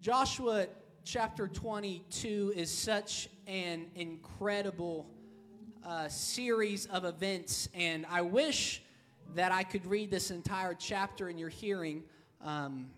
Joshua 0.00 0.66
chapter 1.04 1.46
22 1.46 2.54
is 2.56 2.70
such 2.70 3.28
an 3.46 3.84
incredible 3.94 5.06
uh, 5.84 6.08
series 6.08 6.86
of 6.86 7.04
events, 7.04 7.68
and 7.74 8.06
I 8.08 8.22
wish 8.22 8.82
that 9.34 9.52
I 9.52 9.62
could 9.62 9.84
read 9.84 10.10
this 10.10 10.30
entire 10.30 10.72
chapter 10.72 11.28
in 11.28 11.36
your 11.36 11.50
hearing, 11.50 12.04
um, 12.42 12.88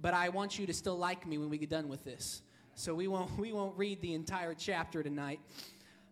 but 0.00 0.14
I 0.14 0.30
want 0.30 0.58
you 0.58 0.66
to 0.66 0.72
still 0.72 0.96
like 0.96 1.26
me 1.26 1.36
when 1.36 1.50
we 1.50 1.58
get 1.58 1.68
done 1.68 1.86
with 1.86 2.02
this. 2.02 2.40
So 2.74 2.94
we 2.94 3.08
won't 3.08 3.30
we 3.38 3.52
won't 3.52 3.76
read 3.76 4.00
the 4.00 4.14
entire 4.14 4.54
chapter 4.54 5.02
tonight, 5.02 5.40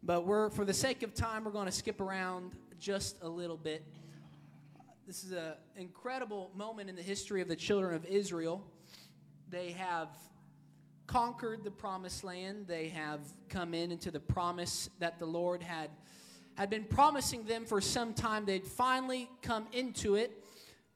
but 0.03 0.27
we're 0.27 0.51
for 0.51 0.67
the 0.67 0.75
sake 0.75 1.03
of 1.03 1.15
time 1.15 1.45
we're 1.45 1.51
going 1.51 1.65
to 1.65 1.73
skip 1.73 1.99
around 1.99 2.53
just 2.79 3.23
a 3.23 3.29
little 3.29 3.57
bit. 3.57 3.83
This 5.07 5.25
is 5.25 5.33
an 5.33 5.55
incredible 5.77 6.51
moment 6.55 6.91
in 6.91 6.97
the 6.97 7.01
history 7.01 7.41
of 7.41 7.49
the 7.49 7.57
children 7.57 7.95
of 7.95 8.05
Israel. 8.05 8.63
They 9.49 9.73
have 9.73 10.09
conquered 11.07 11.63
the 11.63 11.71
promised 11.71 12.25
land. 12.25 12.67
They 12.67 12.89
have 12.89 13.21
come 13.49 13.75
in 13.75 13.93
into 13.93 14.11
the 14.11 14.21
promise 14.21 14.91
that 14.99 15.19
the 15.19 15.27
Lord 15.27 15.63
had 15.63 15.91
had 16.57 16.71
been 16.71 16.85
promising 16.85 17.45
them 17.45 17.67
for 17.67 17.81
some 17.81 18.15
time. 18.15 18.47
They'd 18.47 18.67
finally 18.67 19.31
come 19.43 19.67
into 19.73 20.15
it. 20.15 20.43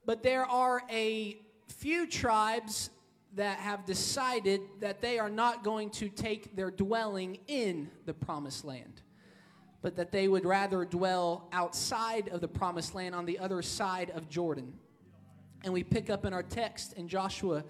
But 0.07 0.23
there 0.23 0.47
are 0.47 0.83
a 0.91 1.37
few 1.69 2.07
tribes 2.07 2.91
that 3.35 3.59
have 3.59 3.85
decided 3.85 4.63
that 4.80 5.01
they 5.01 5.19
are 5.19 5.29
not 5.30 5.63
going 5.63 5.91
to 5.91 6.09
take 6.09 6.57
their 6.57 6.71
dwelling 6.71 7.39
in 7.47 7.91
the 8.07 8.15
promised 8.15 8.65
land, 8.65 9.03
but 9.83 9.97
that 9.97 10.11
they 10.11 10.27
would 10.27 10.45
rather 10.45 10.85
dwell 10.85 11.49
outside 11.53 12.29
of 12.30 12.41
the 12.41 12.49
promised 12.49 12.95
land 12.95 13.15
on 13.15 13.27
the 13.27 13.39
other 13.39 13.63
side 13.63 14.11
of 14.11 14.29
Jordan. 14.29 14.73
And 15.63 15.73
we 15.73 15.85
pick 15.85 16.09
up 16.09 16.25
in 16.25 16.33
our 16.33 16.43
text 16.43 16.95
in 16.95 17.07
Joshua 17.07 17.65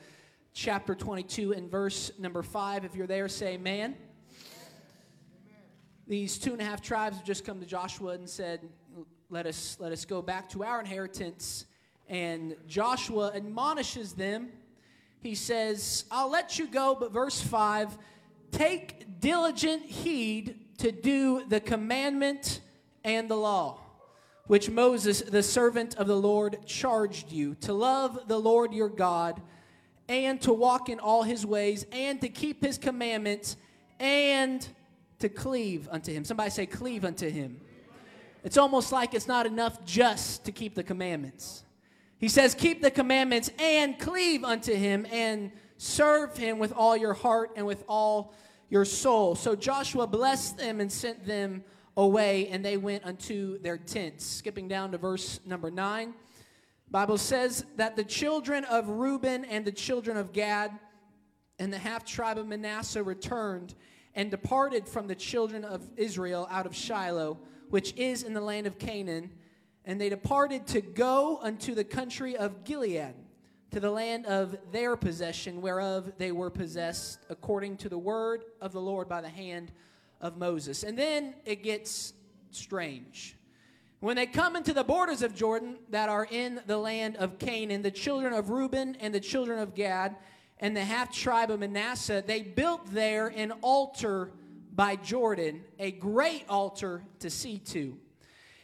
chapter 0.63 0.95
22 0.95 1.55
and 1.55 1.71
verse 1.71 2.13
number 2.19 2.43
5. 2.43 2.85
If 2.85 2.95
you're 2.95 3.07
there, 3.07 3.29
say 3.29 3.55
amen. 3.55 3.97
These 6.07 6.37
two 6.39 6.53
and 6.53 6.61
a 6.61 6.65
half 6.67 6.83
tribes 6.83 7.17
have 7.17 7.25
just 7.25 7.47
come 7.47 7.61
to 7.61 7.67
Joshua 7.67 8.13
and 8.13 8.29
said, 8.29 8.69
let 9.31 9.47
us, 9.47 9.79
let 9.81 9.91
us 9.91 10.05
go 10.05 10.21
back 10.21 10.51
to 10.51 10.63
our 10.63 10.79
inheritance. 10.79 11.65
And 12.09 12.57
Joshua 12.67 13.33
admonishes 13.35 14.13
them. 14.13 14.51
He 15.23 15.35
says, 15.35 16.05
I'll 16.11 16.31
let 16.31 16.59
you 16.59 16.67
go, 16.67 16.95
but 16.95 17.11
verse 17.11 17.41
5 17.41 17.97
take 18.53 19.19
diligent 19.19 19.85
heed 19.85 20.77
to 20.77 20.93
do 20.93 21.43
the 21.49 21.61
commandment 21.61 22.61
and 23.03 23.31
the 23.31 23.37
law, 23.37 23.81
which 24.47 24.69
Moses, 24.69 25.23
the 25.23 25.43
servant 25.43 25.95
of 25.95 26.07
the 26.07 26.19
Lord, 26.19 26.67
charged 26.67 27.33
you 27.33 27.55
to 27.63 27.73
love 27.73 28.29
the 28.29 28.39
Lord 28.39 28.75
your 28.75 28.91
God 28.91 29.41
and 30.11 30.43
to 30.43 30.53
walk 30.53 30.89
in 30.89 30.99
all 30.99 31.23
his 31.23 31.47
ways 31.47 31.87
and 31.93 32.21
to 32.21 32.29
keep 32.29 32.65
his 32.65 32.77
commandments 32.77 33.57
and 34.01 34.67
to 35.21 35.29
cleave 35.29 35.89
unto 35.89 36.13
him. 36.13 36.25
Somebody 36.25 36.51
say, 36.51 36.67
cleave 36.67 37.05
unto 37.05 37.31
him. 37.31 37.61
It's 38.43 38.59
almost 38.59 38.91
like 38.91 39.15
it's 39.15 39.29
not 39.29 39.47
enough 39.47 39.85
just 39.85 40.45
to 40.47 40.53
keep 40.53 40.75
the 40.75 40.83
commandments. 40.83 41.63
He 42.19 42.29
says, 42.29 42.57
keep 42.57 42.83
the 42.83 42.91
commandments 42.91 43.53
and 43.61 44.01
cleave 44.01 44.43
unto 44.43 44.75
him 44.75 45.07
and 45.13 45.53
serve 45.77 46.37
him 46.37 46.59
with 46.59 46.73
all 46.73 46.97
your 46.97 47.15
heart 47.15 47.53
and 47.55 47.65
with 47.65 47.85
all 47.89 48.35
your 48.69 48.85
soul. 48.85 49.37
So 49.37 49.55
Joshua 49.55 50.09
blessed 50.09 50.59
them 50.59 50.81
and 50.81 50.91
sent 50.91 51.25
them 51.25 51.63
away, 51.97 52.49
and 52.49 52.65
they 52.65 52.77
went 52.77 53.05
unto 53.05 53.59
their 53.61 53.79
tents. 53.79 54.25
Skipping 54.25 54.67
down 54.67 54.91
to 54.91 54.99
verse 54.99 55.39
number 55.47 55.71
nine. 55.71 56.15
Bible 56.91 57.19
says 57.19 57.65
that 57.77 57.95
the 57.95 58.03
children 58.03 58.65
of 58.65 58.89
Reuben 58.89 59.45
and 59.45 59.65
the 59.65 59.73
children 59.73 60.17
of 60.17 60.33
Gad 60.33 60.73
and 61.59 61.73
the 61.73 61.79
half 61.79 62.05
tribe 62.05 62.37
of 62.37 62.49
Manasseh 62.49 63.03
returned 63.03 63.75
and 64.15 64.29
departed 64.29 64.89
from 64.89 65.07
the 65.07 65.15
children 65.15 65.65
of 65.65 65.89
Israel 65.97 66.49
out 66.51 66.67
of 66.67 66.75
Shiloh, 66.75 67.39
which 67.69 67.95
is 67.97 68.25
in 68.25 68.35
the 68.35 68.41
land 68.41 68.67
of 68.67 68.79
Canaan. 68.79 69.31
And 69.85 70.01
they 70.01 70.09
departed 70.09 70.67
to 70.69 70.81
go 70.81 71.39
unto 71.41 71.77
the 71.77 71.85
country 71.85 72.37
of 72.37 72.65
Gilead, 72.65 73.15
to 73.71 73.79
the 73.79 73.91
land 73.91 74.27
of 74.27 74.57
their 74.73 74.97
possession, 74.97 75.63
whereof 75.63 76.13
they 76.19 76.33
were 76.33 76.51
possessed, 76.51 77.21
according 77.31 77.77
to 77.79 77.89
the 77.89 77.99
word 77.99 78.43
of 78.61 78.73
the 78.73 78.81
Lord 78.81 79.09
by 79.09 79.21
the 79.21 79.29
hand 79.29 79.71
of 80.21 80.37
Moses. 80.37 80.83
And 80.83 80.99
then 80.99 81.35
it 81.45 81.63
gets 81.63 82.15
strange. 82.51 83.37
When 84.01 84.17
they 84.17 84.27
come 84.27 84.57
into 84.57 84.73
the 84.73 84.83
borders 84.83 85.21
of 85.21 85.35
Jordan 85.35 85.77
that 85.91 86.09
are 86.09 86.27
in 86.31 86.63
the 86.67 86.79
land 86.79 87.17
of 87.17 87.39
Canaan, 87.39 87.83
the 87.83 87.91
children 87.91 88.33
of 88.33 88.49
Reuben 88.49 88.97
and 88.99 89.15
the 89.15 89.21
children 89.21 89.59
of 89.59 89.75
Gad 89.75 90.17
and 90.59 90.75
the 90.75 90.85
half 90.85 91.15
tribe 91.15 91.51
of 91.51 91.61
Manasseh, 91.61 92.25
they 92.27 92.41
built 92.41 92.91
there 92.93 93.29
an 93.29 93.53
altar 93.61 94.33
by 94.75 94.97
Jordan, 94.97 95.63
a 95.79 95.91
great 95.91 96.47
altar 96.49 97.05
to 97.19 97.29
see 97.29 97.59
to. 97.59 97.99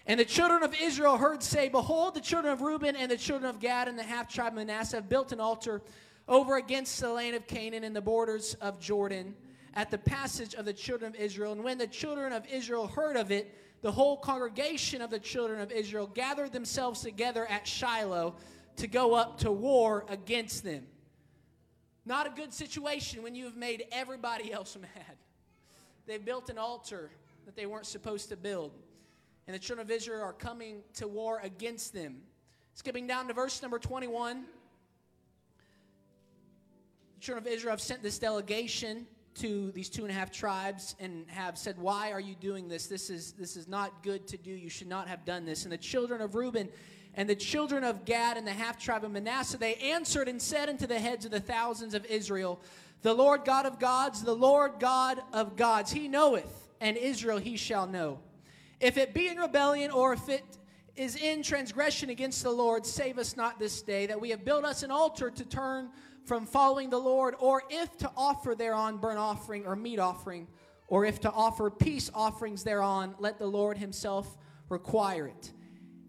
And 0.06 0.18
the 0.18 0.24
children 0.24 0.62
of 0.62 0.74
Israel 0.80 1.18
heard 1.18 1.42
say, 1.42 1.68
Behold, 1.68 2.14
the 2.14 2.20
children 2.22 2.50
of 2.50 2.62
Reuben 2.62 2.96
and 2.96 3.10
the 3.10 3.18
children 3.18 3.50
of 3.50 3.60
Gad 3.60 3.88
and 3.88 3.98
the 3.98 4.04
half 4.04 4.32
tribe 4.32 4.52
of 4.52 4.66
Manasseh 4.66 4.96
have 4.96 5.08
built 5.10 5.32
an 5.32 5.40
altar 5.40 5.82
over 6.28 6.56
against 6.56 6.98
the 6.98 7.10
land 7.10 7.36
of 7.36 7.46
Canaan 7.46 7.84
in 7.84 7.92
the 7.92 8.00
borders 8.00 8.54
of 8.62 8.80
Jordan 8.80 9.34
at 9.74 9.90
the 9.90 9.98
passage 9.98 10.54
of 10.54 10.64
the 10.64 10.72
children 10.72 11.14
of 11.14 11.20
Israel. 11.20 11.52
And 11.52 11.62
when 11.62 11.76
the 11.76 11.86
children 11.86 12.32
of 12.32 12.46
Israel 12.46 12.86
heard 12.86 13.16
of 13.16 13.30
it, 13.30 13.54
the 13.86 13.92
whole 13.92 14.16
congregation 14.16 15.00
of 15.00 15.10
the 15.10 15.18
children 15.20 15.60
of 15.60 15.70
Israel 15.70 16.08
gathered 16.08 16.52
themselves 16.52 17.02
together 17.02 17.46
at 17.48 17.68
Shiloh 17.68 18.34
to 18.78 18.88
go 18.88 19.14
up 19.14 19.38
to 19.38 19.52
war 19.52 20.04
against 20.08 20.64
them. 20.64 20.84
Not 22.04 22.26
a 22.26 22.30
good 22.30 22.52
situation 22.52 23.22
when 23.22 23.36
you 23.36 23.44
have 23.44 23.56
made 23.56 23.84
everybody 23.92 24.52
else 24.52 24.76
mad. 24.80 25.16
They 26.04 26.18
built 26.18 26.50
an 26.50 26.58
altar 26.58 27.12
that 27.44 27.54
they 27.54 27.66
weren't 27.66 27.86
supposed 27.86 28.28
to 28.30 28.36
build. 28.36 28.72
And 29.46 29.54
the 29.54 29.60
children 29.60 29.86
of 29.86 29.92
Israel 29.92 30.20
are 30.20 30.32
coming 30.32 30.82
to 30.94 31.06
war 31.06 31.38
against 31.44 31.94
them. 31.94 32.22
Skipping 32.74 33.06
down 33.06 33.28
to 33.28 33.34
verse 33.34 33.62
number 33.62 33.78
21. 33.78 34.46
The 37.14 37.20
children 37.20 37.46
of 37.46 37.52
Israel 37.52 37.70
have 37.70 37.80
sent 37.80 38.02
this 38.02 38.18
delegation 38.18 39.06
to 39.36 39.70
these 39.72 39.88
two 39.88 40.02
and 40.02 40.10
a 40.10 40.14
half 40.14 40.30
tribes 40.30 40.96
and 40.98 41.24
have 41.28 41.58
said, 41.58 41.78
Why 41.78 42.12
are 42.12 42.20
you 42.20 42.34
doing 42.34 42.68
this? 42.68 42.86
This 42.86 43.10
is, 43.10 43.32
this 43.32 43.56
is 43.56 43.68
not 43.68 44.02
good 44.02 44.26
to 44.28 44.36
do. 44.36 44.50
You 44.50 44.68
should 44.68 44.88
not 44.88 45.08
have 45.08 45.24
done 45.24 45.44
this. 45.44 45.64
And 45.64 45.72
the 45.72 45.78
children 45.78 46.20
of 46.20 46.34
Reuben 46.34 46.68
and 47.14 47.28
the 47.28 47.34
children 47.34 47.84
of 47.84 48.04
Gad 48.04 48.36
and 48.36 48.46
the 48.46 48.52
half 48.52 48.78
tribe 48.78 49.04
of 49.04 49.10
Manasseh, 49.10 49.58
they 49.58 49.74
answered 49.76 50.28
and 50.28 50.40
said 50.40 50.68
unto 50.68 50.86
the 50.86 50.98
heads 50.98 51.24
of 51.24 51.30
the 51.30 51.40
thousands 51.40 51.94
of 51.94 52.04
Israel, 52.06 52.60
The 53.02 53.14
Lord 53.14 53.44
God 53.44 53.66
of 53.66 53.78
gods, 53.78 54.22
the 54.22 54.34
Lord 54.34 54.72
God 54.78 55.20
of 55.32 55.56
gods, 55.56 55.90
he 55.92 56.08
knoweth, 56.08 56.68
and 56.80 56.96
Israel 56.96 57.38
he 57.38 57.56
shall 57.56 57.86
know. 57.86 58.18
If 58.80 58.98
it 58.98 59.14
be 59.14 59.28
in 59.28 59.38
rebellion 59.38 59.90
or 59.90 60.12
if 60.12 60.28
it 60.28 60.44
is 60.96 61.16
in 61.16 61.42
transgression 61.42 62.10
against 62.10 62.42
the 62.42 62.50
Lord, 62.50 62.86
save 62.86 63.18
us 63.18 63.36
not 63.36 63.58
this 63.58 63.82
day, 63.82 64.06
that 64.06 64.20
we 64.20 64.30
have 64.30 64.44
built 64.44 64.64
us 64.64 64.82
an 64.82 64.90
altar 64.90 65.30
to 65.30 65.44
turn 65.44 65.90
from 66.26 66.44
following 66.44 66.90
the 66.90 66.98
Lord, 66.98 67.34
or 67.38 67.62
if 67.70 67.96
to 67.98 68.10
offer 68.16 68.54
thereon 68.54 68.98
burnt 68.98 69.18
offering 69.18 69.64
or 69.64 69.76
meat 69.76 69.98
offering, 69.98 70.48
or 70.88 71.04
if 71.04 71.20
to 71.20 71.30
offer 71.30 71.70
peace 71.70 72.10
offerings 72.14 72.64
thereon, 72.64 73.14
let 73.18 73.38
the 73.38 73.46
Lord 73.46 73.78
himself 73.78 74.36
require 74.68 75.28
it. 75.28 75.52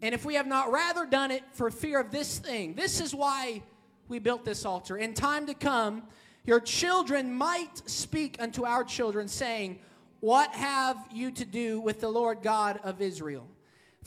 And 0.01 0.13
if 0.13 0.25
we 0.25 0.35
have 0.35 0.47
not 0.47 0.71
rather 0.71 1.05
done 1.05 1.31
it 1.31 1.43
for 1.53 1.69
fear 1.71 1.99
of 1.99 2.11
this 2.11 2.39
thing, 2.39 2.73
this 2.73 2.99
is 2.99 3.13
why 3.13 3.63
we 4.07 4.19
built 4.19 4.43
this 4.43 4.65
altar. 4.65 4.97
In 4.97 5.13
time 5.13 5.47
to 5.47 5.53
come, 5.53 6.03
your 6.45 6.59
children 6.59 7.33
might 7.33 7.87
speak 7.89 8.37
unto 8.39 8.65
our 8.65 8.83
children, 8.83 9.27
saying, 9.27 9.79
What 10.19 10.53
have 10.53 10.97
you 11.11 11.31
to 11.31 11.45
do 11.45 11.79
with 11.79 11.99
the 12.01 12.09
Lord 12.09 12.41
God 12.41 12.79
of 12.83 13.01
Israel? 13.01 13.47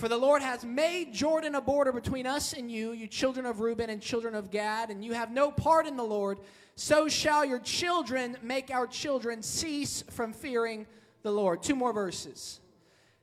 For 0.00 0.09
the 0.09 0.16
Lord 0.16 0.41
has 0.41 0.65
made 0.65 1.12
Jordan 1.12 1.55
a 1.55 1.61
border 1.61 1.93
between 1.93 2.27
us 2.27 2.55
and 2.55 2.71
you, 2.71 2.93
you 2.93 3.06
children 3.06 3.44
of 3.44 3.61
Reuben 3.61 3.91
and 3.91 4.00
children 4.00 4.34
of 4.34 4.50
Gad, 4.50 4.88
and 4.88 5.05
you 5.05 5.12
have 5.12 5.31
no 5.31 5.50
part 5.50 5.87
in 5.87 5.99
the 5.99 6.03
Lord. 6.03 6.38
So 6.75 7.06
shall 7.06 7.44
your 7.44 7.59
children 7.59 8.39
make 8.41 8.71
our 8.71 8.87
children 8.87 9.42
cease 9.42 10.03
from 10.09 10.33
fearing 10.33 10.86
the 11.22 11.30
Lord. 11.30 11.63
Two 11.63 11.77
more 11.77 11.92
verses. 11.92 12.60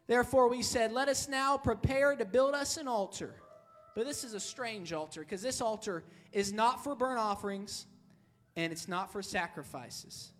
Therefore, 0.05 0.49
we 0.49 0.61
said, 0.61 0.91
Let 0.91 1.09
us 1.09 1.27
now 1.27 1.57
prepare 1.57 2.15
to 2.15 2.25
build 2.25 2.53
us 2.53 2.77
an 2.77 2.87
altar. 2.87 3.33
But 3.95 4.05
this 4.05 4.23
is 4.23 4.35
a 4.35 4.39
strange 4.39 4.93
altar 4.93 5.21
because 5.21 5.41
this 5.41 5.61
altar 5.61 6.03
is 6.31 6.53
not 6.53 6.83
for 6.83 6.93
burnt 6.93 7.17
offerings 7.17 7.87
and 8.55 8.71
it's 8.71 8.87
not 8.87 9.11
for 9.11 9.23
sacrifices, 9.23 10.31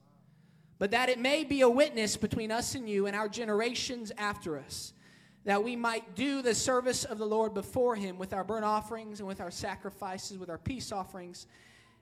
but 0.77 0.91
that 0.91 1.09
it 1.09 1.17
may 1.17 1.43
be 1.43 1.61
a 1.61 1.69
witness 1.69 2.15
between 2.15 2.51
us 2.51 2.75
and 2.75 2.87
you 2.87 3.07
and 3.07 3.15
our 3.15 3.27
generations 3.27 4.11
after 4.19 4.59
us 4.59 4.93
that 5.47 5.63
we 5.63 5.77
might 5.77 6.13
do 6.13 6.41
the 6.41 6.53
service 6.53 7.05
of 7.05 7.17
the 7.17 7.25
Lord 7.25 7.53
before 7.53 7.95
him 7.95 8.17
with 8.17 8.33
our 8.33 8.43
burnt 8.43 8.65
offerings 8.65 9.19
and 9.19 9.27
with 9.29 9.39
our 9.39 9.49
sacrifices, 9.49 10.37
with 10.37 10.49
our 10.49 10.57
peace 10.57 10.91
offerings, 10.91 11.47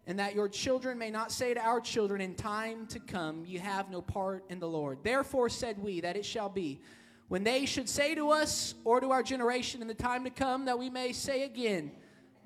and 0.08 0.18
that 0.18 0.34
your 0.34 0.50
children 0.50 0.98
may 0.98 1.12
not 1.12 1.32
say 1.32 1.54
to 1.54 1.60
our 1.60 1.80
children 1.80 2.22
in 2.22 2.34
time 2.34 2.88
to 2.88 3.00
come, 3.00 3.46
You 3.46 3.60
have 3.60 3.92
no 3.92 4.02
part 4.02 4.46
in 4.50 4.60
the 4.60 4.68
Lord. 4.68 4.98
Therefore 5.04 5.48
said 5.50 5.78
we 5.78 6.02
that 6.02 6.18
it 6.18 6.26
shall 6.26 6.50
be, 6.50 6.82
when 7.28 7.44
they 7.44 7.68
should 7.68 7.88
say 7.88 8.16
to 8.16 8.32
us 8.32 8.74
or 8.84 9.00
to 9.00 9.12
our 9.12 9.22
generation 9.22 9.80
in 9.80 9.88
the 9.88 9.94
time 9.94 10.24
to 10.24 10.32
come, 10.32 10.66
that 10.66 10.80
we 10.80 10.90
may 10.90 11.14
say 11.14 11.44
again, 11.44 11.92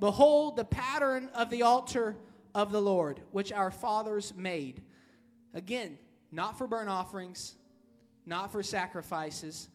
Behold 0.01 0.57
the 0.57 0.65
pattern 0.65 1.29
of 1.33 1.49
the 1.49 1.61
altar 1.61 2.17
of 2.53 2.73
the 2.73 2.81
Lord, 2.81 3.21
which 3.31 3.53
our 3.53 3.71
fathers 3.71 4.33
made. 4.35 4.81
Again, 5.53 5.97
not 6.29 6.57
for 6.57 6.67
burnt 6.67 6.89
offerings, 6.89 7.55
not 8.25 8.51
for 8.51 8.61
sacrifices, 8.61 9.69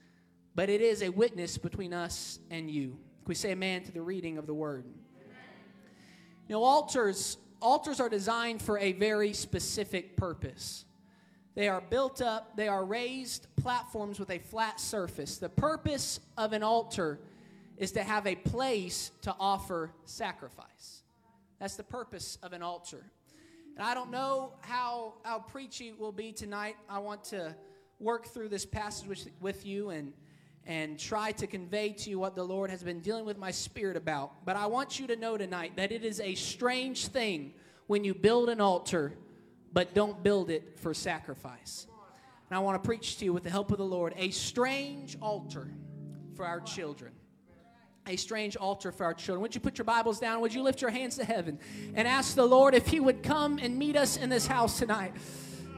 but 0.55 0.69
it 0.69 0.81
is 0.81 1.03
a 1.03 1.09
witness 1.09 1.59
between 1.59 1.93
us 1.93 2.39
and 2.51 2.71
you. 2.71 2.91
Can 2.91 3.29
we 3.29 3.35
say 3.35 3.51
amen 3.51 3.83
to 3.85 3.93
the 3.93 4.03
reading 4.03 4.39
of 4.39 4.47
the 4.47 4.55
word? 4.55 4.85
You 6.47 6.55
know, 6.55 6.62
altars, 6.62 7.39
altars 7.61 8.01
are 8.01 8.09
designed 8.09 8.61
for 8.61 8.79
a 8.79 8.93
very 8.93 9.33
specific 9.33 10.17
purpose. 10.17 10.85
They 11.55 11.69
are 11.69 11.81
built 11.81 12.21
up, 12.21 12.56
they 12.56 12.69
are 12.69 12.85
raised 12.85 13.47
platforms 13.56 14.19
with 14.19 14.31
a 14.31 14.39
flat 14.39 14.79
surface. 14.79 15.39
The 15.39 15.49
purpose 15.49 16.21
of 16.37 16.53
an 16.53 16.62
altar 16.62 17.21
is 17.79 17.93
to 17.93 18.03
have 18.03 18.27
a 18.27 18.35
place 18.35 19.11
to 19.23 19.35
offer 19.39 19.93
sacrifice. 20.05 21.03
That's 21.61 21.77
the 21.77 21.85
purpose 21.85 22.39
of 22.43 22.53
an 22.53 22.62
altar. 22.62 23.05
And 23.77 23.85
I 23.85 23.95
don't 23.95 24.11
know 24.11 24.53
how, 24.61 25.15
how 25.25 25.39
preachy 25.41 25.93
will 25.93 26.12
be 26.12 26.33
tonight. 26.33 26.77
I 26.89 26.99
want 26.99 27.25
to 27.25 27.56
work 27.99 28.27
through 28.27 28.49
this 28.49 28.67
passage 28.67 29.09
with, 29.09 29.29
with 29.41 29.65
you 29.65 29.91
and, 29.91 30.12
and 30.67 30.99
try 30.99 31.33
to 31.33 31.47
convey 31.47 31.91
to 31.91 32.11
you 32.11 32.19
what 32.19 32.35
the 32.35 32.45
Lord 32.45 32.71
has 32.71 32.83
been 32.83 33.01
dealing 33.01 33.25
with 33.25 33.39
my 33.39 33.51
spirit 33.51 33.97
about. 33.97 34.45
But 34.45 34.57
I 34.57 34.67
want 34.67 34.99
you 34.99 35.07
to 35.09 35.17
know 35.17 35.37
tonight 35.37 35.73
that 35.77 35.93
it 35.93 36.05
is 36.05 36.21
a 36.21 36.35
strange 36.35 37.09
thing 37.09 37.55
when 37.87 38.05
you 38.05 38.15
build 38.15 38.49
an 38.49 38.61
altar, 38.61 39.13
but 39.73 39.95
don't 39.95 40.23
build 40.23 40.51
it 40.51 40.79
for 40.79 40.95
sacrifice. 40.95 41.87
And 42.51 42.57
I 42.57 42.61
want 42.61 42.83
to 42.83 42.87
preach 42.87 43.19
to 43.19 43.25
you 43.25 43.33
with 43.33 43.43
the 43.43 43.51
help 43.51 43.73
of 43.73 43.79
the 43.79 43.85
Lord 43.85 44.15
a 44.17 44.31
strange 44.31 45.17
altar 45.21 45.69
for 46.35 46.47
our 46.47 46.61
children 46.61 47.13
a 48.07 48.17
strange 48.17 48.57
altar 48.57 48.93
for 48.93 49.05
our 49.05 49.15
children. 49.15 49.41
Would 49.43 49.55
you 49.55 49.61
put 49.61 49.79
your 49.79 49.85
Bibles 49.85 50.21
down? 50.21 50.41
Would 50.41 50.53
you 50.53 50.63
lift 50.63 50.83
your 50.83 50.91
hands 50.91 51.17
to 51.17 51.25
heaven 51.25 51.59
and 51.95 52.07
ask 52.07 52.35
the 52.35 52.45
Lord 52.45 52.75
if 52.75 52.87
He 52.87 53.01
would 53.01 53.23
come 53.23 53.59
and 53.59 53.79
meet 53.79 53.97
us 53.97 54.17
in 54.17 54.29
this 54.29 54.47
house 54.47 54.79
tonight? 54.79 55.15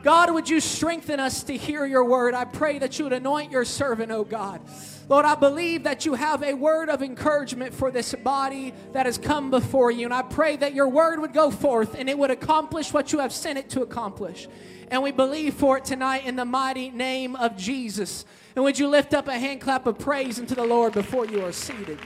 God, 0.06 0.32
would 0.32 0.48
you 0.48 0.60
strengthen 0.60 1.18
us 1.18 1.42
to 1.42 1.56
hear 1.56 1.84
your 1.84 2.04
word? 2.04 2.32
I 2.32 2.44
pray 2.44 2.78
that 2.78 2.96
you 2.96 3.06
would 3.06 3.12
anoint 3.12 3.50
your 3.50 3.64
servant, 3.64 4.12
oh 4.12 4.22
God. 4.22 4.60
Lord, 5.08 5.24
I 5.24 5.34
believe 5.34 5.82
that 5.82 6.06
you 6.06 6.14
have 6.14 6.44
a 6.44 6.54
word 6.54 6.90
of 6.90 7.02
encouragement 7.02 7.74
for 7.74 7.90
this 7.90 8.14
body 8.14 8.72
that 8.92 9.06
has 9.06 9.18
come 9.18 9.50
before 9.50 9.90
you. 9.90 10.04
And 10.04 10.14
I 10.14 10.22
pray 10.22 10.54
that 10.58 10.74
your 10.74 10.88
word 10.88 11.18
would 11.18 11.32
go 11.32 11.50
forth 11.50 11.96
and 11.98 12.08
it 12.08 12.16
would 12.16 12.30
accomplish 12.30 12.92
what 12.92 13.12
you 13.12 13.18
have 13.18 13.32
sent 13.32 13.58
it 13.58 13.68
to 13.70 13.82
accomplish. 13.82 14.46
And 14.92 15.02
we 15.02 15.10
believe 15.10 15.54
for 15.54 15.78
it 15.78 15.84
tonight 15.84 16.24
in 16.24 16.36
the 16.36 16.44
mighty 16.44 16.90
name 16.90 17.34
of 17.34 17.56
Jesus. 17.56 18.24
And 18.54 18.62
would 18.62 18.78
you 18.78 18.86
lift 18.86 19.12
up 19.12 19.26
a 19.26 19.36
hand 19.36 19.60
clap 19.60 19.88
of 19.88 19.98
praise 19.98 20.38
unto 20.38 20.54
the 20.54 20.62
Lord 20.62 20.92
before 20.92 21.26
you 21.26 21.44
are 21.44 21.50
seated? 21.50 21.98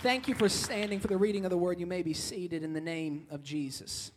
Thank 0.00 0.28
you 0.28 0.34
for 0.36 0.48
standing 0.48 1.00
for 1.00 1.08
the 1.08 1.16
reading 1.16 1.44
of 1.44 1.50
the 1.50 1.58
word. 1.58 1.80
You 1.80 1.86
may 1.86 2.02
be 2.02 2.14
seated 2.14 2.62
in 2.62 2.72
the 2.72 2.80
name 2.80 3.26
of 3.30 3.42
Jesus. 3.42 4.12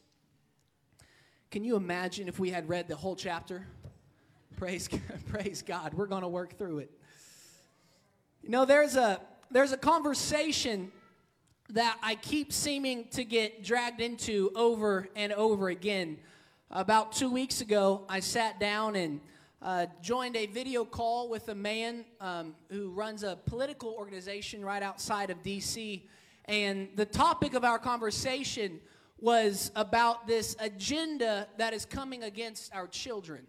Can 1.49 1.63
you 1.63 1.75
imagine 1.75 2.27
if 2.27 2.37
we 2.37 2.51
had 2.51 2.69
read 2.69 2.87
the 2.87 2.95
whole 2.95 3.15
chapter? 3.15 3.65
Praise, 4.57 4.87
praise 5.27 5.63
God. 5.63 5.95
We're 5.95 6.05
going 6.05 6.21
to 6.21 6.27
work 6.27 6.59
through 6.59 6.79
it. 6.79 6.91
You 8.43 8.49
know, 8.49 8.63
there's 8.63 8.95
a 8.95 9.21
there's 9.49 9.71
a 9.71 9.77
conversation 9.77 10.91
that 11.69 11.97
I 12.03 12.13
keep 12.13 12.53
seeming 12.53 13.07
to 13.13 13.23
get 13.23 13.63
dragged 13.63 14.01
into 14.01 14.51
over 14.55 15.09
and 15.15 15.33
over 15.33 15.69
again 15.69 16.19
about 16.69 17.11
two 17.11 17.31
weeks 17.31 17.59
ago, 17.59 18.05
I 18.07 18.19
sat 18.19 18.59
down 18.59 18.95
and 18.95 19.19
uh, 19.61 19.85
joined 20.01 20.35
a 20.35 20.47
video 20.47 20.83
call 20.83 21.29
with 21.29 21.49
a 21.49 21.55
man 21.55 22.05
um, 22.19 22.55
who 22.69 22.89
runs 22.89 23.23
a 23.23 23.37
political 23.45 23.89
organization 23.89 24.65
right 24.65 24.81
outside 24.81 25.29
of 25.29 25.43
D.C. 25.43 26.07
And 26.45 26.89
the 26.95 27.05
topic 27.05 27.53
of 27.53 27.63
our 27.63 27.77
conversation 27.77 28.79
was 29.19 29.71
about 29.75 30.25
this 30.25 30.55
agenda 30.59 31.47
that 31.57 31.73
is 31.73 31.85
coming 31.85 32.23
against 32.23 32.73
our 32.73 32.87
children. 32.87 33.45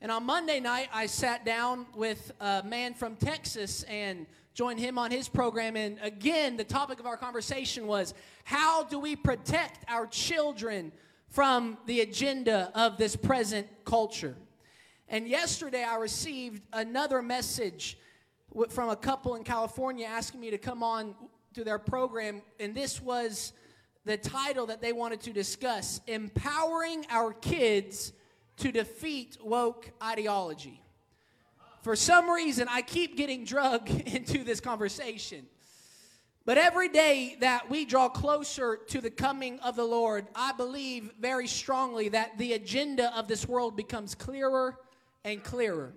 And 0.00 0.10
on 0.10 0.24
Monday 0.24 0.60
night, 0.60 0.88
I 0.94 1.06
sat 1.06 1.44
down 1.44 1.86
with 1.94 2.32
a 2.40 2.62
man 2.64 2.94
from 2.94 3.16
Texas 3.16 3.82
and 3.82 4.26
joined 4.54 4.80
him 4.80 4.96
on 4.96 5.10
his 5.10 5.28
program. 5.28 5.76
And 5.76 5.98
again, 6.00 6.56
the 6.56 6.64
topic 6.64 7.00
of 7.00 7.06
our 7.06 7.16
conversation 7.16 7.86
was 7.86 8.14
how 8.44 8.84
do 8.84 8.98
we 8.98 9.14
protect 9.14 9.84
our 9.88 10.06
children 10.06 10.90
from 11.28 11.76
the 11.84 12.00
agenda 12.00 12.72
of 12.74 12.96
this 12.96 13.14
present 13.14 13.66
culture. 13.84 14.34
And 15.10 15.26
yesterday 15.26 15.82
I 15.82 15.96
received 15.96 16.60
another 16.70 17.22
message 17.22 17.96
from 18.68 18.90
a 18.90 18.96
couple 18.96 19.36
in 19.36 19.42
California 19.44 20.06
asking 20.06 20.40
me 20.40 20.50
to 20.50 20.58
come 20.58 20.82
on 20.82 21.14
to 21.54 21.64
their 21.64 21.78
program, 21.78 22.42
and 22.60 22.74
this 22.74 23.00
was 23.00 23.54
the 24.04 24.18
title 24.18 24.66
that 24.66 24.82
they 24.82 24.92
wanted 24.92 25.22
to 25.22 25.32
discuss 25.32 26.02
Empowering 26.06 27.06
Our 27.08 27.32
Kids 27.32 28.12
to 28.58 28.70
Defeat 28.70 29.38
Woke 29.42 29.90
Ideology. 30.02 30.82
For 31.80 31.96
some 31.96 32.28
reason, 32.28 32.68
I 32.70 32.82
keep 32.82 33.16
getting 33.16 33.44
drugged 33.44 33.88
into 34.14 34.44
this 34.44 34.60
conversation. 34.60 35.46
But 36.44 36.58
every 36.58 36.90
day 36.90 37.36
that 37.40 37.70
we 37.70 37.86
draw 37.86 38.10
closer 38.10 38.76
to 38.88 39.00
the 39.00 39.10
coming 39.10 39.58
of 39.60 39.74
the 39.74 39.84
Lord, 39.84 40.26
I 40.34 40.52
believe 40.52 41.12
very 41.18 41.46
strongly 41.46 42.10
that 42.10 42.36
the 42.36 42.52
agenda 42.52 43.16
of 43.16 43.26
this 43.26 43.48
world 43.48 43.74
becomes 43.74 44.14
clearer 44.14 44.78
and 45.24 45.42
clearer. 45.42 45.92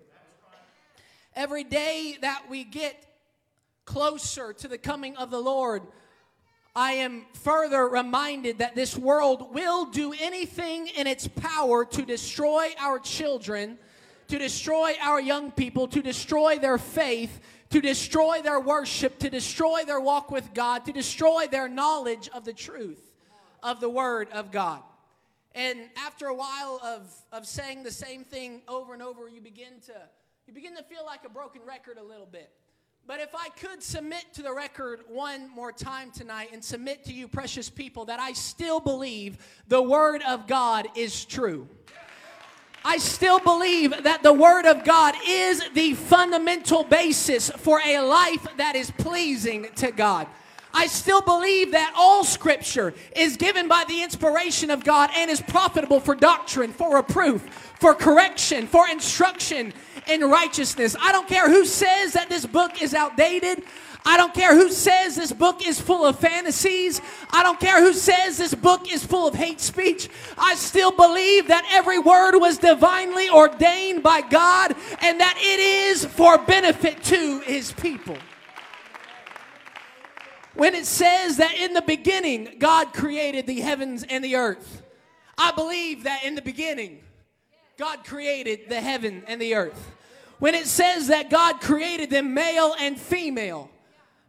Every 1.35 1.63
day 1.63 2.17
that 2.21 2.43
we 2.49 2.63
get 2.63 3.05
closer 3.85 4.53
to 4.53 4.67
the 4.67 4.77
coming 4.77 5.15
of 5.17 5.31
the 5.31 5.39
Lord, 5.39 5.83
I 6.75 6.93
am 6.93 7.25
further 7.33 7.87
reminded 7.87 8.59
that 8.59 8.75
this 8.75 8.97
world 8.97 9.53
will 9.53 9.85
do 9.85 10.13
anything 10.21 10.87
in 10.87 11.07
its 11.07 11.27
power 11.27 11.83
to 11.85 12.01
destroy 12.03 12.69
our 12.79 12.99
children, 12.99 13.77
to 14.29 14.37
destroy 14.37 14.93
our 15.01 15.19
young 15.19 15.51
people, 15.51 15.87
to 15.89 16.01
destroy 16.01 16.57
their 16.57 16.77
faith, 16.77 17.39
to 17.71 17.81
destroy 17.81 18.41
their 18.41 18.59
worship, 18.59 19.19
to 19.19 19.29
destroy 19.29 19.83
their 19.85 19.99
walk 19.99 20.31
with 20.31 20.53
God, 20.53 20.85
to 20.85 20.93
destroy 20.93 21.47
their 21.47 21.67
knowledge 21.67 22.29
of 22.33 22.45
the 22.45 22.53
truth 22.53 23.01
of 23.63 23.79
the 23.79 23.89
Word 23.89 24.29
of 24.31 24.51
God. 24.51 24.81
And 25.53 25.89
after 25.97 26.27
a 26.27 26.33
while 26.33 26.79
of, 26.83 27.13
of 27.31 27.45
saying 27.45 27.83
the 27.83 27.91
same 27.91 28.23
thing 28.23 28.61
over 28.67 28.93
and 28.93 29.01
over, 29.01 29.27
you 29.27 29.41
begin 29.41 29.79
to 29.87 29.93
you 30.47 30.53
begin 30.53 30.75
to 30.75 30.83
feel 30.83 31.05
like 31.05 31.23
a 31.25 31.29
broken 31.29 31.61
record 31.65 31.97
a 31.97 32.03
little 32.03 32.25
bit. 32.25 32.49
But 33.07 33.19
if 33.19 33.33
I 33.35 33.49
could 33.49 33.81
submit 33.81 34.25
to 34.33 34.41
the 34.41 34.53
record 34.53 35.01
one 35.07 35.49
more 35.49 35.71
time 35.71 36.11
tonight 36.11 36.49
and 36.53 36.63
submit 36.63 37.03
to 37.05 37.13
you, 37.13 37.27
precious 37.27 37.69
people, 37.69 38.05
that 38.05 38.19
I 38.19 38.33
still 38.33 38.79
believe 38.79 39.37
the 39.67 39.81
Word 39.81 40.21
of 40.27 40.47
God 40.47 40.87
is 40.95 41.25
true. 41.25 41.67
I 42.83 42.97
still 42.97 43.39
believe 43.39 44.03
that 44.03 44.23
the 44.23 44.33
Word 44.33 44.65
of 44.65 44.83
God 44.83 45.15
is 45.27 45.63
the 45.73 45.93
fundamental 45.93 46.83
basis 46.83 47.49
for 47.49 47.79
a 47.85 47.99
life 47.99 48.47
that 48.57 48.75
is 48.75 48.91
pleasing 48.91 49.67
to 49.75 49.91
God. 49.91 50.27
I 50.73 50.87
still 50.87 51.21
believe 51.21 51.71
that 51.71 51.93
all 51.97 52.23
Scripture 52.23 52.93
is 53.15 53.37
given 53.37 53.67
by 53.67 53.83
the 53.87 54.01
inspiration 54.01 54.69
of 54.71 54.83
God 54.83 55.09
and 55.15 55.29
is 55.29 55.41
profitable 55.41 55.99
for 55.99 56.15
doctrine, 56.15 56.71
for 56.71 56.95
reproof, 56.95 57.41
for 57.79 57.93
correction, 57.93 58.67
for 58.67 58.87
instruction 58.87 59.73
in 60.07 60.21
righteousness. 60.21 60.95
I 60.99 61.11
don't 61.11 61.27
care 61.27 61.49
who 61.49 61.65
says 61.65 62.13
that 62.13 62.29
this 62.29 62.45
book 62.45 62.81
is 62.81 62.93
outdated. 62.93 63.63
I 64.05 64.17
don't 64.17 64.33
care 64.33 64.55
who 64.55 64.71
says 64.71 65.15
this 65.15 65.31
book 65.31 65.65
is 65.65 65.79
full 65.79 66.05
of 66.05 66.17
fantasies. 66.17 67.01
I 67.29 67.43
don't 67.43 67.59
care 67.59 67.81
who 67.81 67.93
says 67.93 68.37
this 68.37 68.55
book 68.55 68.91
is 68.91 69.05
full 69.05 69.27
of 69.27 69.35
hate 69.35 69.61
speech. 69.61 70.09
I 70.37 70.55
still 70.55 70.91
believe 70.91 71.47
that 71.49 71.67
every 71.71 71.99
word 71.99 72.37
was 72.39 72.57
divinely 72.57 73.29
ordained 73.29 74.01
by 74.01 74.21
God 74.21 74.75
and 75.01 75.19
that 75.19 75.35
it 75.37 75.59
is 75.59 76.05
for 76.05 76.39
benefit 76.39 77.03
to 77.03 77.41
his 77.41 77.71
people. 77.73 78.17
When 80.53 80.75
it 80.75 80.85
says 80.85 81.37
that 81.37 81.55
in 81.55 81.73
the 81.73 81.81
beginning 81.81 82.55
God 82.59 82.93
created 82.93 83.47
the 83.47 83.61
heavens 83.61 84.03
and 84.03 84.23
the 84.23 84.35
earth, 84.35 84.83
I 85.37 85.51
believe 85.51 86.03
that 86.03 86.23
in 86.23 86.35
the 86.35 86.41
beginning 86.41 86.99
God 87.77 88.03
created 88.03 88.69
the 88.69 88.81
heaven 88.81 89.23
and 89.27 89.41
the 89.41 89.55
earth. 89.55 89.91
When 90.39 90.55
it 90.55 90.67
says 90.67 91.07
that 91.07 91.29
God 91.29 91.61
created 91.61 92.09
them 92.09 92.33
male 92.33 92.75
and 92.79 92.99
female, 92.99 93.69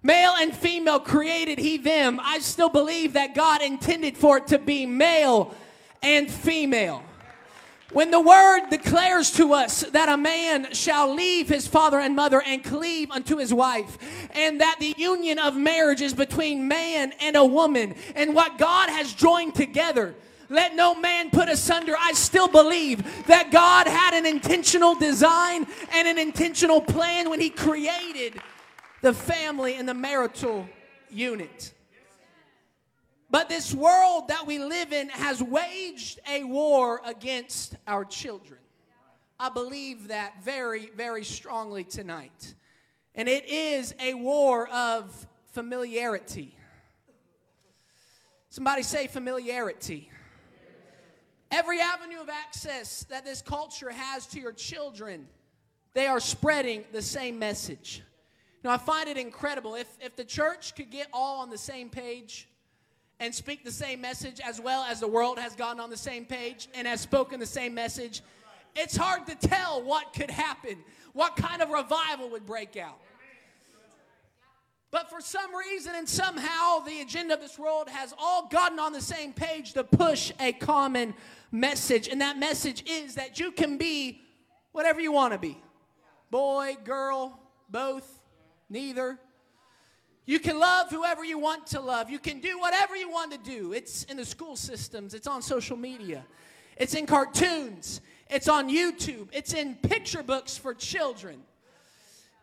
Male 0.02 0.35
and 0.41 0.55
female 0.55 0.99
created 0.99 1.59
he 1.59 1.76
them. 1.76 2.21
I 2.23 2.41
still 2.41 2.69
believe 2.69 3.12
that 3.12 3.35
God 3.35 3.62
intended 3.62 4.17
for 4.17 4.38
it 4.38 4.49
to 4.49 4.59
be 4.59 4.85
male 4.85 5.55
and 6.02 6.29
female. 6.29 7.05
When 7.92 8.11
the 8.11 8.20
word 8.20 8.70
declares 8.70 9.30
to 9.32 9.52
us 9.52 9.82
that 9.90 10.08
a 10.08 10.16
man 10.16 10.72
shall 10.72 11.14
leave 11.14 11.49
his 11.49 11.66
father 11.66 11.99
and 11.99 12.16
mother 12.16 12.40
and 12.40 12.64
cleave 12.64 13.11
unto 13.11 13.37
his 13.37 13.52
wife, 13.52 13.99
and 14.34 14.62
that 14.62 14.76
the 14.80 14.94
union 14.96 15.38
of 15.38 15.56
marriage 15.56 16.00
is 16.00 16.14
between 16.14 16.68
man 16.68 17.12
and 17.20 17.37
a 17.37 17.44
woman, 17.44 17.94
and 18.14 18.34
what 18.34 18.56
God 18.56 18.88
has 18.88 19.12
joined 19.12 19.54
together, 19.54 20.14
let 20.49 20.75
no 20.75 20.94
man 20.94 21.30
put 21.30 21.50
asunder. 21.50 21.94
I 21.99 22.12
still 22.12 22.49
believe 22.49 23.26
that 23.26 23.50
God 23.50 23.87
had 23.87 24.14
an 24.14 24.26
intentional 24.26 24.94
design 24.94 25.66
and 25.92 26.08
an 26.08 26.18
intentional 26.18 26.80
plan 26.80 27.28
when 27.28 27.40
he 27.40 27.50
created 27.50 28.40
the 29.02 29.12
family 29.12 29.75
and 29.75 29.88
the 29.88 29.94
marital 29.94 30.66
unit. 31.11 31.72
But 33.32 33.48
this 33.48 33.74
world 33.74 34.28
that 34.28 34.46
we 34.46 34.58
live 34.58 34.92
in 34.92 35.08
has 35.08 35.42
waged 35.42 36.20
a 36.28 36.44
war 36.44 37.00
against 37.02 37.76
our 37.86 38.04
children. 38.04 38.60
I 39.40 39.48
believe 39.48 40.08
that 40.08 40.44
very, 40.44 40.90
very 40.94 41.24
strongly 41.24 41.82
tonight. 41.82 42.54
And 43.14 43.30
it 43.30 43.48
is 43.48 43.94
a 43.98 44.12
war 44.12 44.68
of 44.68 45.26
familiarity. 45.52 46.54
Somebody 48.50 48.82
say 48.82 49.06
familiarity. 49.06 50.10
Every 51.50 51.80
avenue 51.80 52.20
of 52.20 52.28
access 52.28 53.04
that 53.04 53.24
this 53.24 53.40
culture 53.40 53.90
has 53.90 54.26
to 54.26 54.40
your 54.40 54.52
children, 54.52 55.26
they 55.94 56.06
are 56.06 56.20
spreading 56.20 56.84
the 56.92 57.00
same 57.00 57.38
message. 57.38 58.02
Now, 58.62 58.72
I 58.72 58.76
find 58.76 59.08
it 59.08 59.16
incredible. 59.16 59.74
If, 59.74 59.88
if 60.02 60.16
the 60.16 60.24
church 60.24 60.74
could 60.74 60.90
get 60.90 61.08
all 61.14 61.40
on 61.40 61.48
the 61.48 61.56
same 61.56 61.88
page 61.88 62.46
and 63.21 63.35
speak 63.35 63.64
the 63.64 63.73
same 63.73 64.00
message 64.00 64.40
as 64.40 64.61
well 64.61 64.83
as 64.85 65.00
the 65.00 65.09
world 65.09 65.38
has 65.38 65.54
gotten 65.54 65.81
on 65.81 65.90
the 65.90 65.97
same 65.97 66.25
page 66.25 66.69
and 66.75 66.87
has 66.87 67.00
spoken 67.00 67.38
the 67.38 67.47
same 67.47 67.75
message, 67.75 68.23
it's 68.75 68.97
hard 68.97 69.26
to 69.26 69.35
tell 69.35 69.83
what 69.83 70.12
could 70.12 70.31
happen, 70.31 70.78
what 71.12 71.37
kind 71.37 71.62
of 71.62 71.71
revival 71.71 72.31
would 72.31 72.47
break 72.47 72.76
out. 72.76 72.99
But 74.90 75.09
for 75.09 75.23
some 75.23 75.54
reason 75.54 75.95
and 75.95 76.07
somehow, 76.07 76.81
the 76.81 77.00
agenda 77.00 77.35
of 77.35 77.40
this 77.40 77.59
world 77.59 77.88
has 77.88 78.12
all 78.19 78.47
gotten 78.49 78.78
on 78.78 78.92
the 78.92 79.00
same 79.00 79.33
page 79.33 79.73
to 79.73 79.85
push 79.85 80.33
a 80.38 80.52
common 80.52 81.14
message. 81.50 82.09
And 82.09 82.21
that 82.21 82.38
message 82.38 82.85
is 82.87 83.14
that 83.14 83.40
you 83.40 83.52
can 83.52 83.78
be 83.78 84.21
whatever 84.73 85.00
you 85.00 85.11
want 85.11 85.33
to 85.33 85.38
be 85.38 85.59
boy, 86.31 86.76
girl, 86.83 87.38
both, 87.69 88.21
neither. 88.71 89.19
You 90.25 90.38
can 90.38 90.59
love 90.59 90.91
whoever 90.91 91.25
you 91.25 91.38
want 91.38 91.67
to 91.69 91.81
love. 91.81 92.09
You 92.09 92.19
can 92.19 92.41
do 92.41 92.59
whatever 92.59 92.97
you 92.97 93.11
want 93.11 93.33
to 93.33 93.38
do. 93.38 93.73
It's 93.73 94.05
in 94.05 94.17
the 94.17 94.25
school 94.25 94.57
systems, 94.57 95.14
it's 95.14 95.26
on 95.26 95.43
social 95.43 95.76
media, 95.76 96.25
it's 96.76 96.95
in 96.95 97.07
cartoons, 97.07 98.00
it's 98.31 98.49
on 98.49 98.69
YouTube, 98.69 99.29
it's 99.33 99.52
in 99.52 99.75
picture 99.76 100.23
books 100.23 100.57
for 100.57 100.75
children. 100.75 101.43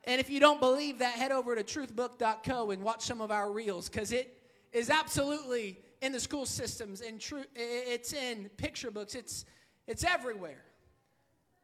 And 0.03 0.19
if 0.19 0.29
you 0.29 0.39
don't 0.39 0.59
believe 0.59 0.99
that, 0.99 1.13
head 1.13 1.31
over 1.31 1.55
to 1.55 1.63
truthbook.co 1.63 2.71
and 2.71 2.83
watch 2.83 3.01
some 3.01 3.21
of 3.21 3.31
our 3.31 3.51
reels 3.51 3.89
because 3.89 4.11
it 4.11 4.37
is 4.73 4.89
absolutely 4.89 5.79
in 6.01 6.11
the 6.11 6.19
school 6.19 6.45
systems 6.45 7.01
and 7.01 7.19
tr- 7.19 7.47
it's 7.55 8.13
in 8.13 8.49
picture 8.57 8.91
books. 8.91 9.15
It's 9.15 9.45
it's 9.87 10.03
everywhere. 10.03 10.63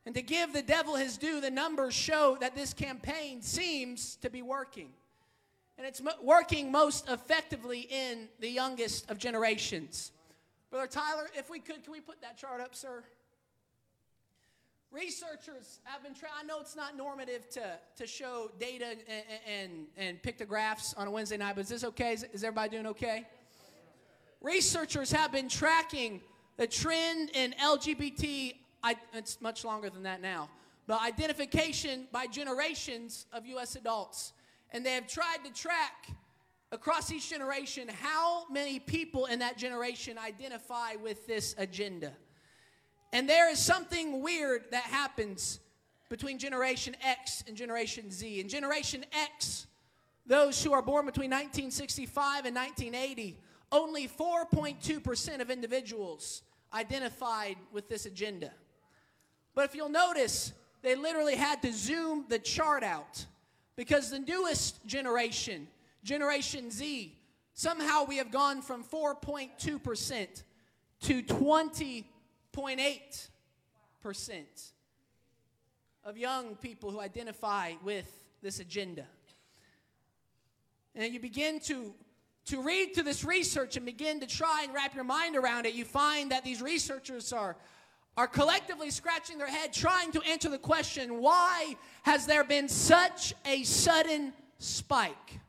And 0.06 0.16
to 0.16 0.22
give 0.22 0.54
the 0.54 0.62
devil 0.62 0.96
his 0.96 1.18
due, 1.18 1.42
the 1.42 1.52
numbers 1.52 1.94
show 1.94 2.38
that 2.40 2.56
this 2.56 2.74
campaign 2.74 3.42
seems 3.42 4.18
to 4.18 4.30
be 4.30 4.42
working. 4.42 4.90
And 5.78 5.86
it's 5.86 6.02
working 6.22 6.72
most 6.72 7.10
effectively 7.10 7.88
in 7.90 8.30
the 8.40 8.50
youngest 8.50 9.10
of 9.12 9.18
generations. 9.18 10.12
Brother 10.72 10.88
Tyler, 10.88 11.28
if 11.38 11.50
we 11.50 11.60
could, 11.60 11.84
can 11.84 11.92
we 11.92 12.00
put 12.00 12.22
that 12.22 12.38
chart 12.38 12.62
up, 12.62 12.76
sir? 12.76 13.04
Researchers 14.92 15.80
have 15.84 16.02
been 16.02 16.14
trying, 16.14 16.32
I 16.40 16.46
know 16.46 16.62
it's 16.62 16.76
not 16.76 16.96
normative 16.96 17.50
to, 17.52 17.64
to 17.98 18.08
show 18.08 18.52
data 18.60 18.96
and, 19.10 19.24
and, 19.46 19.72
and 19.98 20.24
pictographs 20.24 20.94
on 20.94 21.08
a 21.08 21.12
Wednesday 21.12 21.36
night, 21.36 21.56
but 21.56 21.62
is 21.62 21.70
this 21.70 21.84
okay? 21.84 22.14
Is, 22.14 22.26
is 22.32 22.44
everybody 22.44 22.70
doing 22.70 22.88
okay? 22.88 23.28
Researchers 24.42 25.12
have 25.12 25.34
been 25.34 25.50
tracking 25.50 26.22
the 26.56 26.68
trend 26.68 27.32
in 27.34 27.54
LGBT 27.62 28.56
I, 28.86 28.96
it's 29.14 29.42
much 29.42 29.66
longer 29.66 29.90
than 29.90 30.04
that 30.04 30.22
now, 30.22 30.48
but 30.86 31.02
identification 31.02 32.08
by 32.12 32.28
generations 32.28 33.26
of 33.34 33.44
U.S. 33.48 33.76
adults. 33.76 34.34
And 34.72 34.86
they 34.86 34.94
have 34.94 35.08
tried 35.08 35.38
to 35.46 35.54
track 35.54 36.10
across 36.72 37.12
each 37.12 37.30
generation 37.30 37.88
how 38.02 38.48
many 38.50 38.80
people 38.80 39.26
in 39.26 39.40
that 39.40 39.58
generation 39.58 40.18
identify 40.18 40.96
with 40.96 41.26
this 41.28 41.56
agenda. 41.58 42.12
And 43.14 43.30
there 43.30 43.50
is 43.50 43.60
something 43.60 44.22
weird 44.22 44.66
that 44.72 44.84
happens 44.84 45.60
between 46.10 46.38
Generation 46.38 46.96
X 47.02 47.44
and 47.48 47.56
Generation 47.56 48.12
Z. 48.12 48.40
In 48.40 48.50
Generation 48.50 49.06
X, 49.14 49.68
those 50.26 50.64
who 50.64 50.74
are 50.74 50.82
born 50.82 51.06
between 51.06 51.30
1965 51.30 52.46
and 52.46 52.56
1980, 52.56 53.38
only 53.72 54.08
4.2% 54.08 55.40
of 55.40 55.50
individuals 55.50 56.44
identified 56.74 57.58
with 57.72 57.88
this 57.88 58.06
agenda. 58.06 58.52
But 59.54 59.66
if 59.66 59.76
you'll 59.76 59.90
notice, 59.90 60.54
they 60.82 60.96
literally 60.96 61.36
had 61.36 61.62
to 61.62 61.72
zoom 61.72 62.26
the 62.28 62.40
chart 62.40 62.84
out 62.84 63.26
because 63.76 64.10
the 64.10 64.20
newest 64.20 64.86
generation, 64.86 65.68
Generation 66.04 66.72
Z, 66.72 67.18
somehow 67.54 68.06
we 68.06 68.18
have 68.18 68.32
gone 68.32 68.62
from 68.62 68.84
4.2% 68.84 70.44
to 71.02 71.24
20.8% 71.24 72.04
of 76.04 76.18
young 76.18 76.56
people 76.56 76.92
who 76.92 77.00
identify 77.00 77.74
with 77.84 78.08
this 78.42 78.60
agenda. 78.60 79.06
And 80.94 81.14
you 81.14 81.20
begin 81.20 81.60
to, 81.62 81.94
to 82.46 82.62
read 82.62 82.94
through 82.94 83.04
this 83.04 83.26
research 83.26 83.76
and 83.76 83.86
begin 83.86 84.20
to 84.22 84.28
try 84.28 84.62
and 84.64 84.74
wrap 84.74 84.96
your 84.96 85.04
mind 85.04 85.36
around 85.36 85.66
it, 85.66 85.74
you 85.74 85.84
find 85.84 86.32
that 86.32 86.44
these 86.44 86.62
researchers 86.62 87.34
are 87.34 87.58
are 88.18 88.28
collectively 88.28 88.90
scratching 88.92 89.38
their 89.38 89.48
head 89.48 89.74
trying 89.74 90.12
to 90.12 90.22
answer 90.22 90.50
the 90.50 90.58
question 90.58 91.22
why 91.22 91.76
has 92.04 92.26
there 92.26 92.44
been 92.44 92.70
such 92.70 93.34
a 93.46 93.64
sudden 93.64 94.34
spike? 94.58 95.40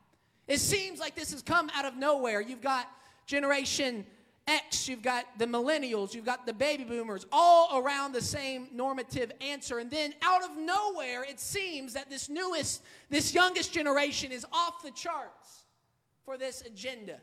It 0.49 0.59
seems 0.59 1.01
like 1.01 1.15
this 1.15 1.33
has 1.33 1.43
come 1.43 1.71
out 1.75 1.85
of 1.85 1.97
nowhere. 1.97 2.41
You've 2.41 2.63
got 2.63 2.89
Generation 3.27 4.07
X, 4.47 4.89
you've 4.89 5.03
got 5.03 5.25
the 5.39 5.47
millennials, 5.47 6.15
you've 6.15 6.25
got 6.25 6.47
the 6.47 6.53
baby 6.53 6.85
boomers, 6.85 7.27
all 7.33 7.81
around 7.81 8.13
the 8.13 8.21
same 8.21 8.69
normative 8.73 9.33
answer. 9.41 9.79
And 9.79 9.91
then 9.91 10.15
out 10.23 10.45
of 10.45 10.57
nowhere, 10.57 11.25
it 11.25 11.41
seems 11.41 11.95
that 11.95 12.09
this 12.09 12.29
newest, 12.29 12.83
this 13.11 13.35
youngest 13.35 13.73
generation 13.73 14.31
is 14.31 14.47
off 14.53 14.85
the 14.85 14.93
charts 14.93 15.65
for 16.25 16.39
this 16.39 16.63
agenda. 16.63 17.19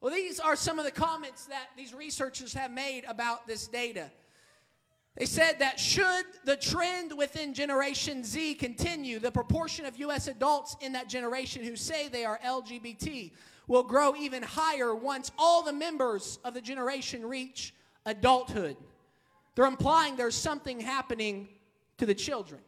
Well, 0.00 0.12
these 0.12 0.38
are 0.38 0.54
some 0.54 0.78
of 0.78 0.84
the 0.84 0.92
comments 0.92 1.46
that 1.46 1.70
these 1.76 1.92
researchers 1.92 2.54
have 2.54 2.70
made 2.70 3.04
about 3.08 3.48
this 3.48 3.66
data. 3.66 4.10
They 5.16 5.26
said 5.26 5.60
that 5.60 5.78
should 5.78 6.24
the 6.44 6.56
trend 6.56 7.16
within 7.16 7.54
Generation 7.54 8.24
Z 8.24 8.54
continue, 8.54 9.20
the 9.20 9.30
proportion 9.30 9.86
of 9.86 9.96
U.S. 9.98 10.26
adults 10.26 10.76
in 10.80 10.92
that 10.92 11.08
generation 11.08 11.62
who 11.62 11.76
say 11.76 12.08
they 12.08 12.24
are 12.24 12.40
LGBT 12.44 13.30
will 13.68 13.84
grow 13.84 14.16
even 14.16 14.42
higher 14.42 14.94
once 14.94 15.30
all 15.38 15.62
the 15.62 15.72
members 15.72 16.38
of 16.44 16.52
the 16.52 16.60
generation 16.60 17.24
reach 17.24 17.74
adulthood. 18.06 18.76
They're 19.54 19.66
implying 19.66 20.16
there's 20.16 20.34
something 20.34 20.80
happening 20.80 21.48
to 21.98 22.06
the 22.06 22.14
children. 22.14 22.60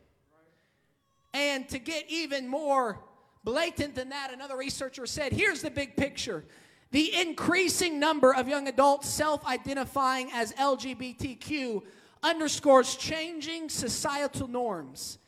And 1.35 1.69
to 1.69 1.81
get 1.81 2.05
even 2.09 2.47
more 2.47 3.01
blatant 3.45 3.97
than 3.97 4.11
that, 4.11 4.33
another 4.33 4.57
researcher 4.57 5.05
said 5.07 5.33
here's 5.33 5.63
the 5.63 5.71
big 5.71 5.97
picture. 5.97 6.45
The 6.93 7.15
increasing 7.21 7.99
number 7.99 8.33
of 8.33 8.49
young 8.49 8.69
adults 8.69 9.09
self 9.09 9.45
identifying 9.45 10.31
as 10.33 10.53
LGBTQ 10.53 11.83
underscores 12.23 12.97
changing 12.97 13.69
societal 13.69 14.49
norms. 14.49 15.19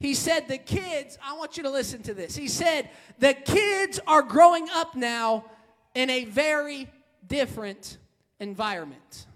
He 0.00 0.14
said, 0.14 0.48
The 0.48 0.58
kids, 0.58 1.18
I 1.22 1.36
want 1.36 1.56
you 1.56 1.62
to 1.64 1.70
listen 1.70 2.02
to 2.02 2.14
this. 2.14 2.36
He 2.36 2.48
said, 2.48 2.90
The 3.18 3.34
kids 3.34 4.00
are 4.06 4.22
growing 4.22 4.68
up 4.70 4.94
now 4.94 5.44
in 5.94 6.10
a 6.10 6.24
very 6.24 6.88
different 7.26 7.98
environment. 8.40 9.26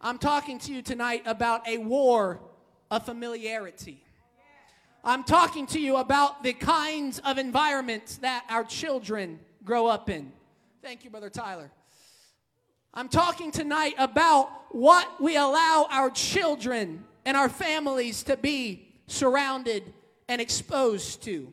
I'm 0.00 0.18
talking 0.18 0.58
to 0.60 0.72
you 0.72 0.82
tonight 0.82 1.22
about 1.24 1.66
a 1.66 1.78
war 1.78 2.40
of 2.90 3.06
familiarity. 3.06 4.02
I'm 5.02 5.24
talking 5.24 5.66
to 5.68 5.80
you 5.80 5.96
about 5.96 6.42
the 6.42 6.52
kinds 6.52 7.20
of 7.20 7.38
environments 7.38 8.16
that 8.18 8.44
our 8.48 8.64
children 8.64 9.38
grow 9.64 9.86
up 9.86 10.08
in. 10.08 10.32
Thank 10.82 11.04
you, 11.04 11.10
Brother 11.10 11.30
Tyler. 11.30 11.70
I'm 12.96 13.08
talking 13.08 13.50
tonight 13.50 13.94
about 13.98 14.50
what 14.70 15.20
we 15.20 15.36
allow 15.36 15.88
our 15.90 16.10
children 16.10 17.04
and 17.24 17.36
our 17.36 17.48
families 17.48 18.22
to 18.24 18.36
be 18.36 18.86
surrounded 19.08 19.92
and 20.28 20.40
exposed 20.40 21.24
to. 21.24 21.52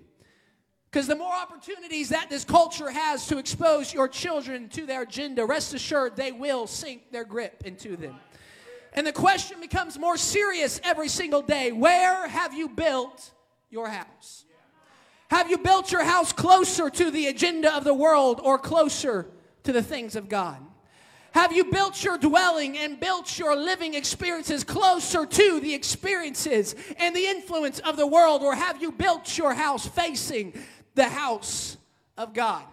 Because 0.92 1.08
the 1.08 1.16
more 1.16 1.34
opportunities 1.34 2.10
that 2.10 2.30
this 2.30 2.46
culture 2.46 2.92
has 2.92 3.26
to 3.28 3.40
expose 3.40 3.92
your 3.92 4.08
children 4.08 4.70
to 4.70 4.86
their 4.86 5.02
agenda, 5.02 5.44
rest 5.44 5.74
assured 5.74 6.16
they 6.16 6.32
will 6.32 6.68
sink 6.68 7.12
their 7.12 7.24
grip 7.24 7.64
into 7.66 7.98
them. 7.98 8.20
And 8.94 9.08
the 9.08 9.14
question 9.14 9.60
becomes 9.62 9.98
more 9.98 10.18
serious 10.18 10.80
every 10.84 11.08
single 11.08 11.42
day 11.42 11.72
Where 11.72 12.28
have 12.28 12.54
you 12.54 12.70
built 12.70 13.32
your 13.72 13.88
house? 13.88 14.46
Have 15.32 15.50
you 15.50 15.58
built 15.58 15.92
your 15.92 16.04
house 16.04 16.34
closer 16.34 16.92
to 16.92 17.10
the 17.10 17.28
agenda 17.28 17.76
of 17.76 17.84
the 17.84 17.96
world 17.96 18.40
or 18.44 18.60
closer 18.60 19.26
to 19.64 19.72
the 19.72 19.82
things 19.82 20.16
of 20.16 20.30
God? 20.30 20.62
Have 21.32 21.54
you 21.54 21.66
built 21.66 22.04
your 22.04 22.18
dwelling 22.18 22.78
and 22.78 23.00
built 23.00 23.40
your 23.40 23.56
living 23.56 23.94
experiences 23.94 24.64
closer 24.64 25.26
to 25.26 25.60
the 25.60 25.74
experiences 25.74 26.76
and 26.98 27.16
the 27.16 27.26
influence 27.26 27.80
of 27.80 27.96
the 27.96 28.08
world? 28.08 28.42
Or 28.42 28.54
have 28.54 28.82
you 28.82 28.92
built 28.92 29.38
your 29.38 29.54
house 29.54 29.88
facing 29.88 30.54
the 30.96 31.08
house 31.08 31.78
of 32.18 32.34
God. 32.34 32.64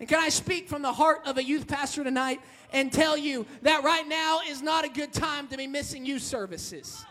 And 0.00 0.08
can 0.08 0.18
I 0.18 0.28
speak 0.30 0.68
from 0.68 0.82
the 0.82 0.92
heart 0.92 1.20
of 1.26 1.38
a 1.38 1.44
youth 1.44 1.68
pastor 1.68 2.02
tonight 2.02 2.40
and 2.72 2.92
tell 2.92 3.16
you 3.16 3.46
that 3.62 3.84
right 3.84 4.06
now 4.06 4.40
is 4.48 4.62
not 4.62 4.84
a 4.84 4.88
good 4.88 5.12
time 5.12 5.46
to 5.48 5.56
be 5.56 5.66
missing 5.66 6.04
youth 6.04 6.22
services? 6.22 7.04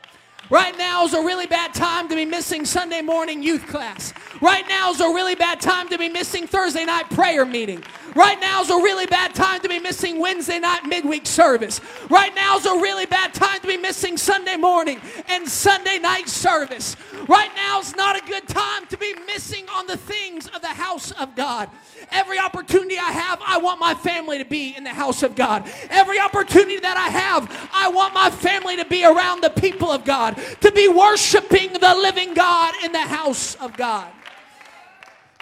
Right 0.50 0.78
now 0.78 1.06
is 1.06 1.14
a 1.14 1.22
really 1.22 1.48
bad 1.48 1.74
time 1.74 2.10
to 2.10 2.16
be 2.16 2.26
missing 2.26 2.66
Sunday 2.66 3.02
morning 3.02 3.42
youth 3.42 3.68
class. 3.68 4.14
Right 4.42 4.68
now 4.68 4.92
is 4.92 5.00
a 5.00 5.08
really 5.08 5.36
bad 5.36 5.62
time 5.62 5.88
to 5.90 5.98
be 5.98 6.10
missing 6.10 6.46
Thursday 6.46 6.84
night 6.84 7.10
prayer 7.10 7.46
meeting. 7.46 7.84
Right 8.16 8.40
now 8.42 8.62
is 8.62 8.70
a 8.70 8.76
really 8.76 9.06
bad 9.06 9.34
time 9.34 9.62
to 9.62 9.70
be 9.70 9.80
missing 9.80 10.20
Wednesday 10.20 10.60
night 10.60 10.86
midweek 10.86 11.26
service. 11.26 11.80
Right 12.10 12.36
now 12.36 12.58
is 12.58 12.66
a 12.66 12.74
really 12.74 13.06
bad 13.06 13.34
time 13.34 13.62
to 13.62 13.68
be 13.68 13.78
missing 13.78 14.18
Sunday 14.18 14.58
morning 14.58 15.00
and 15.30 15.48
Sunday 15.48 15.98
night 16.00 16.28
service. 16.28 16.98
Right 17.30 17.52
now 17.56 17.80
is 17.80 17.96
not 17.96 18.22
a 18.22 18.26
good 18.26 18.48
time 18.50 18.86
to 18.88 18.98
be 18.98 19.14
missing 19.28 19.66
on 19.74 19.88
the 19.88 19.96
things 19.96 20.48
of 20.48 20.62
the 20.62 20.68
house 20.68 21.12
of 21.12 21.36
God. 21.36 21.70
Every 22.12 22.38
opportunity 22.38 22.98
I 22.98 23.12
have, 23.12 23.40
I 23.46 23.58
want 23.60 23.80
my 23.80 23.94
family 23.94 24.40
to 24.40 24.46
be 24.46 24.76
in 24.76 24.84
the 24.84 24.90
house 24.90 25.24
of 25.24 25.36
God. 25.36 25.72
Every 25.90 26.20
opportunity 26.20 26.80
that 26.80 26.98
I 26.98 27.08
have, 27.08 27.70
I 27.74 27.90
want 27.90 28.14
my 28.14 28.30
family 28.30 28.76
to 28.78 28.86
be 28.86 29.06
around 29.06 29.42
the 29.42 29.50
people 29.50 29.90
of 29.90 30.04
God, 30.04 30.31
to 30.62 30.72
be 30.72 30.88
worshiping 30.88 31.74
the 31.74 31.96
living 31.96 32.34
God 32.34 32.74
in 32.84 32.92
the 32.92 33.00
house 33.00 33.56
of 33.56 33.76
God. 33.78 34.12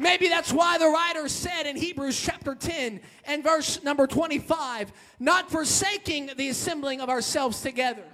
Maybe 0.02 0.30
that's 0.30 0.54
why 0.54 0.78
the 0.78 0.88
writer 0.88 1.28
said 1.28 1.64
in 1.66 1.76
Hebrews 1.76 2.20
chapter 2.20 2.56
10 2.56 3.02
and 3.26 3.44
verse 3.44 3.84
number 3.84 4.08
25, 4.08 4.92
not 5.20 5.52
forsaking 5.52 6.32
the 6.38 6.50
assembling 6.50 7.02
of 7.02 7.10
ourselves 7.10 7.62
together, 7.62 8.06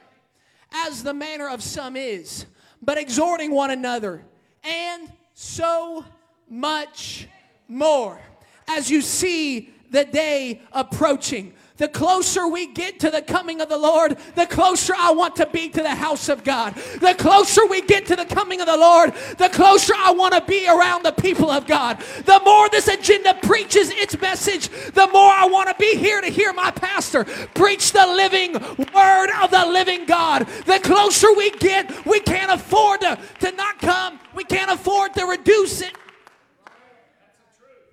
as 0.72 1.04
the 1.04 1.14
manner 1.14 1.48
of 1.48 1.62
some 1.62 1.96
is, 1.96 2.48
but 2.82 2.98
exhorting 2.98 3.52
one 3.52 3.70
another, 3.70 4.24
and 4.64 5.12
so 5.36 6.04
much 6.50 7.28
more 7.68 8.20
as 8.68 8.90
you 8.90 9.02
see 9.02 9.74
the 9.92 10.06
day 10.06 10.62
approaching. 10.72 11.54
The 11.78 11.90
closer 11.90 12.48
we 12.48 12.68
get 12.68 13.02
to 13.02 13.12
the 13.12 13.22
coming 13.22 13.60
of 13.60 13.68
the 13.68 13.78
Lord, 13.78 14.18
the 14.36 14.46
closer 14.46 14.94
I 14.98 15.12
want 15.12 15.36
to 15.38 15.46
be 15.46 15.68
to 15.68 15.82
the 15.82 15.96
house 15.96 16.30
of 16.30 16.46
God. 16.46 16.74
The 16.74 17.16
closer 17.18 17.66
we 17.68 17.82
get 17.82 18.06
to 18.08 18.16
the 18.16 18.26
coming 18.26 18.62
of 18.62 18.68
the 18.68 18.78
Lord, 18.78 19.14
the 19.38 19.50
closer 19.50 19.94
I 19.98 20.12
want 20.12 20.34
to 20.36 20.42
be 20.42 20.70
around 20.70 21.04
the 21.04 21.12
people 21.12 21.52
of 21.52 21.68
God. 21.68 22.00
The 22.24 22.42
more 22.46 22.70
this 22.70 22.88
agenda 22.88 23.34
preaches 23.42 23.92
its 23.92 24.20
message, 24.22 24.70
the 24.70 25.08
more 25.08 25.32
I 25.32 25.48
want 25.48 25.68
to 25.68 25.76
be 25.78 25.98
here 25.98 26.22
to 26.22 26.28
hear 26.28 26.54
my 26.54 26.72
pastor 26.72 27.26
preach 27.54 27.92
the 27.92 28.08
living 28.08 28.54
word 28.54 29.44
of 29.44 29.52
the 29.52 29.66
living 29.66 30.06
God. 30.06 30.48
The 30.66 30.80
closer 30.82 31.34
we 31.34 31.52
get, 31.52 32.06
we 32.06 32.22
can't 32.22 32.52
afford 32.52 33.02
to, 33.02 33.20
to 33.42 33.52
not 33.52 33.80
come, 33.80 34.20
we 34.34 34.46
can't 34.46 34.72
afford 34.72 35.14
to 35.16 35.26
reduce 35.26 35.82
it. 35.82 35.94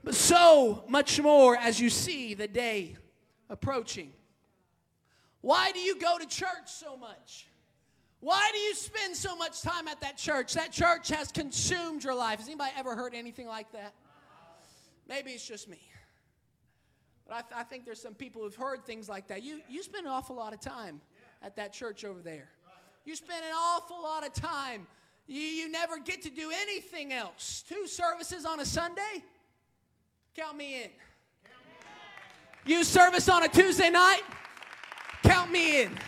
But 0.04 0.14
so 0.14 0.84
much 0.88 1.20
more 1.20 1.56
as 1.56 1.80
you 1.80 1.90
see 1.90 2.34
the 2.34 2.48
day 2.48 2.96
approaching. 3.52 4.12
Why 5.42 5.70
do 5.72 5.78
you 5.78 5.98
go 5.98 6.18
to 6.18 6.26
church 6.26 6.66
so 6.66 6.96
much? 6.96 7.46
Why 8.20 8.50
do 8.52 8.58
you 8.58 8.74
spend 8.74 9.16
so 9.16 9.36
much 9.36 9.62
time 9.62 9.88
at 9.88 10.00
that 10.00 10.16
church? 10.16 10.54
That 10.54 10.72
church 10.72 11.08
has 11.08 11.30
consumed 11.30 12.04
your 12.04 12.14
life. 12.14 12.38
Has 12.38 12.48
anybody 12.48 12.72
ever 12.76 12.96
heard 12.96 13.14
anything 13.14 13.46
like 13.46 13.70
that? 13.72 13.94
Maybe 15.08 15.32
it's 15.32 15.46
just 15.46 15.68
me. 15.68 15.80
But 17.26 17.34
I, 17.34 17.40
th- 17.40 17.52
I 17.56 17.62
think 17.64 17.84
there's 17.84 18.00
some 18.00 18.14
people 18.14 18.42
who've 18.42 18.54
heard 18.54 18.84
things 18.86 19.08
like 19.08 19.28
that. 19.28 19.42
You, 19.42 19.60
you 19.68 19.82
spend 19.82 20.06
an 20.06 20.12
awful 20.12 20.36
lot 20.36 20.54
of 20.54 20.60
time 20.60 21.00
at 21.42 21.56
that 21.56 21.72
church 21.72 22.04
over 22.04 22.20
there. 22.20 22.48
You 23.04 23.16
spend 23.16 23.44
an 23.44 23.52
awful 23.54 24.00
lot 24.00 24.24
of 24.24 24.32
time. 24.32 24.86
You, 25.26 25.40
you 25.40 25.68
never 25.68 25.98
get 25.98 26.22
to 26.22 26.30
do 26.30 26.52
anything 26.62 27.12
else. 27.12 27.64
Two 27.68 27.88
services 27.88 28.44
on 28.44 28.60
a 28.60 28.64
Sunday? 28.64 29.24
Count 30.36 30.56
me 30.56 30.84
in. 30.84 30.90
Youth 32.64 32.86
service 32.86 33.28
on 33.28 33.42
a 33.42 33.48
Tuesday 33.48 33.90
night? 33.90 34.22
Count 35.24 35.50
me 35.50 35.82
in. 35.82 35.98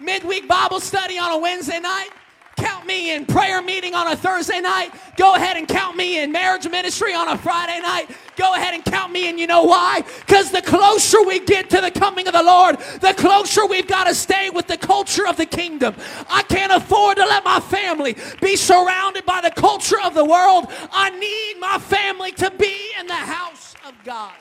Midweek 0.00 0.48
Bible 0.48 0.80
study 0.80 1.16
on 1.16 1.30
a 1.30 1.38
Wednesday 1.38 1.78
night? 1.78 2.10
Count 2.56 2.86
me 2.86 3.14
in. 3.14 3.24
Prayer 3.24 3.62
meeting 3.62 3.94
on 3.94 4.08
a 4.08 4.16
Thursday 4.16 4.60
night? 4.60 4.90
Go 5.16 5.36
ahead 5.36 5.56
and 5.56 5.68
count 5.68 5.96
me 5.96 6.20
in. 6.20 6.32
Marriage 6.32 6.68
ministry 6.68 7.14
on 7.14 7.28
a 7.28 7.38
Friday 7.38 7.80
night? 7.80 8.10
Go 8.36 8.52
ahead 8.54 8.74
and 8.74 8.84
count 8.84 9.12
me 9.12 9.28
in. 9.28 9.38
You 9.38 9.46
know 9.46 9.62
why? 9.62 10.02
Because 10.26 10.50
the 10.50 10.60
closer 10.60 11.22
we 11.22 11.38
get 11.38 11.70
to 11.70 11.80
the 11.80 11.90
coming 11.92 12.26
of 12.26 12.32
the 12.32 12.42
Lord, 12.42 12.78
the 13.00 13.14
closer 13.16 13.64
we've 13.66 13.86
got 13.86 14.08
to 14.08 14.14
stay 14.14 14.50
with 14.50 14.66
the 14.66 14.76
culture 14.76 15.26
of 15.26 15.36
the 15.36 15.46
kingdom. 15.46 15.94
I 16.28 16.42
can't 16.42 16.72
afford 16.72 17.16
to 17.18 17.24
let 17.24 17.44
my 17.44 17.60
family 17.60 18.16
be 18.40 18.56
surrounded 18.56 19.24
by 19.24 19.40
the 19.40 19.52
culture 19.52 20.00
of 20.02 20.14
the 20.14 20.24
world. 20.24 20.66
I 20.90 21.10
need 21.10 21.60
my 21.60 21.78
family 21.78 22.32
to 22.32 22.50
be 22.50 22.90
in 22.98 23.06
the 23.06 23.14
house 23.14 23.76
of 23.86 23.94
God. 24.04 24.34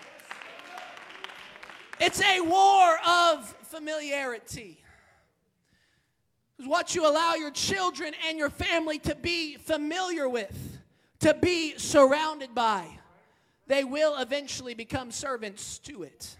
It's 2.04 2.20
a 2.20 2.42
war 2.42 2.98
of 3.08 3.48
familiarity. 3.62 4.80
What 6.66 6.96
you 6.96 7.08
allow 7.08 7.36
your 7.36 7.52
children 7.52 8.16
and 8.28 8.40
your 8.40 8.50
family 8.50 8.98
to 9.00 9.14
be 9.14 9.58
familiar 9.58 10.28
with, 10.28 10.80
to 11.20 11.36
be 11.36 11.78
surrounded 11.78 12.56
by, 12.56 12.88
they 13.68 13.84
will 13.84 14.18
eventually 14.18 14.74
become 14.74 15.12
servants 15.12 15.78
to 15.80 16.02
it. 16.02 16.36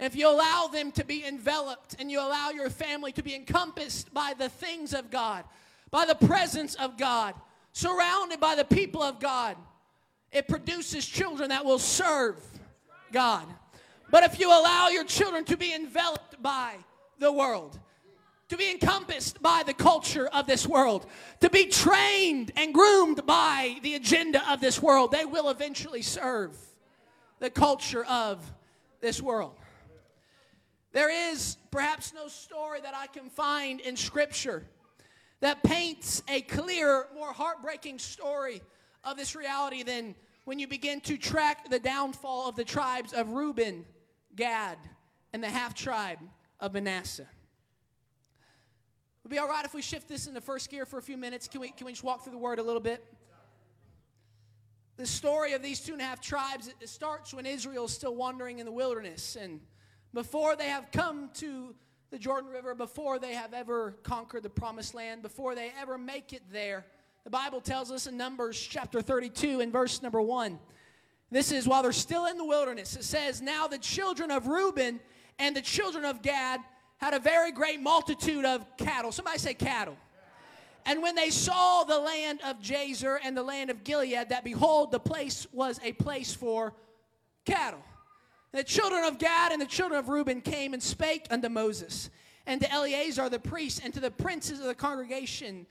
If 0.00 0.16
you 0.16 0.28
allow 0.28 0.66
them 0.66 0.90
to 0.92 1.04
be 1.04 1.24
enveloped 1.24 1.94
and 2.00 2.10
you 2.10 2.18
allow 2.18 2.50
your 2.50 2.70
family 2.70 3.12
to 3.12 3.22
be 3.22 3.36
encompassed 3.36 4.12
by 4.12 4.34
the 4.36 4.48
things 4.48 4.94
of 4.94 5.12
God, 5.12 5.44
by 5.92 6.04
the 6.06 6.16
presence 6.16 6.74
of 6.74 6.98
God, 6.98 7.34
surrounded 7.72 8.40
by 8.40 8.56
the 8.56 8.64
people 8.64 9.00
of 9.00 9.20
God, 9.20 9.56
it 10.32 10.48
produces 10.48 11.06
children 11.06 11.50
that 11.50 11.64
will 11.64 11.78
serve 11.78 12.34
God. 13.12 13.46
But 14.10 14.24
if 14.24 14.40
you 14.40 14.48
allow 14.48 14.88
your 14.88 15.04
children 15.04 15.44
to 15.46 15.56
be 15.56 15.74
enveloped 15.74 16.42
by 16.42 16.76
the 17.18 17.32
world, 17.32 17.78
to 18.48 18.56
be 18.56 18.70
encompassed 18.70 19.42
by 19.42 19.62
the 19.66 19.74
culture 19.74 20.26
of 20.28 20.46
this 20.46 20.66
world, 20.66 21.06
to 21.40 21.50
be 21.50 21.66
trained 21.66 22.52
and 22.56 22.72
groomed 22.72 23.26
by 23.26 23.76
the 23.82 23.94
agenda 23.94 24.42
of 24.50 24.60
this 24.60 24.80
world, 24.80 25.12
they 25.12 25.26
will 25.26 25.50
eventually 25.50 26.00
serve 26.00 26.56
the 27.38 27.50
culture 27.50 28.04
of 28.06 28.42
this 29.00 29.20
world. 29.20 29.54
There 30.92 31.10
is 31.30 31.58
perhaps 31.70 32.14
no 32.14 32.28
story 32.28 32.80
that 32.80 32.94
I 32.94 33.06
can 33.08 33.28
find 33.28 33.80
in 33.80 33.96
Scripture 33.96 34.64
that 35.40 35.62
paints 35.62 36.22
a 36.28 36.40
clearer, 36.40 37.08
more 37.14 37.32
heartbreaking 37.32 37.98
story 37.98 38.62
of 39.04 39.18
this 39.18 39.36
reality 39.36 39.82
than 39.82 40.14
when 40.46 40.58
you 40.58 40.66
begin 40.66 41.00
to 41.02 41.18
track 41.18 41.68
the 41.68 41.78
downfall 41.78 42.48
of 42.48 42.56
the 42.56 42.64
tribes 42.64 43.12
of 43.12 43.28
Reuben 43.28 43.84
Gad, 44.38 44.78
and 45.32 45.42
the 45.42 45.50
half 45.50 45.74
tribe 45.74 46.20
of 46.60 46.72
Manasseh. 46.72 47.26
Would 49.24 49.30
be 49.30 49.38
all 49.38 49.48
right 49.48 49.64
if 49.64 49.74
we 49.74 49.82
shift 49.82 50.08
this 50.08 50.28
into 50.28 50.40
first 50.40 50.70
gear 50.70 50.86
for 50.86 50.96
a 50.96 51.02
few 51.02 51.16
minutes? 51.16 51.48
Can 51.48 51.60
we, 51.60 51.70
can 51.70 51.86
we 51.86 51.92
just 51.92 52.04
walk 52.04 52.22
through 52.22 52.32
the 52.32 52.38
word 52.38 52.60
a 52.60 52.62
little 52.62 52.80
bit? 52.80 53.04
The 54.96 55.06
story 55.06 55.54
of 55.54 55.62
these 55.62 55.80
two 55.80 55.92
and 55.92 56.00
a 56.00 56.04
half 56.04 56.20
tribes, 56.20 56.72
it 56.80 56.88
starts 56.88 57.34
when 57.34 57.46
Israel 57.46 57.86
is 57.86 57.92
still 57.92 58.14
wandering 58.14 58.60
in 58.60 58.64
the 58.64 58.72
wilderness. 58.72 59.36
And 59.36 59.60
before 60.14 60.54
they 60.54 60.68
have 60.68 60.92
come 60.92 61.30
to 61.34 61.74
the 62.10 62.18
Jordan 62.18 62.50
River, 62.50 62.76
before 62.76 63.18
they 63.18 63.34
have 63.34 63.52
ever 63.52 63.96
conquered 64.04 64.44
the 64.44 64.50
promised 64.50 64.94
land, 64.94 65.20
before 65.20 65.56
they 65.56 65.72
ever 65.80 65.98
make 65.98 66.32
it 66.32 66.42
there, 66.52 66.86
the 67.24 67.30
Bible 67.30 67.60
tells 67.60 67.90
us 67.90 68.06
in 68.06 68.16
Numbers 68.16 68.58
chapter 68.58 69.02
32 69.02 69.60
and 69.60 69.72
verse 69.72 70.00
number 70.00 70.22
1 70.22 70.60
this 71.30 71.52
is 71.52 71.68
while 71.68 71.82
they're 71.82 71.92
still 71.92 72.26
in 72.26 72.38
the 72.38 72.44
wilderness. 72.44 72.96
It 72.96 73.04
says, 73.04 73.42
Now 73.42 73.68
the 73.68 73.78
children 73.78 74.30
of 74.30 74.46
Reuben 74.46 75.00
and 75.38 75.54
the 75.54 75.60
children 75.60 76.04
of 76.04 76.22
Gad 76.22 76.60
had 76.96 77.14
a 77.14 77.18
very 77.18 77.52
great 77.52 77.80
multitude 77.80 78.44
of 78.44 78.64
cattle. 78.76 79.12
Somebody 79.12 79.38
say 79.38 79.54
cattle. 79.54 79.96
And 80.86 81.02
when 81.02 81.14
they 81.14 81.30
saw 81.30 81.84
the 81.84 81.98
land 81.98 82.40
of 82.44 82.60
Jazer 82.60 83.18
and 83.22 83.36
the 83.36 83.42
land 83.42 83.68
of 83.68 83.84
Gilead, 83.84 84.30
that 84.30 84.42
behold, 84.42 84.90
the 84.90 84.98
place 84.98 85.46
was 85.52 85.78
a 85.82 85.92
place 85.92 86.34
for 86.34 86.72
cattle. 87.44 87.82
The 88.52 88.64
children 88.64 89.04
of 89.04 89.18
Gad 89.18 89.52
and 89.52 89.60
the 89.60 89.66
children 89.66 89.98
of 89.98 90.08
Reuben 90.08 90.40
came 90.40 90.72
and 90.72 90.82
spake 90.82 91.26
unto 91.30 91.50
Moses 91.50 92.08
and 92.46 92.60
to 92.62 92.72
Eleazar 92.72 93.28
the 93.28 93.38
priest 93.38 93.82
and 93.84 93.92
to 93.92 94.00
the 94.00 94.10
princes 94.10 94.60
of 94.60 94.66
the 94.66 94.74
congregation, 94.74 95.66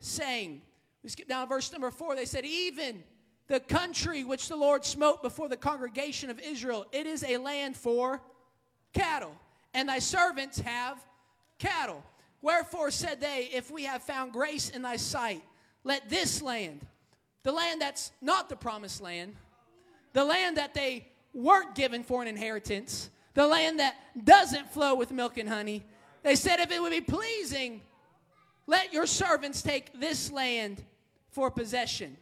saying, 0.00 0.62
We 1.02 1.10
skip 1.10 1.28
down 1.28 1.46
verse 1.46 1.70
number 1.70 1.90
four. 1.90 2.16
They 2.16 2.24
said, 2.24 2.46
Even 2.46 3.04
the 3.48 3.60
country 3.60 4.24
which 4.24 4.48
the 4.48 4.56
Lord 4.56 4.84
smote 4.84 5.22
before 5.22 5.48
the 5.48 5.56
congregation 5.56 6.30
of 6.30 6.40
Israel, 6.40 6.86
it 6.92 7.06
is 7.06 7.24
a 7.24 7.36
land 7.36 7.76
for 7.76 8.20
cattle, 8.92 9.34
and 9.74 9.88
thy 9.88 9.98
servants 9.98 10.60
have 10.60 11.04
cattle. 11.58 12.02
Wherefore 12.40 12.90
said 12.90 13.20
they, 13.20 13.48
If 13.52 13.70
we 13.70 13.84
have 13.84 14.02
found 14.02 14.32
grace 14.32 14.70
in 14.70 14.82
thy 14.82 14.96
sight, 14.96 15.42
let 15.84 16.08
this 16.08 16.42
land, 16.42 16.86
the 17.42 17.52
land 17.52 17.80
that's 17.80 18.12
not 18.20 18.48
the 18.48 18.56
promised 18.56 19.00
land, 19.00 19.34
the 20.12 20.24
land 20.24 20.56
that 20.56 20.74
they 20.74 21.08
weren't 21.32 21.74
given 21.74 22.02
for 22.02 22.22
an 22.22 22.28
inheritance, 22.28 23.10
the 23.34 23.46
land 23.46 23.78
that 23.80 23.96
doesn't 24.24 24.70
flow 24.72 24.94
with 24.94 25.10
milk 25.10 25.38
and 25.38 25.48
honey, 25.48 25.82
they 26.22 26.34
said, 26.34 26.60
If 26.60 26.70
it 26.70 26.80
would 26.80 26.90
be 26.90 27.00
pleasing, 27.00 27.80
let 28.66 28.92
your 28.92 29.06
servants 29.06 29.62
take 29.62 29.98
this 29.98 30.30
land 30.30 30.82
for 31.30 31.50
possession. 31.50 32.16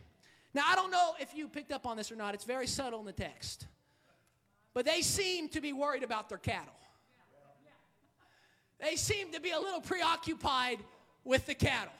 Now, 0.52 0.64
I 0.66 0.74
don't 0.74 0.90
know 0.90 1.14
if 1.20 1.34
you 1.34 1.48
picked 1.48 1.72
up 1.72 1.86
on 1.86 1.96
this 1.96 2.10
or 2.10 2.16
not, 2.16 2.34
it's 2.34 2.44
very 2.44 2.66
subtle 2.66 3.00
in 3.00 3.06
the 3.06 3.12
text. 3.12 3.66
But 4.74 4.84
they 4.84 5.02
seem 5.02 5.48
to 5.50 5.60
be 5.60 5.72
worried 5.72 6.02
about 6.02 6.28
their 6.28 6.38
cattle. 6.38 6.74
They 8.80 8.96
seem 8.96 9.32
to 9.32 9.40
be 9.40 9.50
a 9.50 9.58
little 9.58 9.80
preoccupied 9.80 10.78
with 11.24 11.46
the 11.46 11.54
cattle. 11.54 11.92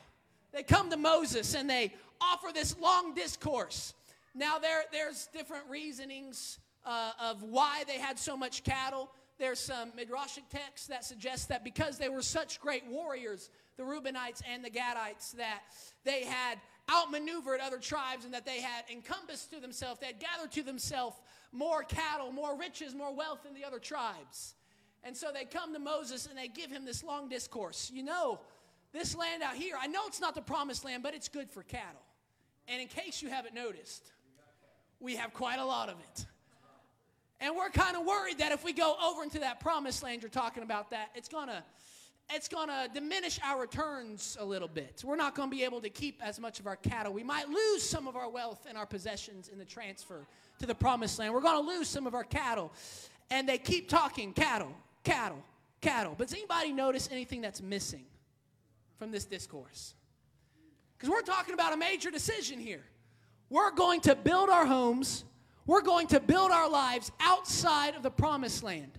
They 0.52 0.62
come 0.62 0.90
to 0.90 0.96
Moses 0.96 1.54
and 1.54 1.68
they 1.68 1.92
offer 2.20 2.48
this 2.52 2.76
long 2.78 3.14
discourse. 3.14 3.94
Now, 4.34 4.58
there, 4.58 4.84
there's 4.92 5.28
different 5.32 5.64
reasonings 5.68 6.58
uh, 6.84 7.12
of 7.20 7.42
why 7.42 7.84
they 7.86 7.98
had 7.98 8.18
so 8.18 8.36
much 8.36 8.64
cattle. 8.64 9.10
There's 9.38 9.58
some 9.58 9.92
midrashic 9.92 10.48
texts 10.50 10.86
that 10.88 11.04
suggest 11.04 11.48
that 11.48 11.64
because 11.64 11.98
they 11.98 12.08
were 12.08 12.22
such 12.22 12.60
great 12.60 12.86
warriors, 12.86 13.50
the 13.76 13.82
Reubenites 13.82 14.42
and 14.50 14.64
the 14.64 14.70
Gadites, 14.70 15.32
that 15.32 15.62
they 16.04 16.24
had 16.24 16.58
outmaneuvered 16.88 17.60
other 17.60 17.78
tribes 17.78 18.24
and 18.24 18.34
that 18.34 18.46
they 18.46 18.60
had 18.60 18.84
encompassed 18.90 19.50
to 19.52 19.60
themselves, 19.60 20.00
they 20.00 20.06
had 20.06 20.20
gathered 20.20 20.52
to 20.52 20.62
themselves 20.62 21.16
more 21.52 21.82
cattle, 21.82 22.32
more 22.32 22.56
riches, 22.56 22.94
more 22.94 23.14
wealth 23.14 23.42
than 23.44 23.54
the 23.54 23.64
other 23.64 23.78
tribes. 23.78 24.54
And 25.02 25.16
so 25.16 25.30
they 25.32 25.44
come 25.44 25.72
to 25.72 25.78
Moses 25.78 26.26
and 26.26 26.36
they 26.36 26.48
give 26.48 26.70
him 26.70 26.84
this 26.84 27.02
long 27.02 27.28
discourse. 27.28 27.90
You 27.92 28.02
know, 28.02 28.40
this 28.92 29.16
land 29.16 29.42
out 29.42 29.54
here, 29.54 29.76
I 29.80 29.86
know 29.86 30.02
it's 30.06 30.20
not 30.20 30.34
the 30.34 30.42
promised 30.42 30.84
land, 30.84 31.02
but 31.02 31.14
it's 31.14 31.28
good 31.28 31.50
for 31.50 31.62
cattle. 31.62 32.02
And 32.68 32.80
in 32.80 32.88
case 32.88 33.22
you 33.22 33.28
haven't 33.28 33.54
noticed, 33.54 34.12
we 35.00 35.16
have 35.16 35.32
quite 35.32 35.58
a 35.58 35.64
lot 35.64 35.88
of 35.88 35.96
it. 35.98 36.26
And 37.40 37.56
we're 37.56 37.70
kind 37.70 37.96
of 37.96 38.04
worried 38.04 38.38
that 38.38 38.52
if 38.52 38.64
we 38.64 38.72
go 38.74 38.94
over 39.02 39.22
into 39.22 39.38
that 39.38 39.60
promised 39.60 40.02
land 40.02 40.22
you're 40.22 40.28
talking 40.28 40.62
about 40.62 40.90
that, 40.90 41.10
it's 41.14 41.28
going 41.28 41.48
to 41.48 41.62
it's 42.34 42.48
going 42.48 42.68
to 42.68 42.88
diminish 42.92 43.38
our 43.44 43.60
returns 43.60 44.36
a 44.40 44.44
little 44.44 44.68
bit. 44.68 45.02
We're 45.04 45.16
not 45.16 45.34
going 45.34 45.50
to 45.50 45.56
be 45.56 45.64
able 45.64 45.80
to 45.80 45.90
keep 45.90 46.20
as 46.24 46.38
much 46.38 46.60
of 46.60 46.66
our 46.66 46.76
cattle. 46.76 47.12
We 47.12 47.22
might 47.22 47.48
lose 47.48 47.82
some 47.82 48.06
of 48.06 48.16
our 48.16 48.28
wealth 48.28 48.66
and 48.68 48.76
our 48.78 48.86
possessions 48.86 49.48
in 49.48 49.58
the 49.58 49.64
transfer 49.64 50.26
to 50.58 50.66
the 50.66 50.74
promised 50.74 51.18
land. 51.18 51.34
We're 51.34 51.40
going 51.40 51.64
to 51.64 51.68
lose 51.68 51.88
some 51.88 52.06
of 52.06 52.14
our 52.14 52.24
cattle. 52.24 52.72
And 53.30 53.48
they 53.48 53.58
keep 53.58 53.88
talking 53.88 54.32
cattle, 54.32 54.72
cattle, 55.04 55.42
cattle. 55.80 56.14
But 56.16 56.28
does 56.28 56.36
anybody 56.36 56.72
notice 56.72 57.08
anything 57.10 57.40
that's 57.40 57.62
missing 57.62 58.04
from 58.98 59.10
this 59.10 59.24
discourse? 59.24 59.94
Because 60.96 61.10
we're 61.10 61.22
talking 61.22 61.54
about 61.54 61.72
a 61.72 61.76
major 61.76 62.10
decision 62.10 62.58
here. 62.58 62.84
We're 63.48 63.72
going 63.72 64.00
to 64.02 64.14
build 64.14 64.48
our 64.48 64.66
homes, 64.66 65.24
we're 65.66 65.82
going 65.82 66.06
to 66.08 66.20
build 66.20 66.50
our 66.50 66.68
lives 66.68 67.10
outside 67.20 67.96
of 67.96 68.02
the 68.02 68.10
promised 68.10 68.62
land. 68.62 68.92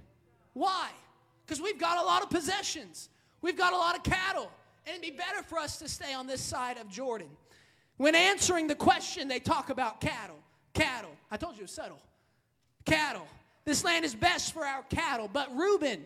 Why? 0.54 0.90
Because 1.46 1.62
we've 1.62 1.80
got 1.80 2.02
a 2.02 2.06
lot 2.06 2.24
of 2.24 2.30
possessions. 2.30 3.10
We've 3.42 3.58
got 3.58 3.74
a 3.74 3.78
lot 3.78 3.96
of 3.96 4.04
cattle, 4.04 4.52
and 4.86 4.96
it'd 4.96 5.02
be 5.02 5.18
better 5.18 5.42
for 5.44 5.58
us 5.58 5.80
to 5.80 5.90
stay 5.90 6.14
on 6.14 6.28
this 6.28 6.42
side 6.42 6.78
of 6.78 6.90
Jordan. 6.90 7.30
When 7.98 8.16
answering 8.16 8.68
the 8.68 8.76
question, 8.76 9.28
they 9.28 9.40
talk 9.40 9.70
about 9.70 10.02
cattle. 10.02 10.40
Cattle. 10.74 11.12
I 11.30 11.38
told 11.38 11.56
you 11.56 11.60
it 11.60 11.64
was 11.64 11.72
subtle. 11.72 12.02
Cattle. 12.86 13.28
This 13.66 13.84
land 13.84 14.06
is 14.06 14.16
best 14.16 14.54
for 14.54 14.66
our 14.66 14.84
cattle. 14.84 15.30
But 15.32 15.56
Reuben 15.56 16.04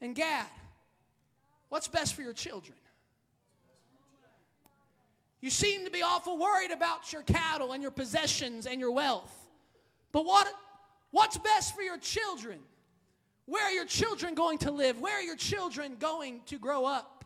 and 0.00 0.14
Gad, 0.14 0.46
what's 1.68 1.88
best 1.88 2.14
for 2.14 2.22
your 2.22 2.32
children? 2.32 2.76
You 5.40 5.50
seem 5.50 5.84
to 5.84 5.90
be 5.90 6.02
awful 6.02 6.36
worried 6.36 6.72
about 6.72 7.12
your 7.12 7.22
cattle 7.22 7.72
and 7.72 7.82
your 7.82 7.92
possessions 7.92 8.66
and 8.66 8.80
your 8.80 8.90
wealth. 8.90 9.32
But 10.10 10.24
what, 10.24 10.48
what's 11.12 11.38
best 11.38 11.76
for 11.76 11.82
your 11.82 11.98
children? 11.98 12.58
Where 13.48 13.64
are 13.64 13.72
your 13.72 13.86
children 13.86 14.34
going 14.34 14.58
to 14.58 14.70
live? 14.70 15.00
Where 15.00 15.18
are 15.18 15.22
your 15.22 15.34
children 15.34 15.96
going 15.98 16.42
to 16.46 16.58
grow 16.58 16.84
up? 16.84 17.24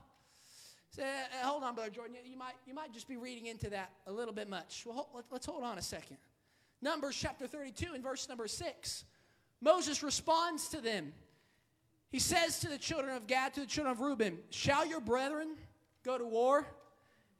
Say, 0.90 1.02
uh, 1.02 1.48
hold 1.48 1.64
on, 1.64 1.74
Brother 1.74 1.90
Jordon. 1.90 2.14
You, 2.14 2.30
you, 2.32 2.38
might, 2.38 2.54
you 2.64 2.74
might 2.74 2.92
just 2.92 3.08
be 3.08 3.16
reading 3.16 3.46
into 3.46 3.68
that 3.70 3.90
a 4.06 4.12
little 4.12 4.32
bit 4.32 4.48
much. 4.48 4.84
Well, 4.86 4.94
hold, 4.94 5.24
let's 5.32 5.46
hold 5.46 5.64
on 5.64 5.78
a 5.78 5.82
second. 5.82 6.18
Numbers 6.80 7.16
chapter 7.20 7.48
32 7.48 7.94
and 7.94 8.04
verse 8.04 8.28
number 8.28 8.46
6. 8.46 9.04
Moses 9.60 10.04
responds 10.04 10.68
to 10.68 10.80
them. 10.80 11.12
He 12.12 12.20
says 12.20 12.60
to 12.60 12.68
the 12.68 12.78
children 12.78 13.16
of 13.16 13.26
Gad, 13.26 13.54
to 13.54 13.60
the 13.62 13.66
children 13.66 13.90
of 13.90 14.00
Reuben, 14.00 14.38
Shall 14.50 14.86
your 14.86 15.00
brethren 15.00 15.56
go 16.04 16.18
to 16.18 16.24
war? 16.24 16.68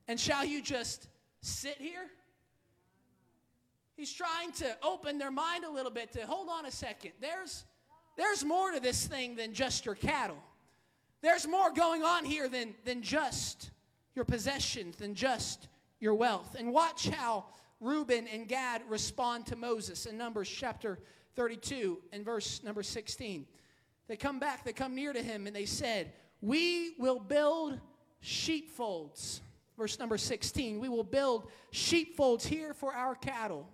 And 0.08 0.18
shall 0.18 0.44
you 0.44 0.60
just 0.60 1.06
sit 1.40 1.76
here? 1.78 2.10
He's 3.96 4.12
trying 4.12 4.50
to 4.54 4.76
open 4.82 5.18
their 5.18 5.30
mind 5.30 5.62
a 5.62 5.70
little 5.70 5.92
bit 5.92 6.10
to 6.14 6.26
hold 6.26 6.48
on 6.48 6.66
a 6.66 6.72
second. 6.72 7.12
There's 7.20 7.64
there's 8.16 8.44
more 8.44 8.72
to 8.72 8.80
this 8.80 9.06
thing 9.06 9.36
than 9.36 9.54
just 9.54 9.86
your 9.86 9.94
cattle. 9.94 10.42
There's 11.22 11.46
more 11.46 11.72
going 11.72 12.02
on 12.02 12.24
here 12.24 12.48
than, 12.48 12.74
than 12.84 13.02
just 13.02 13.70
your 14.14 14.24
possessions, 14.24 14.96
than 14.96 15.14
just 15.14 15.68
your 16.00 16.14
wealth. 16.14 16.56
And 16.58 16.72
watch 16.72 17.08
how 17.08 17.46
Reuben 17.80 18.26
and 18.28 18.48
Gad 18.48 18.82
respond 18.88 19.46
to 19.46 19.56
Moses 19.56 20.06
in 20.06 20.18
Numbers 20.18 20.48
chapter 20.48 20.98
32 21.36 21.98
and 22.12 22.24
verse 22.24 22.62
number 22.62 22.82
16. 22.82 23.46
They 24.08 24.16
come 24.16 24.38
back, 24.38 24.64
they 24.64 24.72
come 24.72 24.94
near 24.94 25.12
to 25.12 25.22
him, 25.22 25.46
and 25.46 25.54
they 25.54 25.64
said, 25.64 26.12
We 26.40 26.94
will 26.98 27.20
build 27.20 27.80
sheepfolds. 28.20 29.40
Verse 29.78 29.98
number 29.98 30.18
16, 30.18 30.80
we 30.80 30.88
will 30.88 31.02
build 31.02 31.50
sheepfolds 31.70 32.44
here 32.44 32.74
for 32.74 32.94
our 32.94 33.14
cattle 33.14 33.66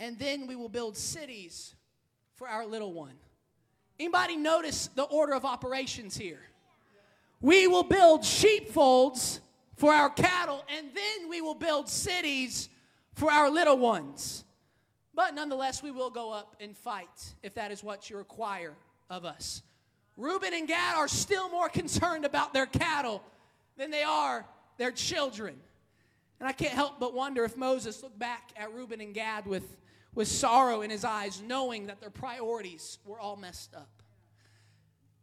and 0.00 0.18
then 0.18 0.46
we 0.46 0.56
will 0.56 0.68
build 0.68 0.96
cities 0.96 1.74
for 2.34 2.48
our 2.48 2.66
little 2.66 2.92
one. 2.92 3.14
Anybody 3.98 4.36
notice 4.36 4.88
the 4.94 5.04
order 5.04 5.34
of 5.34 5.44
operations 5.44 6.16
here? 6.16 6.40
We 7.40 7.66
will 7.66 7.84
build 7.84 8.24
sheepfolds 8.24 9.40
for 9.76 9.92
our 9.92 10.10
cattle, 10.10 10.64
and 10.76 10.88
then 10.94 11.28
we 11.28 11.40
will 11.40 11.54
build 11.54 11.88
cities 11.88 12.68
for 13.14 13.30
our 13.30 13.50
little 13.50 13.78
ones. 13.78 14.44
But 15.14 15.34
nonetheless, 15.34 15.82
we 15.82 15.90
will 15.90 16.10
go 16.10 16.32
up 16.32 16.56
and 16.60 16.76
fight 16.76 17.34
if 17.42 17.54
that 17.54 17.70
is 17.70 17.84
what 17.84 18.10
you 18.10 18.16
require 18.16 18.74
of 19.10 19.24
us. 19.24 19.62
Reuben 20.16 20.54
and 20.54 20.66
Gad 20.66 20.96
are 20.96 21.08
still 21.08 21.48
more 21.50 21.68
concerned 21.68 22.24
about 22.24 22.52
their 22.52 22.66
cattle 22.66 23.22
than 23.76 23.90
they 23.90 24.02
are 24.02 24.44
their 24.76 24.90
children. 24.90 25.56
And 26.40 26.48
I 26.48 26.52
can't 26.52 26.72
help 26.72 26.98
but 26.98 27.14
wonder 27.14 27.44
if 27.44 27.56
Moses 27.56 28.02
looked 28.02 28.18
back 28.18 28.50
at 28.56 28.72
Reuben 28.72 29.00
and 29.00 29.14
Gad 29.14 29.46
with 29.46 29.76
with 30.14 30.28
sorrow 30.28 30.82
in 30.82 30.90
his 30.90 31.04
eyes, 31.04 31.42
knowing 31.44 31.86
that 31.86 32.00
their 32.00 32.10
priorities 32.10 32.98
were 33.04 33.18
all 33.18 33.36
messed 33.36 33.74
up. 33.74 34.02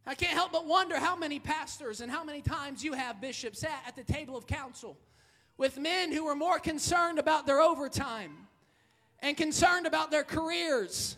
I 0.06 0.16
can't 0.16 0.34
help 0.34 0.52
but 0.52 0.66
wonder 0.66 0.98
how 0.98 1.16
many 1.16 1.40
pastors 1.40 2.02
and 2.02 2.12
how 2.12 2.24
many 2.24 2.42
times 2.42 2.84
you 2.84 2.94
have 2.94 3.22
bishops 3.22 3.60
sat 3.60 3.84
at 3.88 3.96
the 3.96 4.04
table 4.04 4.36
of 4.36 4.48
counsel 4.48 4.98
with 5.58 5.78
men 5.78 6.12
who 6.12 6.26
were 6.26 6.36
more 6.36 6.60
concerned 6.60 7.20
about 7.20 7.46
their 7.46 7.62
overtime 7.62 8.48
and 9.20 9.38
concerned 9.38 9.86
about 9.86 10.10
their 10.10 10.24
careers 10.24 11.18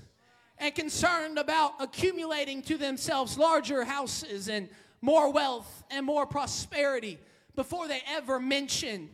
and 0.57 0.75
concerned 0.75 1.39
about 1.39 1.73
accumulating 1.79 2.62
to 2.63 2.77
themselves 2.77 3.38
larger 3.38 3.86
houses 3.86 4.49
and 4.49 4.69
more 5.01 5.31
wealth 5.31 5.83
and 5.89 6.05
more 6.05 6.25
prosperity 6.25 7.17
before 7.55 7.88
they 7.88 8.01
ever 8.07 8.39
mention 8.39 9.09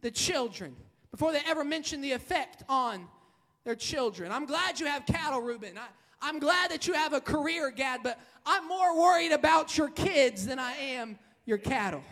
the 0.00 0.10
children, 0.10 0.74
before 1.10 1.32
they 1.32 1.40
ever 1.46 1.62
mention 1.62 2.00
the 2.00 2.12
effect 2.12 2.64
on 2.68 3.06
their 3.64 3.74
children. 3.74 4.30
I'm 4.30 4.46
glad 4.46 4.78
you 4.78 4.86
have 4.86 5.06
cattle, 5.06 5.40
Reuben. 5.40 5.76
I, 5.78 5.86
I'm 6.22 6.38
glad 6.38 6.70
that 6.70 6.86
you 6.86 6.94
have 6.94 7.12
a 7.12 7.20
career, 7.20 7.70
Gad, 7.70 8.00
but 8.02 8.18
I'm 8.46 8.68
more 8.68 8.98
worried 8.98 9.32
about 9.32 9.76
your 9.76 9.88
kids 9.88 10.46
than 10.46 10.58
I 10.58 10.72
am 10.72 11.18
your 11.44 11.58
cattle. 11.58 12.02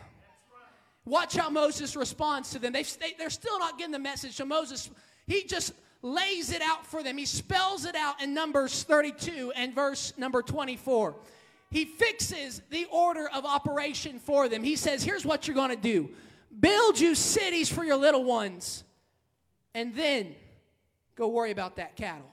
Watch 1.05 1.37
how 1.37 1.51
Moses 1.51 1.97
responds 1.97 2.51
to 2.51 2.59
them. 2.59 2.73
They, 2.73 2.85
they're 3.19 3.31
still 3.31 3.59
not 3.59 3.79
getting 3.79 3.93
the 3.93 3.99
message. 3.99 4.33
So 4.33 4.45
Moses, 4.45 4.91
he 5.27 5.45
just 5.45 5.73
lays 6.01 6.53
it 6.53 6.63
out 6.63 6.87
for 6.87 7.03
them. 7.03 7.19
He 7.19 7.27
spells 7.27 7.85
it 7.85 7.97
out 7.97 8.23
in 8.23 8.35
Numbers 8.35 8.83
32 8.85 9.53
and 9.57 9.75
verse 9.75 10.13
number 10.17 10.43
24. 10.43 11.17
He 11.71 11.87
fixes 11.87 12.61
the 12.71 12.87
order 12.93 13.29
of 13.29 13.45
operation 13.45 14.19
for 14.19 14.49
them. 14.49 14.63
He 14.63 14.77
says, 14.77 15.03
Here's 15.03 15.25
what 15.25 15.49
you're 15.49 15.55
going 15.55 15.71
to 15.71 15.77
do 15.77 16.11
build 16.61 17.01
you 17.01 17.15
cities 17.15 17.69
for 17.69 17.83
your 17.83 17.97
little 17.97 18.25
ones, 18.25 18.85
and 19.75 19.95
then 19.95 20.35
Go 21.15 21.29
worry 21.29 21.51
about 21.51 21.77
that 21.77 21.97
cattle. 21.97 22.31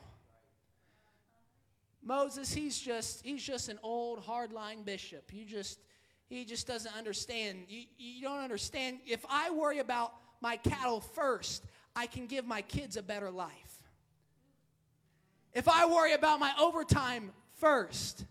Moses, 2.01 2.53
he's 2.53 2.79
just 2.79 3.25
he's 3.25 3.43
just 3.43 3.69
an 3.69 3.79
old 3.83 4.25
hardline 4.25 4.85
bishop. 4.85 5.31
You 5.33 5.45
just 5.45 5.79
he 6.29 6.45
just 6.45 6.67
doesn't 6.67 6.95
understand. 6.95 7.65
You, 7.67 7.83
you 7.97 8.21
don't 8.21 8.39
understand. 8.39 8.99
If 9.05 9.25
I 9.29 9.49
worry 9.51 9.79
about 9.79 10.13
my 10.41 10.57
cattle 10.57 11.01
first, 11.01 11.65
I 11.95 12.07
can 12.07 12.27
give 12.27 12.45
my 12.45 12.61
kids 12.61 12.97
a 12.97 13.03
better 13.03 13.29
life. 13.31 13.79
If 15.53 15.67
I 15.67 15.85
worry 15.87 16.13
about 16.13 16.39
my 16.39 16.53
overtime 16.59 17.31
first, 17.55 18.25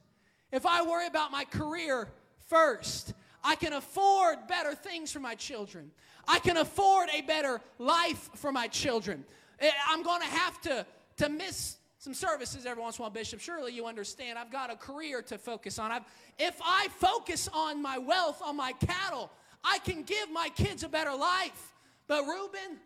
if 0.53 0.65
I 0.65 0.83
worry 0.83 1.07
about 1.07 1.31
my 1.31 1.45
career 1.45 2.09
first, 2.47 3.13
I 3.45 3.57
can 3.57 3.73
afford 3.73 4.47
better 4.47 4.75
things 4.75 5.13
for 5.13 5.21
my 5.21 5.35
children. 5.35 5.91
I 6.27 6.39
can 6.39 6.57
afford 6.57 7.09
a 7.13 7.23
better 7.23 7.61
life 7.79 8.31
for 8.37 8.53
my 8.53 8.69
children. 8.69 9.25
Eh, 9.61 9.71
I'm 9.89 10.03
going 10.03 10.21
to 10.21 10.27
have 10.29 10.61
to, 10.63 10.87
to 11.19 11.29
miss 11.29 11.77
some 11.99 12.15
services 12.15 12.65
every 12.65 12.83
once 12.83 12.97
in 12.97 13.03
a 13.03 13.05
while, 13.05 13.11
Bishop. 13.11 13.41
Surely 13.41 13.73
you 13.73 13.87
understand. 13.87 14.39
I've 14.39 14.53
got 14.53 14.71
a 14.73 14.77
career 14.77 15.21
to 15.23 15.39
focus 15.39 15.79
on. 15.79 15.91
I've, 15.91 16.05
if 16.39 16.61
I 16.65 16.89
focus 16.99 17.49
on 17.53 17.83
my 17.83 17.99
wealth, 17.99 18.41
on 18.43 18.57
my 18.57 18.73
cattle, 18.73 19.31
I 19.65 19.79
can 19.81 20.03
give 20.03 20.31
my 20.31 20.49
kids 20.51 20.85
a 20.85 20.89
better 20.89 21.15
life. 21.15 21.75
But 22.07 22.25
Reuben, 22.25 22.79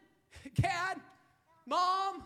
Gad, 0.61 0.99
Mom, 1.67 2.25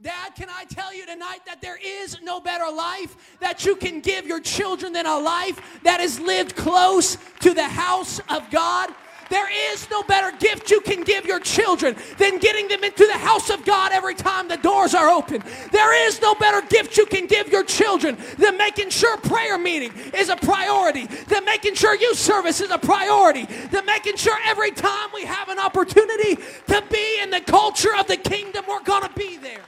Dad, 0.00 0.34
can 0.34 0.48
I 0.50 0.64
tell 0.64 0.94
you 0.94 1.06
tonight 1.06 1.40
that 1.46 1.62
there 1.62 1.78
is 1.82 2.20
no 2.22 2.40
better 2.40 2.70
life 2.70 3.38
that 3.40 3.64
you 3.64 3.76
can 3.76 4.00
give 4.00 4.26
your 4.26 4.40
children 4.40 4.92
than 4.92 5.06
a 5.06 5.18
life 5.18 5.80
that 5.84 6.00
is 6.00 6.20
lived 6.20 6.54
close 6.54 7.16
to 7.40 7.54
the 7.54 7.64
house 7.66 8.20
of 8.28 8.50
God? 8.50 8.90
There 9.28 9.72
is 9.72 9.88
no 9.90 10.02
better 10.02 10.36
gift 10.36 10.70
you 10.70 10.80
can 10.80 11.02
give 11.02 11.24
your 11.24 11.40
children 11.40 11.96
than 12.18 12.38
getting 12.38 12.68
them 12.68 12.84
into 12.84 13.06
the 13.06 13.18
house 13.18 13.50
of 13.50 13.64
God 13.64 13.92
every 13.92 14.14
time 14.14 14.48
the 14.48 14.56
doors 14.56 14.94
are 14.94 15.08
open. 15.08 15.42
There 15.72 16.06
is 16.06 16.20
no 16.20 16.34
better 16.34 16.66
gift 16.66 16.96
you 16.96 17.06
can 17.06 17.26
give 17.26 17.48
your 17.48 17.64
children 17.64 18.16
than 18.38 18.56
making 18.56 18.90
sure 18.90 19.16
prayer 19.18 19.58
meeting 19.58 19.92
is 20.14 20.28
a 20.28 20.36
priority, 20.36 21.06
than 21.06 21.44
making 21.44 21.74
sure 21.74 21.94
youth 21.96 22.18
service 22.18 22.60
is 22.60 22.70
a 22.70 22.78
priority, 22.78 23.46
than 23.70 23.84
making 23.84 24.16
sure 24.16 24.38
every 24.44 24.70
time 24.70 25.10
we 25.14 25.24
have 25.24 25.48
an 25.48 25.58
opportunity 25.58 26.36
to 26.68 26.84
be 26.90 27.20
in 27.22 27.30
the 27.30 27.40
culture 27.40 27.94
of 27.98 28.06
the 28.06 28.16
kingdom, 28.16 28.64
we're 28.68 28.82
going 28.82 29.02
to 29.02 29.12
be 29.14 29.36
there. 29.36 29.62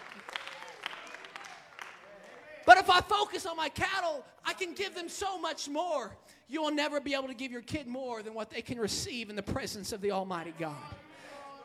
But 2.64 2.76
if 2.76 2.90
I 2.90 3.00
focus 3.00 3.46
on 3.46 3.56
my 3.56 3.70
cattle, 3.70 4.24
I 4.44 4.52
can 4.52 4.74
give 4.74 4.94
them 4.94 5.08
so 5.08 5.38
much 5.38 5.68
more. 5.70 6.10
You 6.48 6.62
will 6.62 6.72
never 6.72 7.00
be 7.00 7.14
able 7.14 7.28
to 7.28 7.34
give 7.34 7.52
your 7.52 7.62
kid 7.62 7.86
more 7.86 8.22
than 8.22 8.32
what 8.32 8.50
they 8.50 8.62
can 8.62 8.78
receive 8.78 9.28
in 9.28 9.36
the 9.36 9.42
presence 9.42 9.92
of 9.92 10.00
the 10.00 10.12
Almighty 10.12 10.54
God. 10.58 10.76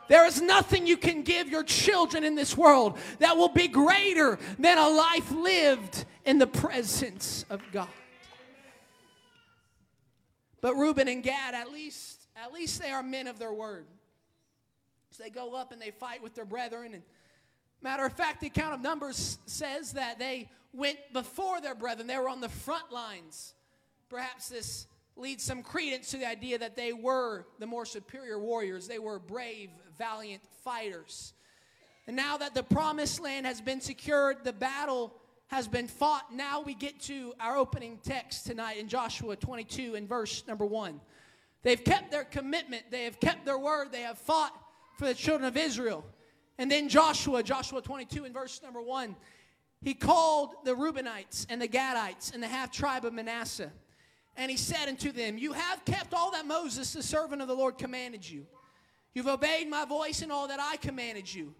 There 0.08 0.26
is 0.26 0.42
nothing 0.42 0.86
you 0.86 0.98
can 0.98 1.22
give 1.22 1.48
your 1.48 1.62
children 1.62 2.24
in 2.24 2.34
this 2.34 2.56
world 2.56 2.98
that 3.20 3.38
will 3.38 3.48
be 3.48 3.68
greater 3.68 4.38
than 4.58 4.76
a 4.76 4.88
life 4.88 5.30
lived 5.30 6.04
in 6.26 6.38
the 6.38 6.46
presence 6.46 7.46
of 7.48 7.62
God. 7.72 7.88
But 10.60 10.76
Reuben 10.76 11.08
and 11.08 11.22
Gad, 11.22 11.54
at 11.54 11.72
least, 11.72 12.26
at 12.36 12.52
least 12.52 12.80
they 12.80 12.90
are 12.90 13.02
men 13.02 13.26
of 13.26 13.38
their 13.38 13.52
word. 13.52 13.86
So 15.10 15.22
they 15.22 15.30
go 15.30 15.54
up 15.54 15.72
and 15.72 15.80
they 15.80 15.90
fight 15.90 16.22
with 16.22 16.34
their 16.34 16.44
brethren. 16.44 16.92
And 16.92 17.02
matter 17.80 18.04
of 18.04 18.12
fact, 18.12 18.40
the 18.40 18.48
account 18.48 18.74
of 18.74 18.80
Numbers 18.80 19.38
says 19.46 19.92
that 19.92 20.18
they 20.18 20.50
went 20.74 20.98
before 21.14 21.60
their 21.60 21.74
brethren. 21.74 22.06
They 22.06 22.18
were 22.18 22.28
on 22.28 22.40
the 22.40 22.48
front 22.48 22.92
lines. 22.92 23.54
Perhaps 24.08 24.48
this 24.48 24.86
leads 25.16 25.44
some 25.44 25.62
credence 25.62 26.10
to 26.10 26.16
the 26.16 26.28
idea 26.28 26.58
that 26.58 26.76
they 26.76 26.92
were 26.92 27.46
the 27.58 27.66
more 27.66 27.86
superior 27.86 28.38
warriors. 28.38 28.88
They 28.88 28.98
were 28.98 29.18
brave, 29.18 29.70
valiant 29.96 30.42
fighters. 30.64 31.34
And 32.06 32.16
now 32.16 32.36
that 32.36 32.54
the 32.54 32.62
promised 32.62 33.20
land 33.20 33.46
has 33.46 33.60
been 33.60 33.80
secured, 33.80 34.44
the 34.44 34.52
battle 34.52 35.14
has 35.48 35.68
been 35.68 35.86
fought. 35.86 36.32
Now 36.32 36.60
we 36.60 36.74
get 36.74 37.00
to 37.02 37.32
our 37.38 37.56
opening 37.56 37.98
text 38.02 38.46
tonight 38.46 38.78
in 38.78 38.88
Joshua 38.88 39.36
22 39.36 39.94
and 39.94 40.08
verse 40.08 40.44
number 40.46 40.66
1. 40.66 41.00
They've 41.62 41.82
kept 41.82 42.10
their 42.10 42.24
commitment, 42.24 42.90
they 42.90 43.04
have 43.04 43.20
kept 43.20 43.46
their 43.46 43.58
word, 43.58 43.90
they 43.90 44.02
have 44.02 44.18
fought 44.18 44.52
for 44.98 45.06
the 45.06 45.14
children 45.14 45.48
of 45.48 45.56
Israel. 45.56 46.04
And 46.58 46.70
then 46.70 46.88
Joshua, 46.88 47.42
Joshua 47.42 47.80
22 47.80 48.24
and 48.24 48.34
verse 48.34 48.60
number 48.62 48.82
1, 48.82 49.16
he 49.80 49.94
called 49.94 50.54
the 50.64 50.74
Reubenites 50.74 51.46
and 51.48 51.60
the 51.60 51.68
Gadites 51.68 52.32
and 52.32 52.42
the 52.42 52.48
half 52.48 52.70
tribe 52.70 53.04
of 53.04 53.12
Manasseh. 53.12 53.72
And 54.36 54.50
he 54.50 54.56
said 54.56 54.88
unto 54.88 55.12
them, 55.12 55.38
You 55.38 55.52
have 55.52 55.84
kept 55.84 56.12
all 56.12 56.32
that 56.32 56.46
Moses, 56.46 56.92
the 56.92 57.02
servant 57.02 57.40
of 57.40 57.48
the 57.48 57.54
Lord, 57.54 57.78
commanded 57.78 58.28
you. 58.28 58.46
You've 59.14 59.28
obeyed 59.28 59.68
my 59.68 59.84
voice 59.84 60.22
in 60.22 60.30
all 60.30 60.48
that 60.48 60.60
I 60.60 60.76
commanded 60.76 61.32
you. 61.32 61.54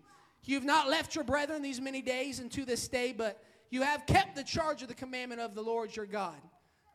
You've 0.45 0.65
not 0.65 0.89
left 0.89 1.15
your 1.15 1.25
brethren 1.25 1.63
these 1.63 1.81
many 1.81 2.03
days 2.03 2.41
and 2.41 2.51
to 2.53 2.65
this 2.65 2.89
day, 2.89 3.13
but 3.13 3.43
you 3.71 3.83
have 3.83 4.07
kept 4.07 4.37
the 4.37 4.45
charge 4.45 4.83
of 4.83 4.89
the 4.89 4.95
commandment 4.95 5.41
of 5.41 5.55
the 5.55 5.63
Lord 5.63 5.95
your 5.95 6.07
God. 6.07 6.37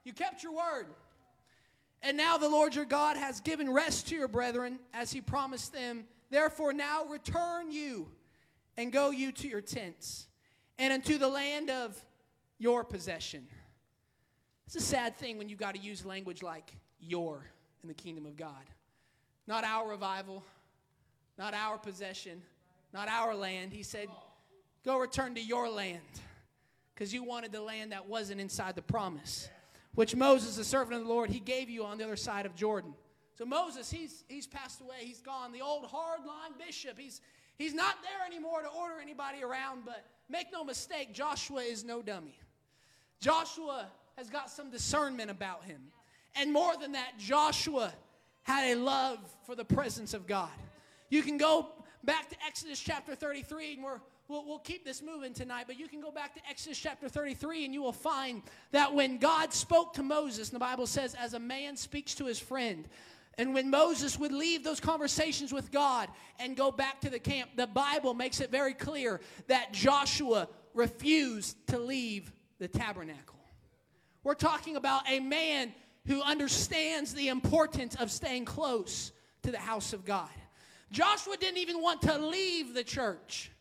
You 0.04 0.14
kept 0.14 0.44
your 0.44 0.54
word. 0.54 0.88
And 2.02 2.16
now 2.16 2.38
the 2.38 2.50
Lord 2.50 2.76
your 2.76 2.86
God 2.86 3.18
has 3.18 3.42
given 3.42 3.70
rest 3.70 4.08
to 4.10 4.16
your 4.16 4.28
brethren 4.28 4.80
as 4.94 5.12
he 5.12 5.22
promised 5.22 5.74
them. 5.74 6.06
Therefore, 6.30 6.74
now 6.74 7.06
return 7.06 7.72
you 7.72 8.08
and 8.78 8.92
go 8.92 9.10
you 9.10 9.32
to 9.34 9.48
your 9.48 9.62
tents 9.62 10.28
and 10.78 10.94
unto 10.94 11.18
the 11.18 11.28
land 11.28 11.70
of 11.70 12.02
your 12.58 12.84
possession. 12.84 13.48
It's 14.70 14.76
a 14.76 14.82
sad 14.82 15.18
thing 15.18 15.40
when 15.40 15.50
you've 15.50 15.58
got 15.58 15.74
to 15.74 15.82
use 15.82 16.06
language 16.06 16.44
like 16.44 16.76
your 17.00 17.44
in 17.82 17.88
the 17.88 17.96
kingdom 17.96 18.28
of 18.28 18.38
God. 18.38 18.70
Not 19.48 19.64
our 19.64 19.90
revival, 19.90 20.44
not 21.40 21.56
our 21.56 21.80
possession, 21.80 22.44
not 22.94 23.10
our 23.10 23.34
land. 23.34 23.74
He 23.74 23.82
said, 23.82 24.10
Go 24.86 25.00
return 25.00 25.34
to 25.34 25.42
your 25.42 25.68
land 25.68 26.04
because 26.94 27.12
you 27.12 27.24
wanted 27.24 27.52
the 27.52 27.64
land 27.64 27.94
that 27.94 28.08
wasn't 28.08 28.40
inside 28.40 28.76
the 28.76 28.84
promise, 28.84 29.50
which 29.96 30.16
Moses, 30.16 30.58
the 30.58 30.64
servant 30.64 31.02
of 31.02 31.08
the 31.08 31.10
Lord, 31.10 31.32
he 31.32 31.40
gave 31.40 31.68
you 31.68 31.84
on 31.84 31.98
the 31.98 32.04
other 32.04 32.16
side 32.16 32.46
of 32.46 32.54
Jordan. 32.54 32.94
So 33.40 33.46
Moses, 33.46 33.90
he's, 33.90 34.24
he's 34.28 34.46
passed 34.46 34.82
away. 34.82 34.98
He's 35.00 35.22
gone. 35.22 35.52
The 35.52 35.62
old 35.62 35.86
hardline 35.86 36.60
bishop, 36.64 37.00
he's, 37.00 37.22
he's 37.58 37.74
not 37.74 37.96
there 38.04 38.24
anymore 38.28 38.62
to 38.62 38.70
order 38.70 39.02
anybody 39.02 39.44
around, 39.44 39.82
but 39.84 40.06
Make 40.30 40.54
no 40.54 40.64
mistake, 40.64 41.12
Joshua 41.12 41.62
is 41.62 41.84
no 41.84 42.04
dummy. 42.04 42.38
Joshua 43.20 43.88
has 44.20 44.30
got 44.30 44.50
some 44.50 44.70
discernment 44.70 45.32
about 45.32 45.64
him. 45.64 45.80
And 46.36 46.52
more 46.52 46.76
than 46.76 46.92
that, 46.92 47.14
Joshua 47.18 47.94
had 48.44 48.74
a 48.74 48.76
love 48.76 49.18
for 49.46 49.56
the 49.56 49.64
presence 49.64 50.14
of 50.14 50.28
God. 50.28 50.50
You 51.10 51.24
can 51.24 51.38
go 51.38 51.68
back 52.04 52.30
to 52.30 52.36
Exodus 52.46 52.82
chapter 52.82 53.16
33, 53.16 53.76
and 53.76 53.84
we're, 53.84 54.02
we'll, 54.28 54.46
we'll 54.46 54.60
keep 54.60 54.84
this 54.84 55.02
moving 55.02 55.34
tonight, 55.34 55.66
but 55.68 55.80
you 55.80 55.88
can 55.88 56.02
go 56.02 56.12
back 56.12 56.36
to 56.36 56.42
Exodus 56.50 56.78
chapter 56.78 57.08
33, 57.08 57.64
and 57.64 57.74
you 57.74 57.82
will 57.82 57.94
find 57.94 58.42
that 58.72 58.94
when 58.94 59.20
God 59.20 59.54
spoke 59.54 59.94
to 59.94 60.04
Moses, 60.04 60.50
and 60.50 60.56
the 60.56 60.60
Bible 60.60 60.86
says, 60.86 61.16
as 61.16 61.34
a 61.34 61.40
man 61.40 61.78
speaks 61.78 62.14
to 62.16 62.26
his 62.26 62.40
friend, 62.40 62.90
and 63.38 63.54
when 63.54 63.70
Moses 63.70 64.20
would 64.20 64.34
leave 64.34 64.66
those 64.66 64.82
conversations 64.82 65.54
with 65.54 65.72
God 65.72 66.10
and 66.40 66.58
go 66.58 66.72
back 66.72 67.00
to 67.02 67.10
the 67.10 67.20
camp, 67.20 67.52
the 67.56 67.68
Bible 67.68 68.14
makes 68.14 68.42
it 68.42 68.52
very 68.52 68.74
clear 68.74 69.22
that 69.48 69.72
Joshua 69.72 70.50
refused 70.74 71.56
to 71.68 71.80
leave 71.80 72.34
the 72.60 72.68
tabernacle. 72.68 73.39
We're 74.24 74.34
talking 74.36 74.76
about 74.76 75.04
a 75.10 75.20
man 75.20 75.74
who 76.06 76.22
understands 76.22 77.14
the 77.14 77.28
importance 77.30 77.96
of 77.96 78.12
staying 78.12 78.46
close 78.46 79.12
to 79.44 79.52
the 79.52 79.58
house 79.58 79.94
of 79.94 80.06
God. 80.06 80.30
Joshua 80.92 81.38
didn't 81.38 81.60
even 81.60 81.82
want 81.82 82.02
to 82.04 82.18
leave 82.18 82.74
the 82.74 82.84
church. 82.84 83.52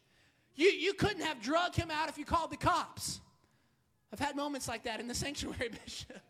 You, 0.54 0.68
you 0.68 0.94
couldn't 0.94 1.22
have 1.22 1.40
drugged 1.40 1.76
him 1.76 1.90
out 1.90 2.08
if 2.08 2.18
you 2.18 2.24
called 2.24 2.50
the 2.50 2.56
cops. 2.56 3.20
I've 4.12 4.18
had 4.18 4.34
moments 4.34 4.66
like 4.66 4.84
that 4.84 4.98
in 5.00 5.06
the 5.06 5.14
sanctuary, 5.14 5.70
Bishop. 5.84 6.20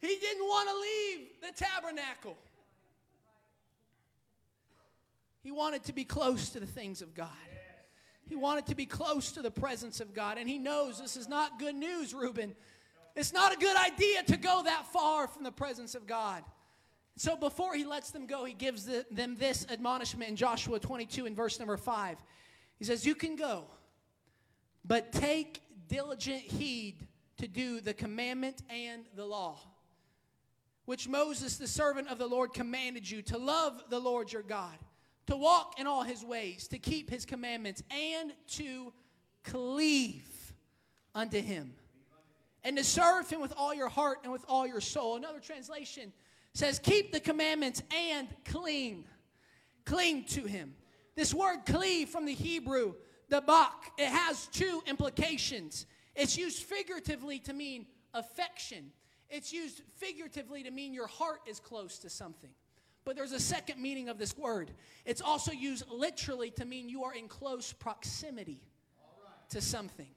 He 0.00 0.16
didn't 0.20 0.44
want 0.44 0.68
to 0.68 0.74
leave 0.74 1.28
the 1.40 1.64
tabernacle. 1.64 2.36
He 5.42 5.50
wanted 5.50 5.84
to 5.84 5.94
be 5.94 6.04
close 6.04 6.50
to 6.50 6.60
the 6.60 6.66
things 6.66 7.00
of 7.00 7.14
God. 7.14 7.28
He 8.28 8.36
wanted 8.36 8.66
to 8.66 8.74
be 8.74 8.86
close 8.86 9.32
to 9.32 9.42
the 9.42 9.50
presence 9.50 10.00
of 10.00 10.14
God. 10.14 10.38
And 10.38 10.48
he 10.48 10.58
knows 10.58 11.00
this 11.00 11.16
is 11.16 11.28
not 11.28 11.58
good 11.58 11.74
news, 11.74 12.14
Reuben. 12.14 12.54
It's 13.16 13.32
not 13.32 13.54
a 13.54 13.56
good 13.56 13.76
idea 13.76 14.22
to 14.24 14.36
go 14.36 14.62
that 14.64 14.86
far 14.92 15.28
from 15.28 15.44
the 15.44 15.52
presence 15.52 15.94
of 15.94 16.06
God. 16.06 16.42
So 17.16 17.36
before 17.36 17.74
he 17.74 17.84
lets 17.84 18.10
them 18.10 18.26
go, 18.26 18.44
he 18.44 18.54
gives 18.54 18.86
the, 18.86 19.06
them 19.10 19.36
this 19.36 19.66
admonishment 19.70 20.30
in 20.30 20.36
Joshua 20.36 20.80
22 20.80 21.26
in 21.26 21.34
verse 21.34 21.58
number 21.58 21.76
5. 21.76 22.16
He 22.78 22.84
says, 22.84 23.06
You 23.06 23.14
can 23.14 23.36
go, 23.36 23.64
but 24.84 25.12
take 25.12 25.62
diligent 25.86 26.42
heed 26.42 27.06
to 27.36 27.46
do 27.46 27.80
the 27.80 27.94
commandment 27.94 28.62
and 28.68 29.04
the 29.14 29.24
law 29.24 29.60
which 30.86 31.08
Moses, 31.08 31.56
the 31.56 31.66
servant 31.66 32.08
of 32.08 32.18
the 32.18 32.26
Lord, 32.26 32.52
commanded 32.52 33.10
you 33.10 33.22
to 33.22 33.38
love 33.38 33.82
the 33.88 33.98
Lord 33.98 34.32
your 34.32 34.42
God, 34.42 34.76
to 35.26 35.36
walk 35.36 35.78
in 35.78 35.86
all 35.86 36.02
his 36.02 36.24
ways, 36.24 36.68
to 36.68 36.78
keep 36.78 37.10
his 37.10 37.24
commandments, 37.24 37.82
and 37.90 38.32
to 38.48 38.92
cleave 39.44 40.52
unto 41.14 41.40
him, 41.40 41.74
and 42.62 42.76
to 42.76 42.84
serve 42.84 43.28
him 43.28 43.40
with 43.40 43.52
all 43.56 43.74
your 43.74 43.88
heart 43.88 44.18
and 44.22 44.32
with 44.32 44.44
all 44.48 44.66
your 44.66 44.80
soul. 44.80 45.16
Another 45.16 45.40
translation 45.40 46.12
says, 46.54 46.78
Keep 46.78 47.12
the 47.12 47.20
commandments 47.20 47.82
and 47.94 48.28
cling. 48.44 49.04
Cling 49.84 50.24
to 50.24 50.44
him. 50.44 50.74
This 51.14 51.34
word 51.34 51.66
cleave 51.66 52.08
from 52.08 52.24
the 52.24 52.34
Hebrew, 52.34 52.94
dabaq, 53.30 53.70
it 53.98 54.08
has 54.08 54.46
two 54.48 54.82
implications. 54.86 55.86
It's 56.14 56.36
used 56.36 56.62
figuratively 56.62 57.38
to 57.40 57.52
mean 57.52 57.86
affection. 58.12 58.92
It's 59.28 59.52
used 59.52 59.82
figuratively 59.96 60.62
to 60.62 60.70
mean 60.70 60.92
your 60.94 61.06
heart 61.06 61.40
is 61.46 61.60
close 61.60 61.98
to 62.00 62.10
something. 62.10 62.50
But 63.04 63.16
there's 63.16 63.32
a 63.32 63.40
second 63.40 63.80
meaning 63.80 64.08
of 64.08 64.18
this 64.18 64.36
word. 64.36 64.70
It's 65.04 65.20
also 65.20 65.52
used 65.52 65.84
literally 65.90 66.50
to 66.52 66.64
mean 66.64 66.88
you 66.88 67.04
are 67.04 67.14
in 67.14 67.28
close 67.28 67.72
proximity 67.72 68.60
to 69.50 69.60
something. 69.60 70.08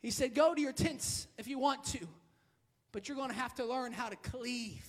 He 0.00 0.10
said, 0.10 0.34
Go 0.34 0.54
to 0.54 0.60
your 0.60 0.72
tents 0.72 1.26
if 1.36 1.48
you 1.48 1.58
want 1.58 1.84
to, 1.86 2.06
but 2.92 3.08
you're 3.08 3.16
going 3.16 3.30
to 3.30 3.36
have 3.36 3.54
to 3.56 3.64
learn 3.64 3.92
how 3.92 4.08
to 4.08 4.16
cleave 4.16 4.86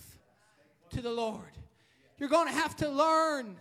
to 0.92 1.02
the 1.02 1.12
Lord. 1.12 1.58
You're 2.18 2.30
going 2.30 2.48
to 2.48 2.54
have 2.54 2.76
to 2.78 2.90
learn 2.90 3.58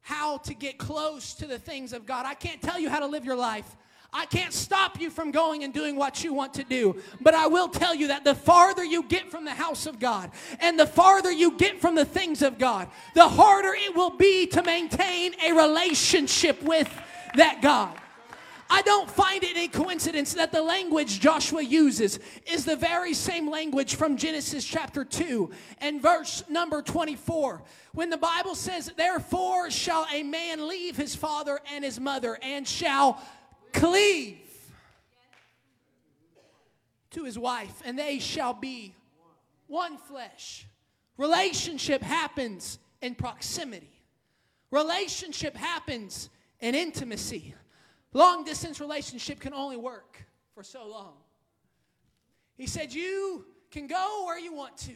how 0.00 0.38
to 0.38 0.54
get 0.54 0.78
close 0.78 1.34
to 1.34 1.46
the 1.46 1.58
things 1.58 1.92
of 1.92 2.06
God. 2.06 2.26
I 2.26 2.34
can't 2.34 2.60
tell 2.60 2.78
you 2.78 2.90
how 2.90 2.98
to 2.98 3.06
live 3.06 3.24
your 3.24 3.36
life. 3.36 3.76
I 4.12 4.26
can't 4.26 4.52
stop 4.52 5.00
you 5.00 5.10
from 5.10 5.30
going 5.30 5.64
and 5.64 5.72
doing 5.72 5.96
what 5.96 6.22
you 6.22 6.34
want 6.34 6.52
to 6.54 6.64
do. 6.64 7.00
But 7.20 7.34
I 7.34 7.46
will 7.46 7.68
tell 7.68 7.94
you 7.94 8.08
that 8.08 8.24
the 8.24 8.34
farther 8.34 8.84
you 8.84 9.04
get 9.04 9.30
from 9.30 9.44
the 9.44 9.52
house 9.52 9.86
of 9.86 9.98
God 9.98 10.30
and 10.60 10.78
the 10.78 10.86
farther 10.86 11.30
you 11.30 11.56
get 11.56 11.80
from 11.80 11.94
the 11.94 12.04
things 12.04 12.42
of 12.42 12.58
God, 12.58 12.88
the 13.14 13.28
harder 13.28 13.72
it 13.74 13.96
will 13.96 14.10
be 14.10 14.46
to 14.48 14.62
maintain 14.62 15.34
a 15.42 15.52
relationship 15.52 16.62
with 16.62 16.92
that 17.36 17.62
God. 17.62 17.96
I 18.68 18.80
don't 18.80 19.10
find 19.10 19.44
it 19.44 19.56
a 19.56 19.68
coincidence 19.68 20.32
that 20.32 20.50
the 20.50 20.62
language 20.62 21.20
Joshua 21.20 21.62
uses 21.62 22.18
is 22.50 22.64
the 22.64 22.74
very 22.76 23.12
same 23.12 23.50
language 23.50 23.96
from 23.96 24.16
Genesis 24.16 24.64
chapter 24.64 25.04
2 25.04 25.50
and 25.78 26.00
verse 26.00 26.42
number 26.48 26.80
24. 26.80 27.62
When 27.92 28.08
the 28.08 28.16
Bible 28.16 28.54
says, 28.54 28.90
Therefore 28.96 29.70
shall 29.70 30.06
a 30.10 30.22
man 30.22 30.66
leave 30.68 30.96
his 30.96 31.14
father 31.14 31.60
and 31.70 31.84
his 31.84 32.00
mother 32.00 32.38
and 32.42 32.66
shall 32.66 33.22
cleave 33.72 34.38
to 37.10 37.24
his 37.24 37.38
wife, 37.38 37.82
and 37.84 37.98
they 37.98 38.18
shall 38.18 38.54
be 38.54 38.94
one 39.66 39.96
flesh. 39.96 40.66
Relationship 41.16 42.02
happens 42.02 42.78
in 43.00 43.14
proximity, 43.14 44.02
relationship 44.70 45.56
happens 45.56 46.30
in 46.60 46.74
intimacy. 46.74 47.54
Long 48.14 48.44
distance 48.44 48.78
relationship 48.78 49.40
can 49.40 49.54
only 49.54 49.78
work 49.78 50.22
for 50.54 50.62
so 50.62 50.86
long. 50.86 51.14
He 52.56 52.66
said, 52.66 52.92
You 52.92 53.46
can 53.70 53.86
go 53.86 54.24
where 54.26 54.38
you 54.38 54.52
want 54.52 54.76
to. 54.78 54.92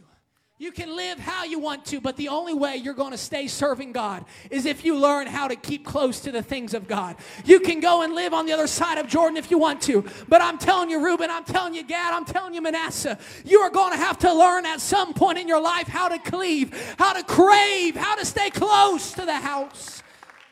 You 0.59 0.73
can 0.73 0.97
live 0.97 1.19
how 1.19 1.45
you 1.45 1.59
want 1.59 1.85
to, 1.87 2.01
but 2.01 2.17
the 2.17 2.29
only 2.29 2.55
way 2.55 2.77
you're 2.77 2.95
going 2.95 3.11
to 3.11 3.19
stay 3.19 3.47
serving 3.47 3.93
God 3.93 4.25
is 4.51 4.65
if 4.65 4.87
you 4.87 4.97
learn 4.97 5.27
how 5.27 5.49
to 5.49 5.57
keep 5.57 5.85
close 5.85 6.21
to 6.21 6.33
the 6.33 6.43
things 6.43 6.73
of 6.73 6.89
God. 6.89 7.17
You 7.45 7.61
can 7.61 7.81
go 7.81 8.01
and 8.01 8.15
live 8.15 8.33
on 8.33 8.47
the 8.47 8.53
other 8.53 8.67
side 8.67 8.97
of 8.97 9.07
Jordan 9.07 9.37
if 9.37 9.51
you 9.51 9.59
want 9.59 9.83
to, 9.83 10.03
but 10.29 10.41
I'm 10.41 10.57
telling 10.57 10.89
you, 10.89 11.05
Reuben, 11.05 11.31
I'm 11.31 11.45
telling 11.45 11.75
you, 11.75 11.83
Gad, 11.83 12.15
I'm 12.15 12.25
telling 12.25 12.55
you, 12.55 12.63
Manasseh, 12.63 13.19
you 13.45 13.61
are 13.61 13.69
going 13.69 13.93
to 13.93 13.99
have 13.99 14.19
to 14.21 14.33
learn 14.33 14.65
at 14.65 14.81
some 14.81 15.13
point 15.13 15.37
in 15.37 15.47
your 15.47 15.61
life 15.61 15.89
how 15.89 16.09
to 16.09 16.19
cleave, 16.19 16.73
how 16.99 17.13
to 17.13 17.23
crave, 17.23 17.95
how 17.95 18.15
to 18.17 18.25
stay 18.25 18.49
close 18.49 19.13
to 19.13 19.27
the 19.27 19.37
house 19.37 20.03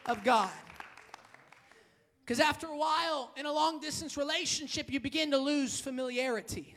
of 0.04 0.22
God. 0.22 0.50
Because 2.24 2.40
after 2.40 2.66
a 2.66 2.76
while, 2.76 3.30
in 3.38 3.46
a 3.46 3.52
long 3.52 3.80
distance 3.80 4.18
relationship, 4.18 4.92
you 4.92 5.00
begin 5.00 5.30
to 5.30 5.38
lose 5.38 5.80
familiarity. 5.80 6.74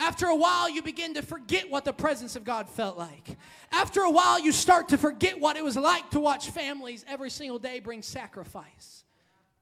After 0.00 0.26
a 0.26 0.34
while, 0.34 0.68
you 0.68 0.82
begin 0.82 1.14
to 1.14 1.22
forget 1.22 1.70
what 1.70 1.84
the 1.84 1.92
presence 1.92 2.34
of 2.34 2.42
God 2.42 2.68
felt 2.68 2.98
like. 2.98 3.36
After 3.70 4.00
a 4.00 4.10
while, 4.10 4.40
you 4.40 4.50
start 4.50 4.88
to 4.88 4.98
forget 4.98 5.38
what 5.38 5.56
it 5.56 5.62
was 5.62 5.76
like 5.76 6.10
to 6.10 6.20
watch 6.20 6.50
families 6.50 7.04
every 7.06 7.30
single 7.30 7.58
day 7.58 7.78
bring 7.78 8.02
sacrifice 8.02 9.04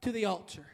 to 0.01 0.11
the 0.11 0.25
altar. 0.25 0.65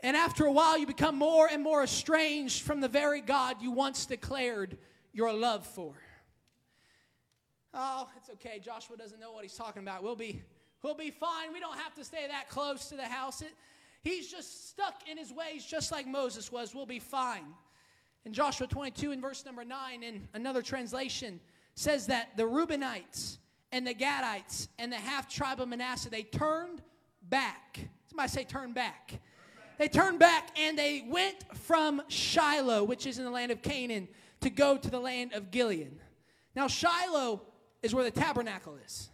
And 0.00 0.16
after 0.16 0.44
a 0.44 0.52
while, 0.52 0.78
you 0.78 0.86
become 0.86 1.16
more 1.16 1.48
and 1.48 1.62
more 1.62 1.82
estranged 1.82 2.62
from 2.62 2.80
the 2.80 2.88
very 2.88 3.22
God 3.22 3.62
you 3.62 3.72
once 3.72 4.06
declared 4.06 4.76
your 5.12 5.32
love 5.32 5.66
for. 5.66 5.94
Oh, 7.72 8.08
it's 8.16 8.30
okay. 8.30 8.60
Joshua 8.62 8.96
doesn't 8.96 9.18
know 9.18 9.32
what 9.32 9.42
he's 9.42 9.54
talking 9.54 9.82
about. 9.82 10.02
We'll 10.02 10.16
be 10.16 10.44
We'll 10.86 10.94
be 10.94 11.10
fine. 11.10 11.52
We 11.52 11.58
don't 11.58 11.78
have 11.78 11.94
to 11.96 12.04
stay 12.04 12.28
that 12.28 12.48
close 12.48 12.88
to 12.90 12.96
the 12.96 13.06
house. 13.06 13.42
It, 13.42 13.52
he's 14.04 14.30
just 14.30 14.68
stuck 14.68 15.08
in 15.10 15.18
his 15.18 15.32
ways, 15.32 15.64
just 15.64 15.90
like 15.90 16.06
Moses 16.06 16.52
was. 16.52 16.76
We'll 16.76 16.86
be 16.86 17.00
fine. 17.00 17.46
In 18.26 18.32
Joshua 18.32 18.66
22, 18.66 19.12
in 19.12 19.20
verse 19.20 19.44
number 19.46 19.64
9, 19.64 20.02
in 20.02 20.26
another 20.34 20.60
translation, 20.60 21.38
says 21.76 22.08
that 22.08 22.36
the 22.36 22.42
Reubenites 22.42 23.38
and 23.70 23.86
the 23.86 23.94
Gadites 23.94 24.66
and 24.80 24.90
the 24.90 24.96
half 24.96 25.32
tribe 25.32 25.60
of 25.60 25.68
Manasseh, 25.68 26.10
they 26.10 26.24
turned 26.24 26.82
back. 27.22 27.78
Somebody 28.08 28.28
say, 28.28 28.42
turn 28.42 28.72
back. 28.72 29.20
They 29.78 29.86
turned 29.86 30.18
back 30.18 30.48
and 30.58 30.76
they 30.76 31.06
went 31.08 31.36
from 31.56 32.02
Shiloh, 32.08 32.82
which 32.82 33.06
is 33.06 33.18
in 33.18 33.24
the 33.24 33.30
land 33.30 33.52
of 33.52 33.62
Canaan, 33.62 34.08
to 34.40 34.50
go 34.50 34.76
to 34.76 34.90
the 34.90 34.98
land 34.98 35.32
of 35.32 35.52
Gilead. 35.52 35.96
Now, 36.56 36.66
Shiloh 36.66 37.42
is 37.80 37.94
where 37.94 38.04
the 38.04 38.10
tabernacle 38.10 38.76
is. 38.84 39.08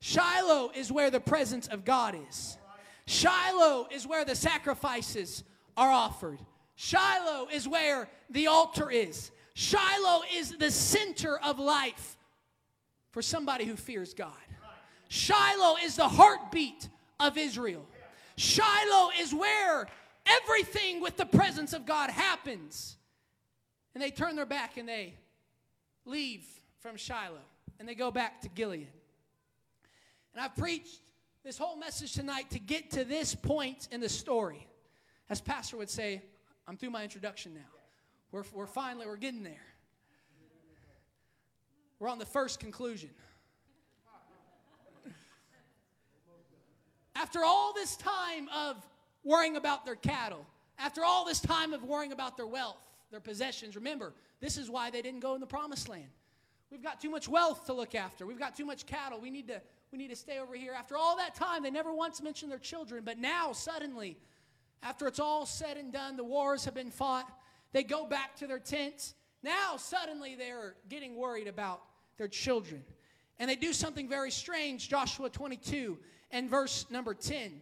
Shiloh 0.00 0.72
is 0.74 0.90
where 0.90 1.12
the 1.12 1.20
presence 1.20 1.68
of 1.68 1.84
God 1.84 2.16
is. 2.28 2.58
Shiloh 3.06 3.86
is 3.92 4.04
where 4.04 4.24
the 4.24 4.34
sacrifices 4.34 5.44
are 5.76 5.92
offered. 5.92 6.40
Shiloh 6.76 7.48
is 7.52 7.66
where 7.66 8.08
the 8.30 8.46
altar 8.46 8.90
is. 8.90 9.30
Shiloh 9.54 10.22
is 10.34 10.56
the 10.58 10.70
center 10.70 11.38
of 11.38 11.58
life 11.58 12.16
for 13.10 13.22
somebody 13.22 13.64
who 13.64 13.76
fears 13.76 14.12
God. 14.12 14.32
Shiloh 15.08 15.76
is 15.82 15.96
the 15.96 16.08
heartbeat 16.08 16.88
of 17.18 17.38
Israel. 17.38 17.86
Shiloh 18.36 19.10
is 19.18 19.34
where 19.34 19.86
everything 20.26 21.00
with 21.00 21.16
the 21.16 21.24
presence 21.24 21.72
of 21.72 21.86
God 21.86 22.10
happens. 22.10 22.98
And 23.94 24.02
they 24.02 24.10
turn 24.10 24.36
their 24.36 24.44
back 24.44 24.76
and 24.76 24.86
they 24.86 25.14
leave 26.04 26.44
from 26.80 26.96
Shiloh 26.96 27.40
and 27.80 27.88
they 27.88 27.94
go 27.94 28.10
back 28.10 28.42
to 28.42 28.48
Gilead. 28.50 28.88
And 30.34 30.44
I've 30.44 30.54
preached 30.54 31.00
this 31.42 31.56
whole 31.56 31.76
message 31.76 32.12
tonight 32.12 32.50
to 32.50 32.58
get 32.58 32.90
to 32.90 33.04
this 33.04 33.34
point 33.34 33.88
in 33.90 34.00
the 34.02 34.08
story. 34.10 34.66
As 35.30 35.40
Pastor 35.40 35.78
would 35.78 35.88
say, 35.88 36.20
I'm 36.68 36.76
through 36.76 36.90
my 36.90 37.02
introduction 37.02 37.54
now. 37.54 37.60
We're, 38.32 38.44
we're 38.52 38.66
finally, 38.66 39.06
we're 39.06 39.16
getting 39.16 39.42
there. 39.42 39.54
We're 41.98 42.08
on 42.08 42.18
the 42.18 42.26
first 42.26 42.60
conclusion. 42.60 43.10
After 47.14 47.44
all 47.44 47.72
this 47.72 47.96
time 47.96 48.48
of 48.54 48.76
worrying 49.24 49.56
about 49.56 49.86
their 49.86 49.94
cattle, 49.94 50.46
after 50.78 51.02
all 51.02 51.24
this 51.24 51.40
time 51.40 51.72
of 51.72 51.82
worrying 51.82 52.12
about 52.12 52.36
their 52.36 52.46
wealth, 52.46 52.76
their 53.10 53.20
possessions, 53.20 53.74
remember, 53.74 54.12
this 54.40 54.58
is 54.58 54.68
why 54.68 54.90
they 54.90 55.00
didn't 55.00 55.20
go 55.20 55.34
in 55.34 55.40
the 55.40 55.46
promised 55.46 55.88
land. 55.88 56.10
We've 56.70 56.82
got 56.82 57.00
too 57.00 57.08
much 57.08 57.26
wealth 57.26 57.64
to 57.66 57.72
look 57.72 57.94
after. 57.94 58.26
We've 58.26 58.38
got 58.38 58.56
too 58.56 58.66
much 58.66 58.84
cattle. 58.84 59.18
We 59.18 59.30
need 59.30 59.48
to 59.48 59.62
we 59.92 59.98
need 59.98 60.10
to 60.10 60.16
stay 60.16 60.40
over 60.40 60.54
here. 60.54 60.74
After 60.76 60.96
all 60.96 61.16
that 61.16 61.34
time, 61.34 61.62
they 61.62 61.70
never 61.70 61.94
once 61.94 62.20
mentioned 62.20 62.50
their 62.50 62.58
children. 62.58 63.02
But 63.04 63.18
now, 63.18 63.52
suddenly, 63.52 64.18
after 64.82 65.06
it's 65.06 65.20
all 65.20 65.46
said 65.46 65.76
and 65.76 65.92
done, 65.92 66.16
the 66.16 66.24
wars 66.24 66.64
have 66.64 66.74
been 66.74 66.90
fought, 66.90 67.30
they 67.72 67.82
go 67.82 68.06
back 68.06 68.36
to 68.36 68.46
their 68.46 68.58
tents. 68.58 69.14
Now, 69.42 69.76
suddenly, 69.76 70.34
they're 70.34 70.74
getting 70.88 71.16
worried 71.16 71.48
about 71.48 71.82
their 72.16 72.28
children. 72.28 72.84
And 73.38 73.50
they 73.50 73.56
do 73.56 73.72
something 73.72 74.08
very 74.08 74.30
strange, 74.30 74.88
Joshua 74.88 75.28
22 75.28 75.98
and 76.30 76.48
verse 76.48 76.86
number 76.90 77.14
10. 77.14 77.60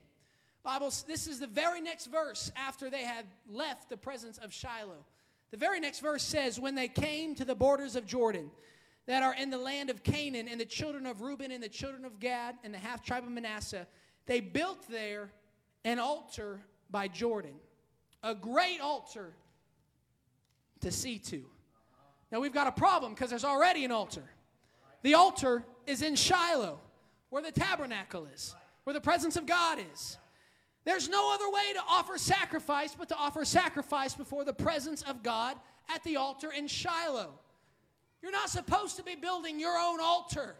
Bible, 0.62 0.92
this 1.06 1.26
is 1.26 1.40
the 1.40 1.46
very 1.46 1.80
next 1.80 2.06
verse 2.06 2.50
after 2.56 2.88
they 2.88 3.02
had 3.02 3.26
left 3.50 3.90
the 3.90 3.96
presence 3.96 4.38
of 4.38 4.52
Shiloh. 4.52 5.04
The 5.50 5.56
very 5.56 5.78
next 5.78 6.00
verse 6.00 6.22
says, 6.22 6.58
When 6.58 6.74
they 6.74 6.88
came 6.88 7.34
to 7.34 7.44
the 7.44 7.54
borders 7.54 7.96
of 7.96 8.06
Jordan, 8.06 8.50
that 9.06 9.22
are 9.22 9.34
in 9.34 9.50
the 9.50 9.58
land 9.58 9.90
of 9.90 10.02
Canaan, 10.02 10.48
and 10.48 10.58
the 10.58 10.64
children 10.64 11.04
of 11.04 11.20
Reuben, 11.20 11.50
and 11.50 11.62
the 11.62 11.68
children 11.68 12.06
of 12.06 12.18
Gad, 12.18 12.56
and 12.64 12.72
the 12.72 12.78
half 12.78 13.04
tribe 13.04 13.24
of 13.24 13.30
Manasseh, 13.30 13.86
they 14.26 14.40
built 14.40 14.88
there 14.88 15.30
an 15.84 15.98
altar 15.98 16.60
by 16.94 17.08
Jordan, 17.08 17.56
a 18.22 18.36
great 18.36 18.80
altar 18.80 19.32
to 20.80 20.92
see 20.92 21.18
to. 21.18 21.42
Now 22.30 22.38
we've 22.38 22.54
got 22.54 22.68
a 22.68 22.72
problem 22.72 23.14
because 23.14 23.30
there's 23.30 23.44
already 23.44 23.84
an 23.84 23.90
altar. 23.90 24.22
The 25.02 25.14
altar 25.14 25.64
is 25.88 26.02
in 26.02 26.14
Shiloh, 26.14 26.78
where 27.30 27.42
the 27.42 27.50
tabernacle 27.50 28.28
is, 28.32 28.54
where 28.84 28.94
the 28.94 29.00
presence 29.00 29.34
of 29.34 29.44
God 29.44 29.80
is. 29.92 30.18
There's 30.84 31.08
no 31.08 31.34
other 31.34 31.50
way 31.50 31.72
to 31.72 31.80
offer 31.88 32.16
sacrifice 32.16 32.94
but 32.96 33.08
to 33.08 33.16
offer 33.16 33.44
sacrifice 33.44 34.14
before 34.14 34.44
the 34.44 34.54
presence 34.54 35.02
of 35.02 35.24
God 35.24 35.56
at 35.92 36.04
the 36.04 36.14
altar 36.14 36.52
in 36.52 36.68
Shiloh. 36.68 37.32
You're 38.22 38.30
not 38.30 38.50
supposed 38.50 38.98
to 38.98 39.02
be 39.02 39.16
building 39.16 39.58
your 39.58 39.76
own 39.76 40.00
altar. 40.00 40.54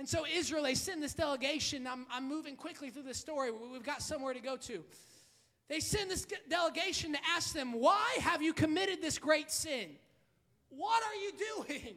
And 0.00 0.08
so 0.08 0.24
Israel, 0.24 0.62
they 0.62 0.74
send 0.74 1.02
this 1.02 1.12
delegation. 1.12 1.86
I'm, 1.86 2.06
I'm 2.10 2.26
moving 2.26 2.56
quickly 2.56 2.88
through 2.88 3.02
this 3.02 3.18
story. 3.18 3.50
We've 3.50 3.82
got 3.82 4.00
somewhere 4.00 4.32
to 4.32 4.40
go 4.40 4.56
to. 4.56 4.82
They 5.68 5.78
send 5.78 6.10
this 6.10 6.26
delegation 6.48 7.12
to 7.12 7.18
ask 7.36 7.52
them, 7.52 7.74
Why 7.74 8.16
have 8.22 8.40
you 8.40 8.54
committed 8.54 9.02
this 9.02 9.18
great 9.18 9.50
sin? 9.50 9.90
What 10.70 11.02
are 11.02 11.14
you 11.16 11.32
doing? 11.54 11.96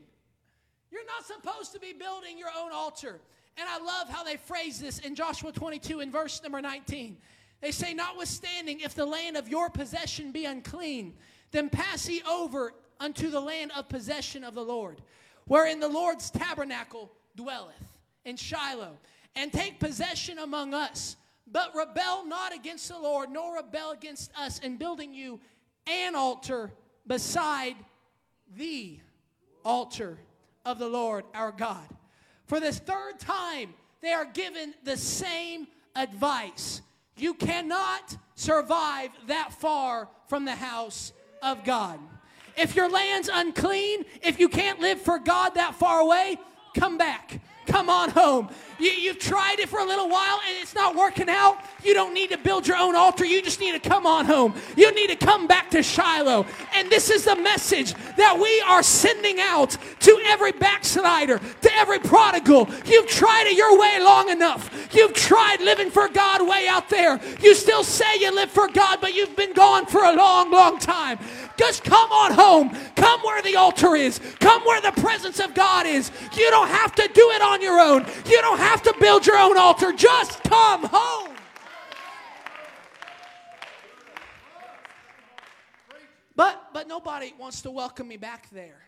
You're 0.91 1.05
not 1.05 1.25
supposed 1.25 1.71
to 1.75 1.79
be 1.79 1.93
building 1.93 2.37
your 2.37 2.49
own 2.49 2.73
altar. 2.73 3.21
And 3.55 3.69
I 3.69 3.77
love 3.77 4.09
how 4.09 4.25
they 4.25 4.35
phrase 4.35 4.81
this 4.81 4.99
in 4.99 5.15
Joshua 5.15 5.53
22 5.53 6.01
in 6.01 6.11
verse 6.11 6.43
number 6.43 6.61
19. 6.61 7.15
They 7.61 7.71
say, 7.71 7.93
Notwithstanding, 7.93 8.81
if 8.81 8.95
the 8.95 9.05
land 9.05 9.37
of 9.37 9.47
your 9.47 9.69
possession 9.69 10.33
be 10.33 10.43
unclean, 10.43 11.13
then 11.51 11.69
pass 11.69 12.09
ye 12.09 12.21
over 12.29 12.73
unto 12.99 13.29
the 13.29 13.39
land 13.39 13.71
of 13.77 13.87
possession 13.87 14.43
of 14.43 14.55
the 14.55 14.61
Lord, 14.65 15.01
wherein 15.45 15.79
the 15.79 15.87
Lord's 15.87 16.29
tabernacle 16.29 17.09
dwelleth 17.37 17.92
in 18.25 18.35
Shiloh, 18.35 18.97
and 19.35 19.51
take 19.51 19.79
possession 19.79 20.39
among 20.39 20.73
us. 20.73 21.17
But 21.51 21.75
rebel 21.75 22.25
not 22.25 22.53
against 22.53 22.87
the 22.87 22.97
Lord, 22.97 23.29
nor 23.29 23.55
rebel 23.55 23.91
against 23.91 24.31
us 24.37 24.59
in 24.59 24.77
building 24.77 25.13
you 25.13 25.39
an 25.87 26.15
altar 26.15 26.71
beside 27.05 27.75
the 28.55 28.99
altar 29.65 30.17
of 30.65 30.79
the 30.79 30.87
Lord 30.87 31.25
our 31.33 31.51
God. 31.51 31.87
For 32.45 32.59
this 32.59 32.79
third 32.79 33.19
time, 33.19 33.73
they 34.01 34.13
are 34.13 34.25
given 34.25 34.73
the 34.83 34.97
same 34.97 35.67
advice 35.95 36.81
You 37.15 37.33
cannot 37.33 38.17
survive 38.35 39.11
that 39.27 39.53
far 39.53 40.09
from 40.27 40.45
the 40.45 40.55
house 40.55 41.13
of 41.41 41.63
God. 41.63 41.99
If 42.57 42.75
your 42.75 42.89
land's 42.89 43.29
unclean, 43.31 44.05
if 44.21 44.39
you 44.39 44.49
can't 44.49 44.79
live 44.79 45.01
for 45.01 45.19
God 45.19 45.55
that 45.55 45.75
far 45.75 45.99
away, 45.99 46.37
come 46.75 46.97
back. 46.97 47.39
Come 47.65 47.89
on 47.89 48.09
home. 48.09 48.49
You, 48.79 48.91
you've 48.91 49.19
tried 49.19 49.59
it 49.59 49.69
for 49.69 49.79
a 49.79 49.85
little 49.85 50.09
while 50.09 50.39
and 50.47 50.57
it's 50.61 50.75
not 50.75 50.95
working 50.95 51.29
out. 51.29 51.57
You 51.83 51.93
don't 51.93 52.13
need 52.13 52.31
to 52.31 52.37
build 52.37 52.67
your 52.67 52.77
own 52.77 52.95
altar. 52.95 53.25
You 53.25 53.41
just 53.41 53.59
need 53.59 53.81
to 53.81 53.89
come 53.89 54.05
on 54.05 54.25
home. 54.25 54.55
You 54.75 54.93
need 54.93 55.09
to 55.09 55.15
come 55.15 55.47
back 55.47 55.69
to 55.71 55.83
Shiloh. 55.83 56.45
And 56.75 56.89
this 56.89 57.09
is 57.09 57.25
the 57.25 57.35
message 57.35 57.93
that 58.17 58.37
we 58.37 58.61
are 58.67 58.83
sending 58.83 59.39
out 59.39 59.77
to 60.01 60.21
every 60.25 60.51
backslider, 60.51 61.39
to 61.39 61.75
every 61.75 61.99
prodigal. 61.99 62.69
You've 62.85 63.07
tried 63.07 63.45
it 63.47 63.55
your 63.55 63.79
way 63.79 63.99
long 64.01 64.29
enough. 64.29 64.89
You've 64.93 65.13
tried 65.13 65.61
living 65.61 65.89
for 65.89 66.07
God 66.09 66.47
way 66.47 66.67
out 66.67 66.89
there. 66.89 67.19
You 67.41 67.55
still 67.55 67.83
say 67.83 68.19
you 68.19 68.33
live 68.33 68.51
for 68.51 68.67
God, 68.67 68.99
but 69.01 69.13
you've 69.13 69.35
been 69.35 69.53
gone 69.53 69.85
for 69.85 70.03
a 70.03 70.15
long, 70.15 70.51
long 70.51 70.79
time. 70.79 71.19
Just 71.57 71.83
come 71.83 72.11
on 72.11 72.31
home. 72.31 72.75
Come 72.95 73.21
where 73.21 73.41
the 73.41 73.55
altar 73.55 73.95
is. 73.95 74.19
Come 74.39 74.63
where 74.63 74.81
the 74.81 74.91
presence 74.99 75.39
of 75.39 75.53
God 75.53 75.85
is. 75.85 76.11
You 76.35 76.49
don't 76.49 76.67
have 76.67 76.95
to 76.95 77.07
do 77.13 77.29
it 77.31 77.41
on 77.41 77.52
your 77.61 77.79
own. 77.79 78.05
You 78.25 78.41
don't 78.41 78.59
have 78.59 78.81
to 78.83 78.95
build 78.99 79.25
your 79.25 79.37
own 79.37 79.57
altar. 79.57 79.91
Just 79.91 80.43
come 80.43 80.85
home. 80.85 81.35
But 86.35 86.69
but 86.73 86.87
nobody 86.87 87.33
wants 87.37 87.61
to 87.61 87.71
welcome 87.71 88.07
me 88.07 88.17
back 88.17 88.49
there. 88.49 88.81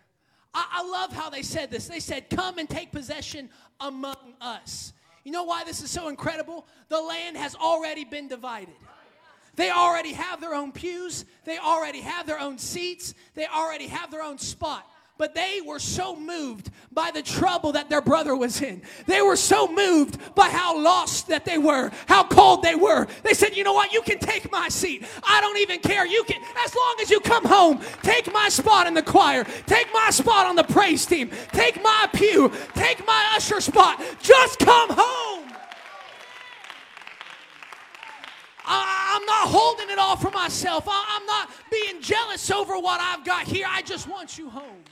I, 0.53 0.65
I 0.71 0.89
love 0.89 1.13
how 1.13 1.29
they 1.29 1.43
said 1.43 1.69
this. 1.69 1.87
They 1.87 1.99
said, 1.99 2.29
"Come 2.29 2.57
and 2.57 2.69
take 2.69 2.91
possession 2.91 3.49
among 3.79 4.33
us." 4.41 4.93
You 5.23 5.31
know 5.31 5.43
why 5.43 5.63
this 5.63 5.81
is 5.81 5.91
so 5.91 6.07
incredible? 6.07 6.67
The 6.87 7.01
land 7.01 7.35
has 7.37 7.55
already 7.55 8.05
been 8.05 8.27
divided. 8.27 8.75
They 9.55 9.71
already 9.71 10.13
have 10.13 10.41
their 10.41 10.53
own 10.53 10.71
pews, 10.71 11.25
they 11.45 11.57
already 11.57 12.01
have 12.01 12.27
their 12.27 12.39
own 12.39 12.57
seats, 12.57 13.13
they 13.35 13.47
already 13.47 13.87
have 13.87 14.11
their 14.11 14.21
own 14.21 14.37
spot. 14.37 14.85
But 15.17 15.33
they 15.33 15.61
were 15.65 15.79
so 15.79 16.13
moved 16.15 16.71
by 16.91 17.09
the 17.11 17.21
trouble 17.21 17.71
that 17.71 17.89
their 17.89 18.01
brother 18.01 18.35
was 18.35 18.61
in. 18.61 18.81
They 19.05 19.21
were 19.21 19.37
so 19.37 19.65
moved 19.65 20.35
by 20.35 20.49
how 20.49 20.77
lost 20.81 21.29
that 21.29 21.45
they 21.45 21.57
were, 21.57 21.91
how 22.07 22.25
cold 22.25 22.63
they 22.63 22.75
were. 22.75 23.07
They 23.23 23.33
said, 23.33 23.55
You 23.55 23.63
know 23.63 23.71
what? 23.71 23.93
You 23.93 24.01
can 24.01 24.19
take 24.19 24.51
my 24.51 24.67
seat. 24.67 25.05
I 25.23 25.39
don't 25.39 25.57
even 25.59 25.79
care. 25.79 26.05
You 26.05 26.25
can, 26.25 26.41
as 26.65 26.75
long 26.75 26.97
as 27.01 27.09
you 27.09 27.21
come 27.21 27.45
home, 27.45 27.79
take 28.03 28.31
my 28.33 28.49
spot 28.49 28.87
in 28.87 28.93
the 28.93 29.01
choir, 29.01 29.45
take 29.67 29.87
my 29.93 30.09
spot 30.09 30.47
on 30.47 30.57
the 30.57 30.63
praise 30.63 31.05
team, 31.05 31.31
take 31.53 31.81
my 31.81 32.09
pew, 32.13 32.51
take 32.73 33.05
my 33.07 33.33
usher 33.35 33.61
spot. 33.61 34.03
Just 34.21 34.59
come 34.59 34.89
home. 34.89 35.49
I, 38.67 39.17
am 39.17 39.25
not 39.25 39.47
holding 39.47 39.89
it 39.89 39.99
all 39.99 40.17
for 40.17 40.31
myself. 40.31 40.85
I, 40.89 41.05
I'm 41.17 41.25
not 41.25 41.51
being 41.71 42.01
jealous 42.01 42.51
over 42.51 42.77
what 42.79 42.99
I've 42.99 43.23
got 43.23 43.47
here. 43.47 43.67
I 43.69 43.81
just 43.81 44.09
want 44.09 44.37
you 44.37 44.49
home. 44.49 44.83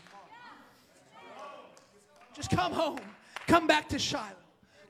Just 2.34 2.50
come 2.50 2.72
home. 2.72 3.00
Come 3.48 3.68
back 3.68 3.90
to 3.90 4.00
Shiloh. 4.00 4.30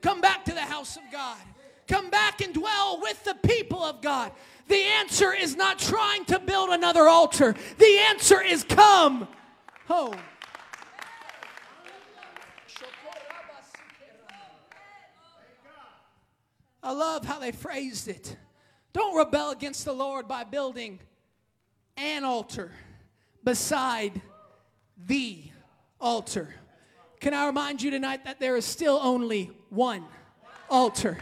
Come 0.00 0.20
back 0.20 0.44
to 0.46 0.52
the 0.52 0.60
house 0.60 0.96
of 0.96 1.02
God. 1.10 1.38
Come 1.86 2.10
back 2.10 2.40
and 2.40 2.54
dwell 2.54 2.98
with 3.02 3.22
the 3.24 3.34
people 3.34 3.82
of 3.82 4.00
God. 4.00 4.32
The 4.68 4.80
answer 4.80 5.32
is 5.32 5.54
not 5.54 5.78
trying 5.78 6.24
to 6.26 6.38
build 6.38 6.70
another 6.70 7.08
altar. 7.08 7.54
The 7.78 7.98
answer 8.08 8.40
is 8.40 8.64
come 8.64 9.28
home. 9.86 10.16
I 16.82 16.92
love 16.92 17.24
how 17.24 17.38
they 17.38 17.52
phrased 17.52 18.08
it. 18.08 18.36
Don't 18.92 19.16
rebel 19.16 19.50
against 19.50 19.84
the 19.84 19.92
Lord 19.92 20.28
by 20.28 20.44
building 20.44 21.00
an 21.96 22.24
altar 22.24 22.72
beside 23.42 24.20
the 25.06 25.44
altar. 26.00 26.54
Can 27.24 27.32
I 27.32 27.46
remind 27.46 27.80
you 27.80 27.90
tonight 27.90 28.26
that 28.26 28.38
there 28.38 28.54
is 28.54 28.66
still 28.66 29.00
only 29.02 29.50
one 29.70 30.04
altar? 30.68 31.16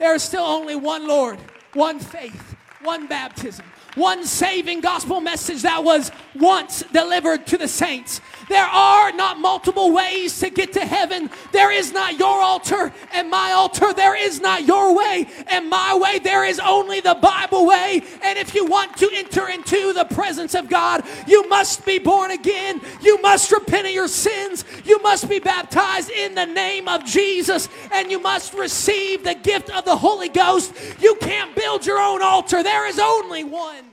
There 0.00 0.12
is 0.12 0.20
still 0.20 0.42
only 0.42 0.74
one 0.74 1.06
Lord, 1.06 1.38
one 1.74 2.00
faith, 2.00 2.56
one 2.82 3.06
baptism, 3.06 3.64
one 3.94 4.24
saving 4.24 4.80
gospel 4.80 5.20
message 5.20 5.62
that 5.62 5.84
was 5.84 6.10
once 6.34 6.82
delivered 6.92 7.46
to 7.46 7.58
the 7.58 7.68
saints. 7.68 8.20
There 8.48 8.64
are 8.64 9.12
not 9.12 9.38
multiple 9.38 9.92
ways 9.92 10.38
to 10.40 10.50
get 10.50 10.72
to 10.74 10.80
heaven. 10.80 11.30
There 11.52 11.70
is 11.70 11.92
not 11.92 12.18
your 12.18 12.40
altar 12.42 12.92
and 13.12 13.30
my 13.30 13.52
altar. 13.52 13.92
There 13.92 14.16
is 14.16 14.40
not 14.40 14.66
your 14.66 14.94
way 14.94 15.26
and 15.46 15.68
my 15.70 15.94
way. 15.96 16.18
There 16.18 16.44
is 16.44 16.60
only 16.60 17.00
the 17.00 17.14
Bible 17.14 17.66
way. 17.66 18.02
And 18.22 18.38
if 18.38 18.54
you 18.54 18.66
want 18.66 18.96
to 18.98 19.10
enter 19.14 19.48
into 19.48 19.92
the 19.92 20.04
presence 20.04 20.54
of 20.54 20.68
God, 20.68 21.04
you 21.26 21.48
must 21.48 21.86
be 21.86 21.98
born 21.98 22.32
again. 22.32 22.80
You 23.00 23.20
must 23.22 23.50
repent 23.50 23.86
of 23.86 23.92
your 23.92 24.08
sins. 24.08 24.64
You 24.84 25.00
must 25.02 25.28
be 25.28 25.38
baptized 25.38 26.10
in 26.10 26.34
the 26.34 26.46
name 26.46 26.88
of 26.88 27.04
Jesus. 27.04 27.68
And 27.92 28.10
you 28.10 28.20
must 28.20 28.54
receive 28.54 29.24
the 29.24 29.34
gift 29.34 29.70
of 29.70 29.84
the 29.84 29.96
Holy 29.96 30.28
Ghost. 30.28 30.74
You 31.00 31.14
can't 31.16 31.54
build 31.54 31.86
your 31.86 31.98
own 31.98 32.22
altar. 32.22 32.62
There 32.62 32.86
is 32.88 32.98
only 32.98 33.44
one 33.44 33.83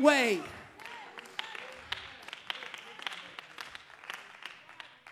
way. 0.00 0.40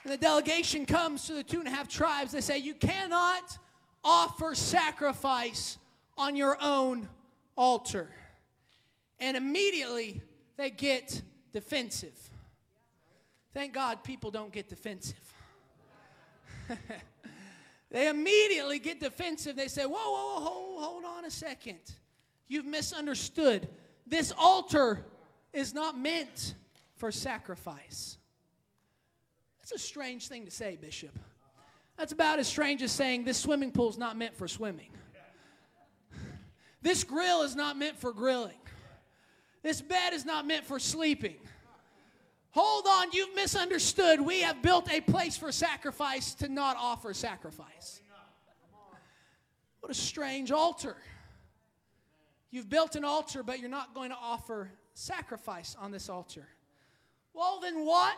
And 0.06 0.12
the 0.12 0.18
delegation 0.18 0.86
comes 0.86 1.26
to 1.26 1.34
the 1.34 1.42
two 1.42 1.58
and 1.58 1.66
a 1.66 1.70
half 1.70 1.88
tribes. 1.88 2.30
They 2.30 2.40
say, 2.40 2.58
You 2.58 2.74
cannot 2.74 3.58
offer 4.04 4.54
sacrifice 4.54 5.78
on 6.16 6.36
your 6.36 6.56
own 6.62 7.08
altar. 7.56 8.08
And 9.18 9.36
immediately 9.36 10.22
they 10.56 10.70
get 10.70 11.22
defensive. 11.52 12.16
Thank 13.52 13.72
God 13.72 14.04
people 14.04 14.30
don't 14.30 14.52
get 14.52 14.68
defensive. 14.68 15.34
they 17.90 18.08
immediately 18.08 18.78
get 18.78 19.00
defensive. 19.00 19.56
They 19.56 19.66
say, 19.66 19.86
Whoa, 19.86 19.94
whoa, 19.94 20.34
whoa, 20.34 20.40
hold, 20.44 20.84
hold 20.84 21.04
on 21.04 21.24
a 21.24 21.30
second. 21.30 21.80
You've 22.46 22.66
misunderstood. 22.66 23.68
This 24.06 24.32
altar 24.38 25.04
is 25.52 25.74
not 25.74 25.98
meant 25.98 26.54
for 26.96 27.10
sacrifice. 27.10 28.18
That's 29.58 29.72
a 29.72 29.78
strange 29.84 30.28
thing 30.28 30.44
to 30.44 30.50
say, 30.50 30.76
Bishop. 30.80 31.18
That's 31.98 32.12
about 32.12 32.38
as 32.38 32.46
strange 32.46 32.82
as 32.82 32.92
saying 32.92 33.24
this 33.24 33.38
swimming 33.38 33.72
pool 33.72 33.88
is 33.88 33.98
not 33.98 34.16
meant 34.16 34.36
for 34.36 34.46
swimming. 34.46 34.90
This 36.82 37.02
grill 37.02 37.42
is 37.42 37.56
not 37.56 37.76
meant 37.76 37.98
for 37.98 38.12
grilling. 38.12 38.58
This 39.62 39.80
bed 39.80 40.12
is 40.12 40.24
not 40.24 40.46
meant 40.46 40.64
for 40.64 40.78
sleeping. 40.78 41.36
Hold 42.50 42.86
on, 42.86 43.08
you've 43.12 43.34
misunderstood. 43.34 44.20
We 44.20 44.42
have 44.42 44.62
built 44.62 44.90
a 44.90 45.00
place 45.00 45.36
for 45.36 45.50
sacrifice 45.50 46.34
to 46.34 46.48
not 46.48 46.76
offer 46.78 47.12
sacrifice. 47.12 48.00
What 49.80 49.90
a 49.90 49.94
strange 49.94 50.52
altar. 50.52 50.96
You've 52.56 52.70
built 52.70 52.96
an 52.96 53.04
altar, 53.04 53.42
but 53.42 53.60
you're 53.60 53.68
not 53.68 53.92
going 53.92 54.08
to 54.08 54.16
offer 54.16 54.70
sacrifice 54.94 55.76
on 55.78 55.90
this 55.90 56.08
altar. 56.08 56.48
Well, 57.34 57.60
then 57.60 57.84
what 57.84 58.16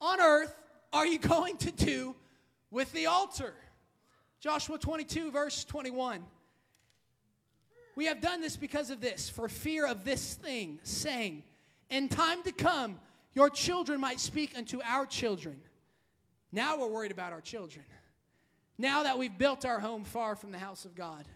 on 0.00 0.20
earth 0.20 0.54
are 0.92 1.04
you 1.04 1.18
going 1.36 1.56
to 1.56 1.72
do 1.72 2.14
with 2.70 2.92
the 2.92 3.06
altar? 3.06 3.52
Joshua 4.38 4.78
22, 4.78 5.32
verse 5.32 5.64
21. 5.64 6.22
We 7.96 8.06
have 8.06 8.20
done 8.20 8.40
this 8.40 8.56
because 8.56 8.90
of 8.90 9.00
this, 9.00 9.28
for 9.28 9.48
fear 9.48 9.84
of 9.84 10.04
this 10.04 10.34
thing, 10.34 10.78
saying, 10.84 11.42
In 11.90 12.08
time 12.08 12.40
to 12.44 12.52
come, 12.52 13.00
your 13.32 13.50
children 13.50 14.00
might 14.00 14.20
speak 14.20 14.56
unto 14.56 14.80
our 14.80 15.06
children. 15.06 15.60
Now 16.52 16.78
we're 16.78 16.86
worried 16.86 17.10
about 17.10 17.32
our 17.32 17.40
children. 17.40 17.84
Now 18.78 19.02
that 19.02 19.18
we've 19.18 19.36
built 19.36 19.64
our 19.64 19.80
home 19.80 20.04
far 20.04 20.36
from 20.36 20.52
the 20.52 20.58
house 20.58 20.84
of 20.84 20.94
God. 20.94 21.26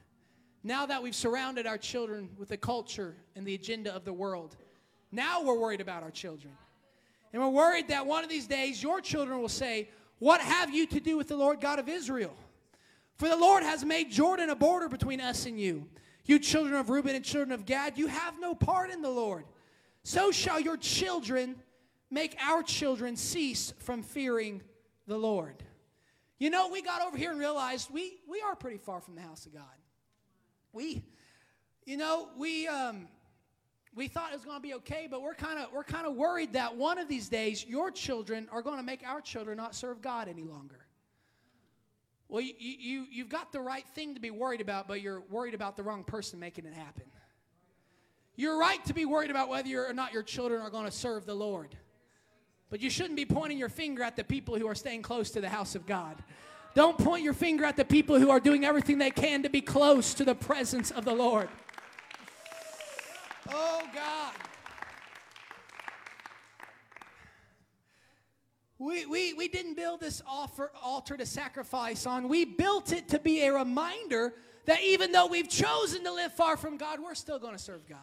Now 0.62 0.86
that 0.86 1.02
we've 1.02 1.14
surrounded 1.14 1.66
our 1.66 1.78
children 1.78 2.30
with 2.36 2.48
the 2.48 2.56
culture 2.56 3.16
and 3.36 3.46
the 3.46 3.54
agenda 3.54 3.94
of 3.94 4.04
the 4.04 4.12
world. 4.12 4.56
Now 5.12 5.42
we're 5.42 5.58
worried 5.58 5.80
about 5.80 6.02
our 6.02 6.10
children. 6.10 6.52
And 7.32 7.42
we're 7.42 7.48
worried 7.48 7.88
that 7.88 8.06
one 8.06 8.24
of 8.24 8.30
these 8.30 8.46
days 8.46 8.82
your 8.82 9.00
children 9.00 9.40
will 9.40 9.48
say, 9.48 9.90
What 10.18 10.40
have 10.40 10.74
you 10.74 10.86
to 10.86 11.00
do 11.00 11.16
with 11.16 11.28
the 11.28 11.36
Lord 11.36 11.60
God 11.60 11.78
of 11.78 11.88
Israel? 11.88 12.34
For 13.16 13.28
the 13.28 13.36
Lord 13.36 13.62
has 13.62 13.84
made 13.84 14.10
Jordan 14.10 14.50
a 14.50 14.56
border 14.56 14.88
between 14.88 15.20
us 15.20 15.46
and 15.46 15.58
you. 15.58 15.86
You 16.24 16.38
children 16.38 16.74
of 16.74 16.90
Reuben 16.90 17.14
and 17.14 17.24
children 17.24 17.52
of 17.52 17.64
Gad, 17.66 17.98
you 17.98 18.06
have 18.06 18.38
no 18.38 18.54
part 18.54 18.90
in 18.90 19.02
the 19.02 19.10
Lord. 19.10 19.44
So 20.02 20.30
shall 20.30 20.60
your 20.60 20.76
children 20.76 21.56
make 22.10 22.36
our 22.42 22.62
children 22.62 23.16
cease 23.16 23.72
from 23.78 24.02
fearing 24.02 24.62
the 25.06 25.18
Lord. 25.18 25.56
You 26.38 26.50
know, 26.50 26.68
we 26.68 26.82
got 26.82 27.02
over 27.02 27.16
here 27.16 27.30
and 27.30 27.40
realized 27.40 27.90
we, 27.92 28.18
we 28.28 28.40
are 28.40 28.54
pretty 28.54 28.78
far 28.78 29.00
from 29.00 29.16
the 29.16 29.22
house 29.22 29.46
of 29.46 29.52
God. 29.52 29.64
We, 30.72 31.04
you 31.84 31.96
know, 31.96 32.28
we, 32.36 32.66
um, 32.68 33.08
we 33.94 34.08
thought 34.08 34.30
it 34.32 34.36
was 34.36 34.44
going 34.44 34.58
to 34.58 34.62
be 34.62 34.74
okay, 34.74 35.08
but 35.10 35.22
we're 35.22 35.34
kind 35.34 35.58
of 35.58 35.72
we're 35.72 35.84
kind 35.84 36.06
of 36.06 36.14
worried 36.14 36.52
that 36.52 36.76
one 36.76 36.98
of 36.98 37.08
these 37.08 37.28
days 37.28 37.64
your 37.66 37.90
children 37.90 38.48
are 38.52 38.62
going 38.62 38.76
to 38.76 38.82
make 38.82 39.02
our 39.06 39.20
children 39.20 39.56
not 39.56 39.74
serve 39.74 40.00
God 40.00 40.28
any 40.28 40.44
longer. 40.44 40.86
Well, 42.28 42.42
you, 42.42 42.52
you, 42.58 43.06
you've 43.10 43.30
got 43.30 43.52
the 43.52 43.60
right 43.60 43.86
thing 43.94 44.14
to 44.14 44.20
be 44.20 44.30
worried 44.30 44.60
about, 44.60 44.86
but 44.86 45.00
you're 45.00 45.22
worried 45.30 45.54
about 45.54 45.76
the 45.76 45.82
wrong 45.82 46.04
person 46.04 46.38
making 46.38 46.66
it 46.66 46.74
happen. 46.74 47.04
You're 48.36 48.58
right 48.58 48.84
to 48.84 48.92
be 48.92 49.06
worried 49.06 49.30
about 49.30 49.48
whether 49.48 49.86
or 49.86 49.94
not 49.94 50.12
your 50.12 50.22
children 50.22 50.60
are 50.60 50.70
going 50.70 50.84
to 50.84 50.90
serve 50.90 51.24
the 51.24 51.34
Lord. 51.34 51.74
But 52.70 52.82
you 52.82 52.90
shouldn't 52.90 53.16
be 53.16 53.24
pointing 53.24 53.58
your 53.58 53.70
finger 53.70 54.02
at 54.02 54.14
the 54.14 54.24
people 54.24 54.58
who 54.58 54.68
are 54.68 54.74
staying 54.74 55.02
close 55.02 55.30
to 55.30 55.40
the 55.40 55.48
house 55.48 55.74
of 55.74 55.86
God. 55.86 56.22
Don't 56.78 56.96
point 56.96 57.24
your 57.24 57.32
finger 57.32 57.64
at 57.64 57.76
the 57.76 57.84
people 57.84 58.20
who 58.20 58.30
are 58.30 58.38
doing 58.38 58.64
everything 58.64 58.98
they 58.98 59.10
can 59.10 59.42
to 59.42 59.50
be 59.50 59.60
close 59.60 60.14
to 60.14 60.24
the 60.24 60.36
presence 60.36 60.92
of 60.92 61.04
the 61.04 61.12
Lord. 61.12 61.48
Oh, 63.50 63.82
God. 63.92 64.32
We, 68.78 69.06
we, 69.06 69.32
we 69.32 69.48
didn't 69.48 69.74
build 69.74 69.98
this 69.98 70.22
offer, 70.24 70.70
altar 70.80 71.16
to 71.16 71.26
sacrifice 71.26 72.06
on. 72.06 72.28
We 72.28 72.44
built 72.44 72.92
it 72.92 73.08
to 73.08 73.18
be 73.18 73.42
a 73.42 73.52
reminder 73.52 74.34
that 74.66 74.80
even 74.80 75.10
though 75.10 75.26
we've 75.26 75.48
chosen 75.48 76.04
to 76.04 76.12
live 76.12 76.32
far 76.32 76.56
from 76.56 76.76
God, 76.76 77.00
we're 77.02 77.16
still 77.16 77.40
going 77.40 77.56
to 77.56 77.58
serve 77.60 77.88
God. 77.88 77.98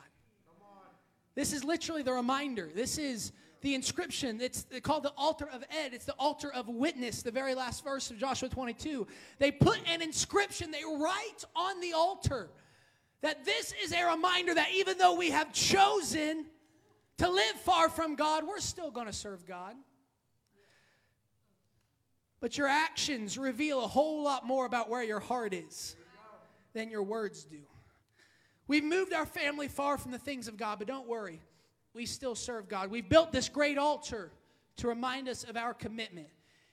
This 1.33 1.53
is 1.53 1.63
literally 1.63 2.03
the 2.03 2.11
reminder. 2.11 2.69
This 2.75 2.97
is 2.97 3.31
the 3.65 3.73
inscription. 3.73 4.39
It's 4.41 4.67
called 4.83 5.01
the 5.01 5.13
altar 5.17 5.49
of 5.51 5.63
Ed. 5.63 5.93
It's 5.93 6.05
the 6.05 6.13
altar 6.19 6.53
of 6.53 6.67
witness, 6.67 7.23
the 7.23 7.31
very 7.31 7.55
last 7.55 7.83
verse 7.83 8.11
of 8.11 8.19
Joshua 8.19 8.47
22. 8.47 9.07
They 9.39 9.49
put 9.49 9.79
an 9.89 10.03
inscription, 10.03 10.69
they 10.69 10.83
write 10.85 11.43
on 11.55 11.81
the 11.81 11.93
altar 11.93 12.51
that 13.21 13.43
this 13.43 13.73
is 13.83 13.91
a 13.91 14.05
reminder 14.05 14.53
that 14.53 14.67
even 14.75 14.99
though 14.99 15.15
we 15.15 15.31
have 15.31 15.51
chosen 15.51 16.45
to 17.17 17.27
live 17.27 17.55
far 17.63 17.89
from 17.89 18.13
God, 18.13 18.43
we're 18.47 18.59
still 18.59 18.91
going 18.91 19.07
to 19.07 19.13
serve 19.13 19.47
God. 19.47 19.73
But 22.41 22.59
your 22.59 22.67
actions 22.67 23.35
reveal 23.35 23.83
a 23.83 23.87
whole 23.87 24.23
lot 24.23 24.45
more 24.45 24.67
about 24.67 24.91
where 24.91 25.01
your 25.01 25.19
heart 25.19 25.55
is 25.55 25.95
than 26.73 26.91
your 26.91 27.01
words 27.01 27.43
do. 27.45 27.61
We've 28.67 28.83
moved 28.83 29.11
our 29.11 29.25
family 29.25 29.69
far 29.69 29.97
from 29.97 30.11
the 30.11 30.19
things 30.19 30.47
of 30.47 30.55
God, 30.55 30.77
but 30.77 30.87
don't 30.87 31.07
worry, 31.07 31.41
we 31.95 32.05
still 32.05 32.35
serve 32.35 32.67
God. 32.67 32.91
We've 32.91 33.07
built 33.07 33.31
this 33.31 33.49
great 33.49 33.77
altar 33.77 34.31
to 34.77 34.87
remind 34.87 35.27
us 35.29 35.43
of 35.43 35.57
our 35.57 35.73
commitment. 35.73 36.27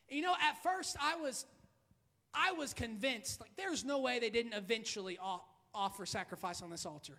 You 0.08 0.22
know, 0.22 0.34
at 0.34 0.62
first 0.62 0.96
I 1.00 1.16
was 1.16 1.46
I 2.34 2.52
was 2.52 2.74
convinced 2.74 3.40
like 3.40 3.50
there's 3.56 3.84
no 3.84 4.00
way 4.00 4.18
they 4.18 4.30
didn't 4.30 4.54
eventually 4.54 5.18
offer 5.74 6.06
sacrifice 6.06 6.62
on 6.62 6.70
this 6.70 6.84
altar. 6.84 7.14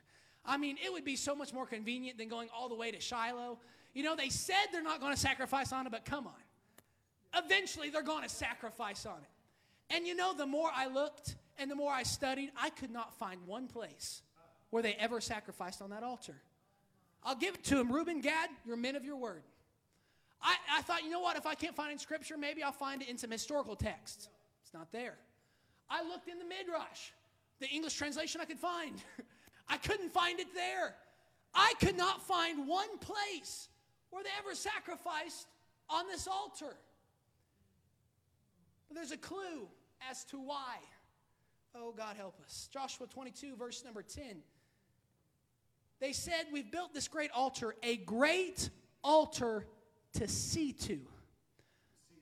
I 0.46 0.58
mean, 0.58 0.78
it 0.84 0.92
would 0.92 1.06
be 1.06 1.16
so 1.16 1.34
much 1.36 1.54
more 1.54 1.66
convenient 1.66 2.18
than 2.18 2.28
going 2.28 2.50
all 2.54 2.68
the 2.68 2.76
way 2.76 2.92
to 2.92 3.00
Shiloh. 3.00 3.60
You 3.94 4.04
know, 4.04 4.16
they 4.16 4.30
said 4.30 4.56
they're 4.72 4.84
not 4.84 5.00
going 5.00 5.14
to 5.14 5.20
sacrifice 5.20 5.72
on 5.72 5.88
it, 5.88 5.92
but 5.92 6.04
come 6.04 6.28
on 6.28 6.34
eventually 7.36 7.90
they're 7.90 8.04
going 8.04 8.24
to 8.24 8.30
sacrifice 8.30 9.06
on 9.06 9.18
it. 9.18 9.96
And 9.96 10.08
you 10.08 10.16
know, 10.16 10.34
the 10.34 10.46
more 10.46 10.70
I 10.74 10.88
looked 10.88 11.36
and 11.58 11.70
the 11.70 11.76
more 11.76 11.92
I 11.92 12.04
studied, 12.04 12.52
I 12.60 12.70
could 12.70 12.92
not 12.92 13.14
find 13.18 13.46
one 13.46 13.68
place 13.68 14.22
where 14.70 14.82
they 14.82 14.94
ever 14.94 15.22
sacrificed 15.22 15.82
on 15.82 15.92
that 15.92 16.04
altar. 16.04 16.36
I'll 17.26 17.36
give 17.36 17.56
it 17.56 17.64
to 17.66 17.80
him. 17.80 17.92
Reuben, 17.92 18.22
Gad, 18.22 18.50
you're 18.66 18.78
men 18.78 18.96
of 18.96 19.06
your 19.06 19.16
word. 19.16 19.44
I, 20.42 20.56
I 20.78 20.82
thought, 20.82 21.04
you 21.04 21.10
know 21.10 21.22
what? 21.22 21.38
If 21.38 21.46
I 21.46 21.56
can't 21.56 21.76
find 21.76 21.90
it 21.90 21.94
in 21.94 22.00
Scripture, 22.00 22.38
maybe 22.38 22.64
I'll 22.64 22.72
find 22.72 23.02
it 23.02 23.10
in 23.10 23.18
some 23.18 23.32
historical 23.32 23.76
texts. 23.76 24.30
It's 24.64 24.74
not 24.74 24.92
there. 24.92 25.16
I 25.90 26.04
looked 26.04 26.28
in 26.28 26.38
the 26.38 26.46
Midrash, 26.46 27.12
the 27.60 27.68
English 27.68 27.96
translation 27.96 28.42
I 28.42 28.46
could 28.46 28.60
find. 28.60 29.02
I 29.70 29.78
couldn't 29.78 30.12
find 30.12 30.40
it 30.40 30.54
there. 30.54 30.96
I 31.54 31.74
could 31.80 31.96
not 31.96 32.22
find 32.22 32.68
one 32.68 32.98
place 33.00 33.70
where 34.10 34.24
they 34.24 34.30
ever 34.40 34.56
sacrificed 34.56 35.48
on 35.90 36.08
this 36.08 36.28
altar. 36.28 36.76
But 38.88 38.96
there's 38.96 39.12
a 39.12 39.18
clue 39.18 39.68
as 40.10 40.24
to 40.26 40.38
why. 40.38 40.78
Oh, 41.76 41.94
God 41.96 42.18
help 42.18 42.40
us. 42.46 42.70
Joshua 42.72 43.08
22, 43.08 43.56
verse 43.56 43.84
number 43.84 44.04
10. 44.04 44.24
They 46.04 46.12
said, 46.12 46.48
We've 46.52 46.70
built 46.70 46.94
this 46.94 47.08
great 47.08 47.32
altar, 47.32 47.76
a 47.82 47.96
great 47.96 48.70
altar 49.06 49.66
to 50.16 50.28
see 50.28 50.74
to. 50.74 51.00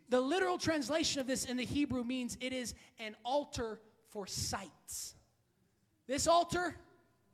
The 0.09 0.21
literal 0.21 0.59
translation 0.59 1.19
of 1.19 1.25
this 1.25 1.45
in 1.45 1.57
the 1.57 1.65
Hebrew 1.65 2.03
means 2.03 2.37
it 2.41 2.53
is 2.53 2.75
an 2.99 3.15
altar 3.25 3.79
for 4.11 4.27
sights. 4.27 5.15
This 6.05 6.27
altar 6.27 6.75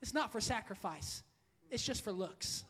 is 0.01 0.13
not 0.13 0.31
for 0.31 0.39
sacrifice, 0.39 1.21
it's 1.69 1.83
just 1.83 2.01
for 2.01 2.13
looks. 2.13 2.63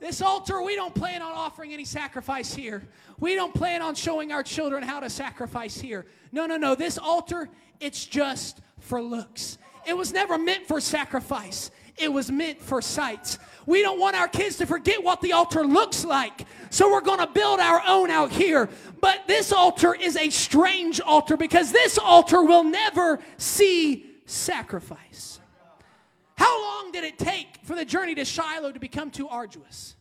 This 0.00 0.22
altar, 0.22 0.62
we 0.62 0.76
don't 0.76 0.94
plan 0.94 1.20
on 1.20 1.32
offering 1.32 1.74
any 1.74 1.84
sacrifice 1.84 2.54
here. 2.54 2.88
We 3.20 3.34
don't 3.34 3.52
plan 3.52 3.82
on 3.82 3.94
showing 3.94 4.32
our 4.32 4.42
children 4.42 4.82
how 4.82 5.00
to 5.00 5.10
sacrifice 5.10 5.78
here. 5.78 6.06
No, 6.32 6.46
no, 6.46 6.56
no. 6.56 6.74
This 6.74 6.96
altar, 6.96 7.50
it's 7.80 8.06
just 8.06 8.60
for 8.78 9.02
looks. 9.02 9.58
It 9.86 9.96
was 9.96 10.12
never 10.12 10.36
meant 10.36 10.66
for 10.66 10.80
sacrifice, 10.80 11.70
it 11.98 12.12
was 12.12 12.30
meant 12.30 12.60
for 12.60 12.82
sights. 12.82 13.38
We 13.66 13.82
don't 13.82 13.98
want 13.98 14.16
our 14.16 14.28
kids 14.28 14.56
to 14.56 14.66
forget 14.66 15.02
what 15.02 15.20
the 15.20 15.32
altar 15.32 15.64
looks 15.64 16.04
like. 16.04 16.46
So 16.70 16.90
we're 16.90 17.00
going 17.00 17.18
to 17.18 17.26
build 17.26 17.58
our 17.58 17.82
own 17.86 18.10
out 18.10 18.30
here. 18.30 18.68
But 19.00 19.26
this 19.26 19.52
altar 19.52 19.94
is 19.94 20.16
a 20.16 20.30
strange 20.30 21.00
altar 21.00 21.36
because 21.36 21.72
this 21.72 21.98
altar 21.98 22.42
will 22.42 22.64
never 22.64 23.18
see 23.38 24.06
sacrifice. 24.26 25.40
How 26.36 26.62
long 26.62 26.92
did 26.92 27.04
it 27.04 27.18
take 27.18 27.58
for 27.64 27.74
the 27.74 27.84
journey 27.84 28.14
to 28.14 28.24
Shiloh 28.24 28.72
to 28.72 28.80
become 28.80 29.10
too 29.10 29.28
arduous? 29.28 29.96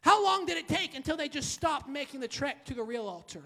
How 0.00 0.22
long 0.22 0.44
did 0.44 0.56
it 0.56 0.68
take 0.68 0.94
until 0.96 1.16
they 1.16 1.28
just 1.28 1.52
stopped 1.52 1.88
making 1.88 2.20
the 2.20 2.28
trek 2.28 2.64
to 2.66 2.74
the 2.74 2.82
real 2.82 3.06
altar? 3.06 3.42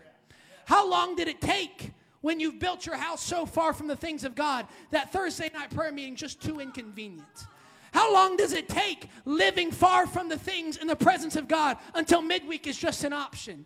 How 0.64 0.88
long 0.88 1.14
did 1.14 1.28
it 1.28 1.40
take 1.40 1.92
when 2.22 2.40
you've 2.40 2.58
built 2.58 2.86
your 2.86 2.96
house 2.96 3.22
so 3.22 3.44
far 3.46 3.72
from 3.74 3.86
the 3.86 3.96
things 3.96 4.24
of 4.24 4.34
God 4.34 4.66
that 4.90 5.12
Thursday 5.12 5.50
night 5.52 5.72
prayer 5.72 5.92
meeting 5.92 6.16
just 6.16 6.40
too 6.42 6.58
inconvenient? 6.60 7.46
How 7.92 8.12
long 8.12 8.36
does 8.36 8.52
it 8.52 8.68
take 8.68 9.08
living 9.24 9.70
far 9.70 10.06
from 10.06 10.28
the 10.28 10.38
things 10.38 10.76
in 10.76 10.86
the 10.86 10.96
presence 10.96 11.36
of 11.36 11.48
God 11.48 11.78
until 11.94 12.22
midweek 12.22 12.66
is 12.66 12.76
just 12.76 13.04
an 13.04 13.12
option? 13.12 13.64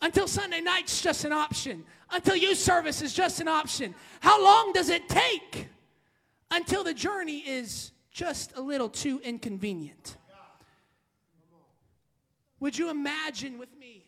Until 0.00 0.26
Sunday 0.26 0.60
night's 0.60 1.00
just 1.00 1.24
an 1.24 1.32
option? 1.32 1.84
Until 2.10 2.36
youth 2.36 2.58
service 2.58 3.02
is 3.02 3.14
just 3.14 3.40
an 3.40 3.48
option? 3.48 3.94
How 4.20 4.42
long 4.42 4.72
does 4.72 4.88
it 4.88 5.08
take? 5.08 5.68
until 6.52 6.84
the 6.84 6.94
journey 6.94 7.38
is 7.38 7.92
just 8.10 8.56
a 8.56 8.60
little 8.60 8.88
too 8.88 9.20
inconvenient. 9.24 10.16
Would 12.60 12.78
you 12.78 12.90
imagine 12.90 13.58
with 13.58 13.76
me 13.76 14.04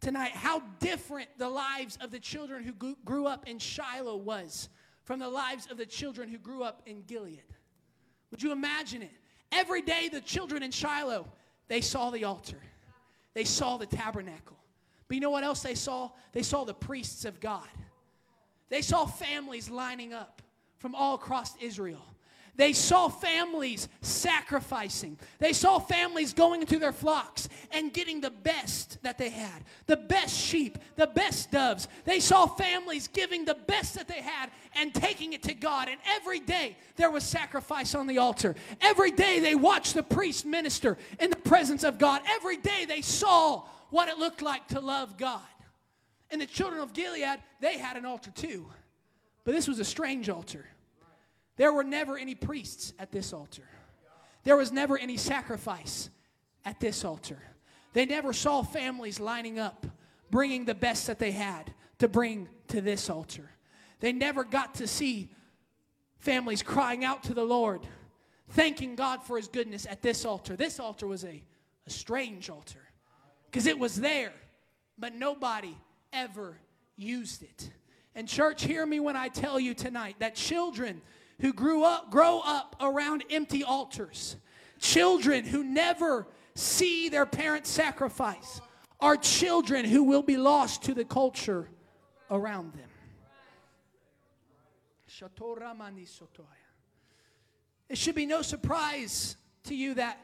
tonight 0.00 0.32
how 0.32 0.62
different 0.80 1.28
the 1.38 1.48
lives 1.48 1.96
of 2.00 2.10
the 2.10 2.18
children 2.18 2.64
who 2.64 2.96
grew 3.04 3.26
up 3.26 3.46
in 3.46 3.58
Shiloh 3.58 4.16
was 4.16 4.68
from 5.04 5.20
the 5.20 5.28
lives 5.28 5.68
of 5.70 5.76
the 5.76 5.86
children 5.86 6.28
who 6.28 6.38
grew 6.38 6.64
up 6.64 6.82
in 6.86 7.02
Gilead? 7.02 7.44
Would 8.30 8.42
you 8.42 8.52
imagine 8.52 9.02
it? 9.02 9.12
Every 9.50 9.82
day, 9.82 10.08
the 10.08 10.20
children 10.20 10.62
in 10.62 10.70
Shiloh, 10.70 11.26
they 11.68 11.80
saw 11.80 12.10
the 12.10 12.24
altar, 12.24 12.60
they 13.34 13.44
saw 13.44 13.76
the 13.76 13.86
tabernacle. 13.86 14.56
But 15.06 15.14
you 15.14 15.20
know 15.20 15.30
what 15.30 15.44
else 15.44 15.62
they 15.62 15.74
saw? 15.74 16.10
They 16.32 16.42
saw 16.42 16.64
the 16.64 16.74
priests 16.74 17.24
of 17.24 17.40
God. 17.40 17.66
They 18.68 18.82
saw 18.82 19.06
families 19.06 19.70
lining 19.70 20.12
up 20.12 20.42
from 20.76 20.94
all 20.94 21.14
across 21.14 21.56
Israel. 21.60 22.04
They 22.58 22.72
saw 22.72 23.08
families 23.08 23.88
sacrificing. 24.00 25.16
They 25.38 25.52
saw 25.52 25.78
families 25.78 26.32
going 26.32 26.60
into 26.60 26.80
their 26.80 26.92
flocks 26.92 27.48
and 27.70 27.92
getting 27.92 28.20
the 28.20 28.32
best 28.32 28.98
that 29.02 29.16
they 29.16 29.30
had 29.30 29.64
the 29.86 29.96
best 29.96 30.36
sheep, 30.36 30.76
the 30.96 31.06
best 31.06 31.52
doves. 31.52 31.86
They 32.04 32.18
saw 32.18 32.46
families 32.46 33.06
giving 33.08 33.44
the 33.44 33.54
best 33.54 33.94
that 33.94 34.08
they 34.08 34.20
had 34.20 34.50
and 34.74 34.92
taking 34.92 35.32
it 35.32 35.44
to 35.44 35.54
God. 35.54 35.88
And 35.88 35.98
every 36.04 36.40
day 36.40 36.76
there 36.96 37.12
was 37.12 37.22
sacrifice 37.22 37.94
on 37.94 38.08
the 38.08 38.18
altar. 38.18 38.56
Every 38.80 39.12
day 39.12 39.38
they 39.38 39.54
watched 39.54 39.94
the 39.94 40.02
priest 40.02 40.44
minister 40.44 40.98
in 41.20 41.30
the 41.30 41.36
presence 41.36 41.84
of 41.84 41.98
God. 41.98 42.22
Every 42.28 42.56
day 42.56 42.86
they 42.86 43.02
saw 43.02 43.62
what 43.90 44.08
it 44.08 44.18
looked 44.18 44.42
like 44.42 44.66
to 44.68 44.80
love 44.80 45.16
God. 45.16 45.40
And 46.30 46.40
the 46.40 46.46
children 46.46 46.82
of 46.82 46.92
Gilead, 46.92 47.38
they 47.60 47.78
had 47.78 47.96
an 47.96 48.04
altar 48.04 48.32
too. 48.32 48.66
But 49.44 49.54
this 49.54 49.68
was 49.68 49.78
a 49.78 49.84
strange 49.84 50.28
altar. 50.28 50.66
There 51.58 51.72
were 51.72 51.84
never 51.84 52.16
any 52.16 52.34
priests 52.34 52.94
at 52.98 53.12
this 53.12 53.32
altar. 53.34 53.68
There 54.44 54.56
was 54.56 54.72
never 54.72 54.96
any 54.96 55.18
sacrifice 55.18 56.08
at 56.64 56.80
this 56.80 57.04
altar. 57.04 57.38
They 57.92 58.06
never 58.06 58.32
saw 58.32 58.62
families 58.62 59.20
lining 59.20 59.58
up, 59.58 59.86
bringing 60.30 60.64
the 60.64 60.74
best 60.74 61.08
that 61.08 61.18
they 61.18 61.32
had 61.32 61.74
to 61.98 62.08
bring 62.08 62.48
to 62.68 62.80
this 62.80 63.10
altar. 63.10 63.50
They 64.00 64.12
never 64.12 64.44
got 64.44 64.76
to 64.76 64.86
see 64.86 65.30
families 66.18 66.62
crying 66.62 67.04
out 67.04 67.24
to 67.24 67.34
the 67.34 67.44
Lord, 67.44 67.80
thanking 68.50 68.94
God 68.94 69.24
for 69.24 69.36
his 69.36 69.48
goodness 69.48 69.84
at 69.84 70.00
this 70.00 70.24
altar. 70.24 70.54
This 70.54 70.78
altar 70.78 71.08
was 71.08 71.24
a, 71.24 71.42
a 71.86 71.90
strange 71.90 72.48
altar 72.48 72.88
because 73.50 73.66
it 73.66 73.78
was 73.78 73.96
there, 73.96 74.32
but 74.96 75.14
nobody 75.14 75.76
ever 76.12 76.56
used 76.96 77.42
it. 77.42 77.70
And 78.14 78.28
church, 78.28 78.64
hear 78.64 78.86
me 78.86 79.00
when 79.00 79.16
I 79.16 79.28
tell 79.28 79.58
you 79.58 79.74
tonight 79.74 80.16
that 80.20 80.36
children 80.36 81.02
who 81.40 81.52
grew 81.52 81.84
up 81.84 82.10
grow 82.10 82.40
up 82.44 82.76
around 82.80 83.24
empty 83.30 83.62
altars, 83.62 84.36
children 84.78 85.44
who 85.44 85.62
never 85.62 86.26
see 86.54 87.08
their 87.08 87.26
parents 87.26 87.70
sacrifice, 87.70 88.60
are 89.00 89.16
children 89.16 89.84
who 89.84 90.02
will 90.04 90.22
be 90.22 90.36
lost 90.36 90.82
to 90.84 90.94
the 90.94 91.04
culture 91.04 91.68
around 92.30 92.72
them. 92.72 92.88
It 97.88 97.96
should 97.96 98.14
be 98.14 98.26
no 98.26 98.42
surprise 98.42 99.36
to 99.64 99.74
you 99.74 99.94
that 99.94 100.18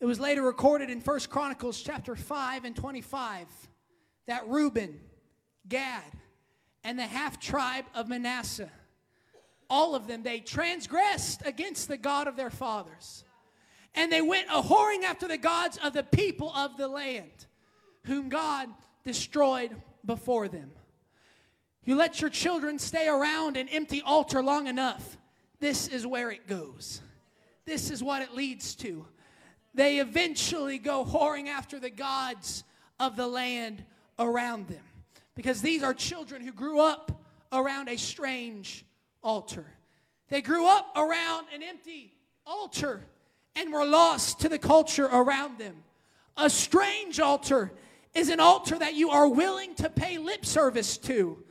it 0.00 0.06
was 0.06 0.20
later 0.20 0.42
recorded 0.42 0.90
in 0.90 1.00
1 1.00 1.20
Chronicles 1.30 1.80
chapter 1.80 2.14
5 2.14 2.64
and 2.64 2.76
25 2.76 3.46
that 4.26 4.46
Reuben, 4.46 5.00
Gad, 5.68 6.02
and 6.82 6.98
the 6.98 7.06
half 7.06 7.40
tribe 7.40 7.86
of 7.94 8.08
Manasseh, 8.08 8.70
all 9.74 9.96
of 9.96 10.06
them, 10.06 10.22
they 10.22 10.38
transgressed 10.38 11.42
against 11.44 11.88
the 11.88 11.96
God 11.96 12.28
of 12.28 12.36
their 12.36 12.48
fathers. 12.48 13.24
And 13.96 14.10
they 14.10 14.22
went 14.22 14.46
a 14.48 14.62
whoring 14.62 15.02
after 15.02 15.26
the 15.26 15.36
gods 15.36 15.80
of 15.82 15.92
the 15.92 16.04
people 16.04 16.52
of 16.54 16.76
the 16.76 16.86
land, 16.86 17.46
whom 18.06 18.28
God 18.28 18.68
destroyed 19.04 19.72
before 20.06 20.46
them. 20.46 20.70
You 21.84 21.96
let 21.96 22.20
your 22.20 22.30
children 22.30 22.78
stay 22.78 23.08
around 23.08 23.56
an 23.56 23.68
empty 23.68 24.00
altar 24.00 24.44
long 24.44 24.68
enough, 24.68 25.18
this 25.58 25.88
is 25.88 26.06
where 26.06 26.30
it 26.30 26.46
goes. 26.46 27.00
This 27.64 27.90
is 27.90 28.00
what 28.00 28.22
it 28.22 28.32
leads 28.32 28.76
to. 28.76 29.04
They 29.74 29.98
eventually 29.98 30.78
go 30.78 31.04
whoring 31.04 31.48
after 31.48 31.80
the 31.80 31.90
gods 31.90 32.62
of 33.00 33.16
the 33.16 33.26
land 33.26 33.84
around 34.20 34.68
them 34.68 34.84
because 35.34 35.62
these 35.62 35.82
are 35.82 35.92
children 35.92 36.42
who 36.42 36.52
grew 36.52 36.80
up 36.80 37.24
around 37.50 37.88
a 37.88 37.96
strange 37.96 38.84
altar. 39.24 39.66
They 40.28 40.42
grew 40.42 40.66
up 40.66 40.92
around 40.94 41.46
an 41.52 41.62
empty 41.62 42.12
altar 42.46 43.06
and 43.56 43.72
were 43.72 43.86
lost 43.86 44.40
to 44.40 44.48
the 44.48 44.58
culture 44.58 45.06
around 45.06 45.58
them. 45.58 45.76
A 46.36 46.50
strange 46.50 47.18
altar 47.18 47.72
is 48.14 48.28
an 48.28 48.40
altar 48.40 48.78
that 48.78 48.94
you 48.94 49.10
are 49.10 49.28
willing 49.28 49.74
to 49.76 49.90
pay 49.90 50.18
lip 50.18 50.44
service 50.44 50.98
to, 50.98 51.42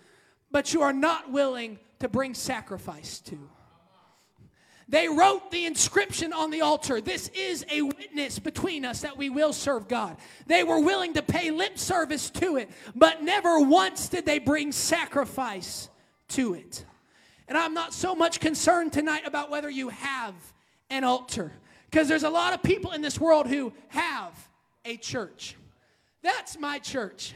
but 0.51 0.73
you 0.73 0.81
are 0.81 0.93
not 0.93 1.31
willing 1.31 1.79
to 1.99 2.07
bring 2.07 2.33
sacrifice 2.33 3.19
to. 3.21 3.49
They 4.89 5.07
wrote 5.07 5.49
the 5.49 5.65
inscription 5.65 6.33
on 6.33 6.51
the 6.51 6.61
altar 6.61 6.99
This 7.01 7.29
is 7.29 7.65
a 7.71 7.81
witness 7.81 8.39
between 8.39 8.85
us 8.85 9.01
that 9.01 9.17
we 9.17 9.29
will 9.29 9.53
serve 9.53 9.87
God. 9.87 10.17
They 10.45 10.63
were 10.63 10.79
willing 10.79 11.13
to 11.13 11.21
pay 11.21 11.51
lip 11.51 11.79
service 11.79 12.29
to 12.31 12.57
it, 12.57 12.69
but 12.93 13.23
never 13.23 13.59
once 13.59 14.09
did 14.09 14.25
they 14.25 14.39
bring 14.39 14.71
sacrifice 14.71 15.89
to 16.29 16.53
it. 16.53 16.85
And 17.53 17.61
I'm 17.61 17.75
not 17.75 17.93
so 17.93 18.15
much 18.15 18.39
concerned 18.39 18.93
tonight 18.93 19.27
about 19.27 19.51
whether 19.51 19.69
you 19.69 19.89
have 19.89 20.33
an 20.89 21.03
altar, 21.03 21.51
because 21.85 22.07
there's 22.07 22.23
a 22.23 22.29
lot 22.31 22.55
of 22.55 22.63
people 22.63 22.93
in 22.93 23.03
this 23.03 23.19
world 23.19 23.45
who 23.45 23.73
have 23.89 24.33
a 24.85 24.97
church. 24.97 25.55
That's 26.23 26.57
my 26.57 26.79
church. 26.79 27.35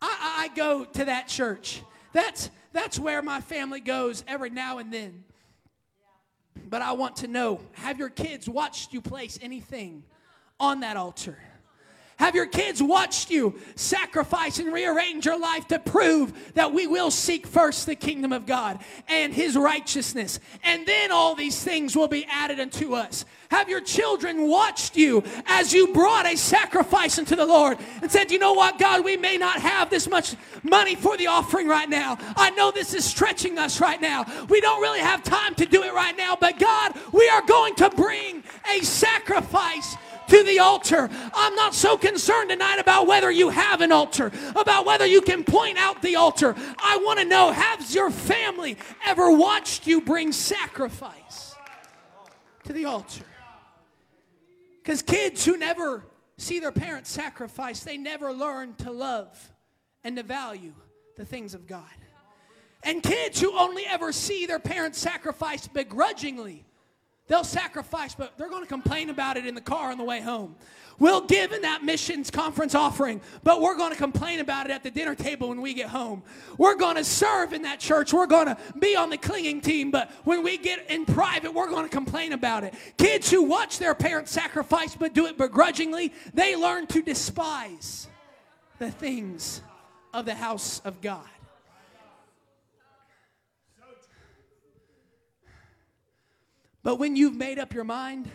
I, 0.00 0.46
I 0.50 0.56
go 0.56 0.86
to 0.86 1.04
that 1.04 1.28
church. 1.28 1.82
That's, 2.14 2.48
that's 2.72 2.98
where 2.98 3.20
my 3.20 3.42
family 3.42 3.80
goes 3.80 4.24
every 4.26 4.48
now 4.48 4.78
and 4.78 4.90
then. 4.90 5.22
But 6.66 6.80
I 6.80 6.92
want 6.92 7.16
to 7.16 7.26
know 7.26 7.60
have 7.72 7.98
your 7.98 8.08
kids 8.08 8.48
watched 8.48 8.94
you 8.94 9.02
place 9.02 9.38
anything 9.42 10.02
on 10.58 10.80
that 10.80 10.96
altar? 10.96 11.36
Have 12.18 12.34
your 12.34 12.46
kids 12.46 12.82
watched 12.82 13.30
you 13.30 13.54
sacrifice 13.76 14.58
and 14.58 14.72
rearrange 14.72 15.24
your 15.24 15.38
life 15.38 15.68
to 15.68 15.78
prove 15.78 16.52
that 16.54 16.72
we 16.72 16.88
will 16.88 17.12
seek 17.12 17.46
first 17.46 17.86
the 17.86 17.94
kingdom 17.94 18.32
of 18.32 18.44
God 18.44 18.80
and 19.06 19.32
his 19.32 19.56
righteousness? 19.56 20.40
And 20.64 20.84
then 20.84 21.12
all 21.12 21.36
these 21.36 21.62
things 21.62 21.94
will 21.94 22.08
be 22.08 22.26
added 22.28 22.58
unto 22.58 22.94
us. 22.94 23.24
Have 23.52 23.68
your 23.68 23.80
children 23.80 24.48
watched 24.48 24.96
you 24.96 25.22
as 25.46 25.72
you 25.72 25.92
brought 25.94 26.26
a 26.26 26.36
sacrifice 26.36 27.20
unto 27.20 27.36
the 27.36 27.46
Lord 27.46 27.78
and 28.02 28.10
said, 28.10 28.32
You 28.32 28.40
know 28.40 28.52
what, 28.52 28.80
God, 28.80 29.04
we 29.04 29.16
may 29.16 29.38
not 29.38 29.60
have 29.60 29.88
this 29.88 30.08
much 30.08 30.34
money 30.64 30.96
for 30.96 31.16
the 31.16 31.28
offering 31.28 31.68
right 31.68 31.88
now. 31.88 32.18
I 32.36 32.50
know 32.50 32.72
this 32.72 32.94
is 32.94 33.04
stretching 33.04 33.58
us 33.58 33.80
right 33.80 34.00
now. 34.00 34.26
We 34.48 34.60
don't 34.60 34.82
really 34.82 35.00
have 35.00 35.22
time 35.22 35.54
to 35.54 35.66
do 35.66 35.84
it 35.84 35.94
right 35.94 36.16
now, 36.16 36.36
but 36.38 36.58
God, 36.58 36.94
we 37.12 37.28
are 37.28 37.42
going 37.42 37.76
to 37.76 37.90
bring 37.90 38.42
a 38.76 38.82
sacrifice 38.82 39.96
to 40.28 40.42
the 40.44 40.58
altar. 40.58 41.08
I'm 41.34 41.54
not 41.54 41.74
so 41.74 41.96
concerned 41.96 42.50
tonight 42.50 42.78
about 42.78 43.06
whether 43.06 43.30
you 43.30 43.48
have 43.48 43.80
an 43.80 43.92
altar, 43.92 44.30
about 44.54 44.86
whether 44.86 45.06
you 45.06 45.20
can 45.20 45.44
point 45.44 45.78
out 45.78 46.02
the 46.02 46.16
altar. 46.16 46.54
I 46.78 46.98
want 47.04 47.18
to 47.18 47.24
know 47.24 47.52
has 47.52 47.94
your 47.94 48.10
family 48.10 48.76
ever 49.04 49.30
watched 49.30 49.86
you 49.86 50.00
bring 50.00 50.32
sacrifice 50.32 51.54
to 52.64 52.72
the 52.72 52.84
altar? 52.84 53.24
Because 54.82 55.02
kids 55.02 55.44
who 55.44 55.56
never 55.56 56.04
see 56.36 56.60
their 56.60 56.72
parents 56.72 57.10
sacrifice, 57.10 57.80
they 57.80 57.98
never 57.98 58.32
learn 58.32 58.74
to 58.76 58.90
love 58.90 59.52
and 60.04 60.16
to 60.16 60.22
value 60.22 60.72
the 61.16 61.24
things 61.24 61.52
of 61.52 61.66
God. 61.66 61.84
And 62.82 63.02
kids 63.02 63.40
who 63.40 63.58
only 63.58 63.84
ever 63.86 64.12
see 64.12 64.46
their 64.46 64.60
parents 64.60 64.98
sacrifice 64.98 65.66
begrudgingly 65.66 66.64
They'll 67.28 67.44
sacrifice, 67.44 68.14
but 68.14 68.36
they're 68.38 68.48
going 68.48 68.62
to 68.62 68.68
complain 68.68 69.10
about 69.10 69.36
it 69.36 69.46
in 69.46 69.54
the 69.54 69.60
car 69.60 69.90
on 69.90 69.98
the 69.98 70.04
way 70.04 70.20
home. 70.20 70.56
We'll 70.98 71.20
give 71.20 71.52
in 71.52 71.62
that 71.62 71.84
missions 71.84 72.30
conference 72.30 72.74
offering, 72.74 73.20
but 73.44 73.60
we're 73.60 73.76
going 73.76 73.92
to 73.92 73.98
complain 73.98 74.40
about 74.40 74.66
it 74.66 74.72
at 74.72 74.82
the 74.82 74.90
dinner 74.90 75.14
table 75.14 75.50
when 75.50 75.60
we 75.60 75.72
get 75.74 75.90
home. 75.90 76.22
We're 76.56 76.74
going 76.74 76.96
to 76.96 77.04
serve 77.04 77.52
in 77.52 77.62
that 77.62 77.78
church. 77.78 78.12
We're 78.12 78.26
going 78.26 78.46
to 78.46 78.56
be 78.80 78.96
on 78.96 79.10
the 79.10 79.16
clinging 79.16 79.60
team, 79.60 79.92
but 79.92 80.10
when 80.24 80.42
we 80.42 80.58
get 80.58 80.90
in 80.90 81.04
private, 81.04 81.54
we're 81.54 81.68
going 81.68 81.84
to 81.84 81.90
complain 81.90 82.32
about 82.32 82.64
it. 82.64 82.74
Kids 82.96 83.30
who 83.30 83.44
watch 83.44 83.78
their 83.78 83.94
parents 83.94 84.32
sacrifice 84.32 84.96
but 84.96 85.14
do 85.14 85.26
it 85.26 85.38
begrudgingly, 85.38 86.12
they 86.34 86.56
learn 86.56 86.86
to 86.88 87.02
despise 87.02 88.08
the 88.78 88.90
things 88.90 89.60
of 90.12 90.24
the 90.24 90.34
house 90.34 90.80
of 90.84 91.00
God. 91.00 91.28
But 96.88 96.98
when 96.98 97.16
you've 97.16 97.36
made 97.36 97.58
up 97.58 97.74
your 97.74 97.84
mind, 97.84 98.30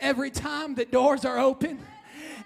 every 0.00 0.32
time 0.32 0.74
the 0.74 0.84
doors 0.84 1.24
are 1.24 1.38
open, 1.38 1.78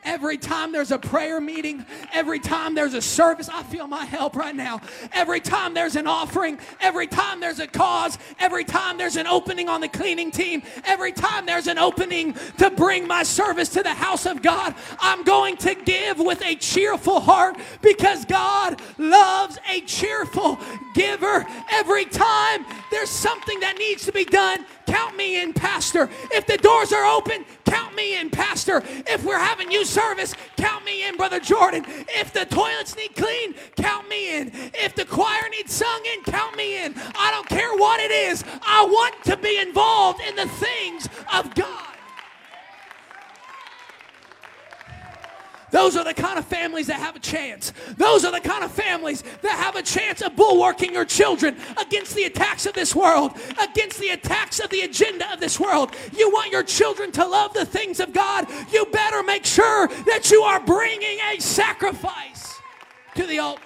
Every 0.05 0.39
time 0.39 0.73
there's 0.73 0.93
a 0.93 0.99
prayer 0.99 1.41
meeting, 1.41 1.85
every 2.13 2.39
time 2.39 2.75
there's 2.75 2.95
a 2.95 3.03
service, 3.03 3.49
I 3.49 3.63
feel 3.65 3.87
my 3.87 4.05
help 4.05 4.37
right 4.37 4.55
now. 4.55 4.81
Every 5.13 5.41
time 5.41 5.75
there's 5.75 5.97
an 5.97 6.07
offering, 6.07 6.59
every 6.81 7.07
time 7.07 7.41
there's 7.41 7.59
a 7.59 7.67
cause, 7.67 8.17
every 8.39 8.65
time 8.65 8.97
there's 8.97 9.17
an 9.17 9.27
opening 9.27 9.69
on 9.69 9.81
the 9.81 9.89
cleaning 9.89 10.31
team, 10.31 10.63
every 10.85 11.13
time 11.13 11.47
there's 11.47 11.67
an 11.67 11.79
opening 11.79 12.35
to 12.59 12.71
bring 12.71 13.07
my 13.07 13.25
service 13.25 13.71
to 13.71 13.83
the 13.83 13.93
house 13.93 14.25
of 14.25 14.41
God, 14.41 14.75
I'm 15.01 15.25
going 15.25 15.57
to 15.59 15.75
give 15.75 16.19
with 16.19 16.43
a 16.43 16.55
cheerful 16.55 17.21
heart 17.21 17.59
because 17.83 18.25
God 18.25 18.81
loves 18.99 19.59
a 19.69 19.81
cheerful 19.81 20.59
giver. 20.95 21.45
Every 21.73 22.05
time 22.05 22.65
there's 22.91 23.11
something 23.11 23.61
that 23.61 23.77
needs 23.79 24.05
to 24.07 24.13
be 24.13 24.25
done, 24.25 24.65
count 24.87 25.17
me 25.17 25.41
in, 25.41 25.53
Pastor. 25.53 26.09
If 26.33 26.47
the 26.47 26.57
doors 26.57 26.93
are 26.93 27.05
open, 27.05 27.45
count 27.65 27.95
me 27.95 28.19
in, 28.19 28.31
Pastor. 28.31 28.83
If 29.07 29.25
we're 29.25 29.39
having 29.39 29.71
you 29.71 29.85
service, 29.85 30.35
count 30.57 30.85
me 30.85 31.07
in, 31.07 31.17
Brother 31.17 31.41
Jordon. 31.41 31.85
If 32.09 32.33
the 32.33 32.45
toilets 32.47 32.97
need 32.97 33.15
clean, 33.15 33.55
count 33.77 34.09
me 34.09 34.39
in. 34.39 34.51
If 34.75 34.95
the 34.95 35.05
choir 35.05 35.49
needs 35.51 35.73
sung 35.73 36.03
in, 36.15 36.23
count 36.25 36.57
me 36.57 36.85
in. 36.85 36.95
I 37.17 37.31
don't 37.31 37.49
care 37.49 37.75
what 37.77 38.01
it 38.01 38.11
is. 38.11 38.45
I 38.63 38.85
want 38.85 39.25
to 39.25 39.37
be 39.37 39.59
involved 39.59 40.21
in 40.27 40.37
the 40.37 40.47
things 40.47 41.09
of 41.33 41.55
God. 41.55 41.88
Those 45.71 45.97
are 45.97 46.05
the 46.05 46.15
kind 46.15 46.39
of 46.39 46.45
families 46.45 46.87
that 46.87 47.01
have 47.01 47.17
a 47.17 47.21
chance. 47.21 47.73
Those 47.97 48.25
are 48.25 48.33
the 48.33 48.41
kind 48.41 48.65
of 48.65 48.73
families 48.73 49.23
that 49.43 49.53
have 49.53 49.77
a 49.77 49.83
chance 49.83 50.23
of 50.23 50.35
bulwarking 50.35 50.93
your 50.93 51.05
children 51.05 51.57
against 51.81 52.15
the 52.15 52.25
attacks 52.25 52.67
of 52.67 52.75
this 52.75 52.95
world, 52.95 53.33
against 53.61 53.99
the 53.99 54.11
attacks 54.11 54.61
of 54.61 54.71
the 54.71 54.81
agenda 54.83 55.31
of 55.33 55.41
this 55.41 55.61
world. 55.61 55.95
You 56.17 56.31
want 56.31 56.53
your 56.53 56.63
children 56.63 57.13
to 57.13 57.27
love 57.27 57.53
the 57.53 57.67
things 57.67 58.01
of 58.01 58.13
God, 58.13 58.47
you 58.73 58.87
better 58.87 59.23
make 59.23 59.45
sure 59.45 59.89
that 59.89 60.31
you 60.31 60.43
are 60.43 60.61
bringing 60.61 61.19
a 61.33 61.41
sacrifice 61.41 62.59
to 63.17 63.27
the 63.27 63.39
altar. 63.39 63.63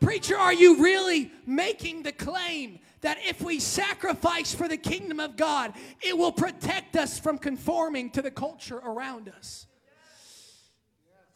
Preacher, 0.00 0.36
are 0.36 0.52
you 0.52 0.82
really 0.82 1.30
making 1.46 2.02
the 2.02 2.10
claim 2.10 2.80
that 3.02 3.18
if 3.24 3.42
we 3.42 3.60
sacrifice 3.60 4.54
for 4.54 4.68
the 4.68 4.76
kingdom 4.76 5.20
of 5.20 5.36
God, 5.36 5.74
it 6.00 6.16
will 6.16 6.32
protect 6.32 6.96
us 6.96 7.18
from 7.18 7.36
conforming 7.36 8.10
to 8.10 8.22
the 8.22 8.30
culture 8.30 8.78
around 8.78 9.28
us. 9.28 9.66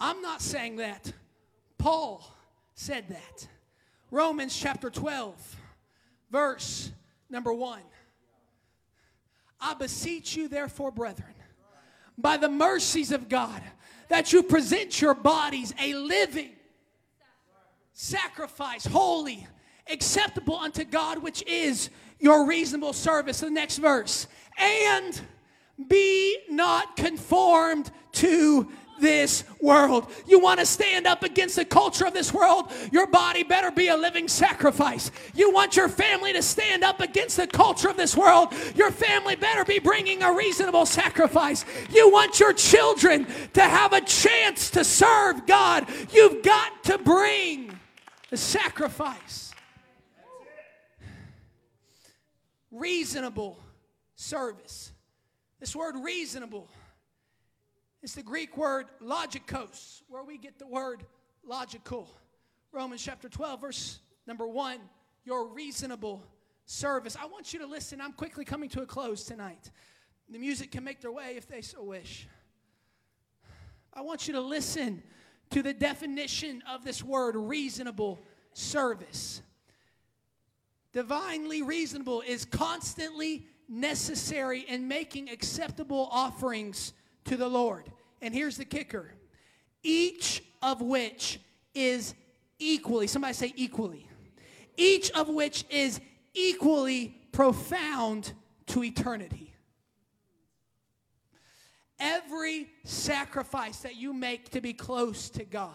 I'm 0.01 0.23
not 0.23 0.41
saying 0.41 0.77
that. 0.77 1.13
Paul 1.79 2.27
said 2.75 3.09
that. 3.09 3.49
Romans 4.11 4.57
chapter 4.57 4.89
12, 4.89 5.57
verse 6.31 6.91
number 7.29 7.53
1. 7.53 7.81
I 9.61 9.75
beseech 9.75 10.37
you, 10.37 10.49
therefore, 10.49 10.93
brethren, 10.93 11.35
by 12.17 12.37
the 12.37 12.49
mercies 12.49 13.11
of 13.11 13.29
God, 13.29 13.63
that 14.09 14.33
you 14.33 14.43
present 14.43 15.01
your 15.01 15.15
bodies 15.15 15.75
a 15.81 15.95
living 15.95 16.51
sacrifice, 17.93 18.87
holy, 18.87 19.47
acceptable 19.91 20.57
unto 20.57 20.85
God, 20.85 21.23
which 21.23 21.43
is 21.47 21.91
your 22.19 22.47
reasonable 22.47 22.93
service. 22.93 23.41
The 23.41 23.51
next 23.51 23.79
verse. 23.79 24.27
And 24.59 25.21
be 25.89 26.39
not 26.49 26.97
conformed 26.97 27.91
to 28.13 28.69
this 28.99 29.45
world. 29.61 30.11
You 30.27 30.41
want 30.41 30.61
to 30.61 30.67
stand 30.67 31.07
up 31.07 31.23
against 31.23 31.57
the 31.57 31.65
culture 31.65 32.07
of 32.07 32.15
this 32.15 32.33
world? 32.33 32.73
Your 32.93 33.07
body 33.07 33.43
better 33.43 33.71
be 33.71 33.89
a 33.89 33.97
living 33.97 34.29
sacrifice. 34.29 35.11
You 35.35 35.53
want 35.53 35.77
your 35.77 35.89
family 35.89 36.33
to 36.33 36.43
stand 36.43 36.85
up 36.85 37.01
against 37.01 37.37
the 37.37 37.47
culture 37.47 37.89
of 37.89 37.97
this 37.97 38.17
world? 38.17 38.55
Your 38.75 38.91
family 38.91 39.37
better 39.37 39.65
be 39.65 39.79
bringing 39.79 40.23
a 40.23 40.33
reasonable 40.33 40.87
sacrifice. 40.87 41.65
You 41.91 42.11
want 42.11 42.41
your 42.41 42.53
children 42.53 43.27
to 43.55 43.63
have 43.63 43.93
a 43.93 44.01
chance 44.01 44.71
to 44.71 44.85
serve 44.85 45.47
God? 45.47 45.87
You've 46.11 46.43
got 46.43 46.85
to 46.85 46.99
bring 46.99 47.79
the 48.31 48.37
sacrifice. 48.37 49.46
Reasonable 52.77 53.59
service. 54.17 54.93
This 55.61 55.75
word 55.75 55.95
reasonable 55.97 56.69
is 58.03 58.15
the 58.15 58.23
Greek 58.23 58.57
word 58.57 58.87
logikos, 59.03 60.03
where 60.09 60.23
we 60.23 60.37
get 60.37 60.59
the 60.59 60.67
word 60.67 61.05
logical. 61.43 62.11
Romans 62.73 63.03
chapter 63.03 63.31
12, 63.31 63.61
verse 63.61 64.01
number 64.27 64.47
1, 64.47 64.79
your 65.25 65.49
reasonable 65.49 66.23
service. 66.67 67.17
I 67.19 67.25
want 67.27 67.55
you 67.55 67.61
to 67.61 67.67
listen. 67.67 68.01
I'm 68.01 68.13
quickly 68.13 68.45
coming 68.45 68.69
to 68.71 68.83
a 68.83 68.87
close 68.87 69.25
tonight. 69.25 69.71
The 70.29 70.39
music 70.39 70.73
can 70.73 70.85
make 70.85 71.01
their 71.01 71.13
way 71.13 71.35
if 71.37 71.49
they 71.49 71.63
so 71.63 71.83
wish. 71.83 72.29
I 73.95 74.03
want 74.03 74.29
you 74.29 74.35
to 74.35 74.41
listen 74.43 75.03
to 75.51 75.63
the 75.63 75.73
definition 75.73 76.63
of 76.69 76.85
this 76.85 77.03
word 77.03 77.37
reasonable 77.37 78.21
service. 78.53 79.41
Divinely 80.97 81.61
reasonable 81.61 82.23
is 82.23 82.47
constantly 82.47 83.47
necessary 83.69 84.61
in 84.61 84.89
making 84.89 85.29
acceptable 85.29 86.09
offerings 86.11 86.95
to 87.27 87.37
the 87.37 87.47
Lord. 87.47 87.93
And 88.23 88.33
here's 88.33 88.57
the 88.57 88.65
kicker 88.65 89.13
each 89.83 90.43
of 90.63 90.81
which 90.81 91.39
is 91.75 92.15
equally, 92.59 93.09
somebody 93.09 93.35
say 93.35 93.53
equally, 93.57 94.09
each 94.79 95.11
of 95.11 95.29
which 95.29 95.67
is 95.69 96.01
equally 96.33 97.21
profound 97.31 98.33
to 98.69 98.83
eternity. 98.83 99.53
Every 102.01 102.71
sacrifice 102.85 103.81
that 103.81 103.97
you 103.97 104.15
make 104.15 104.49
to 104.53 104.63
be 104.63 104.73
close 104.73 105.29
to 105.29 105.45
God, 105.45 105.75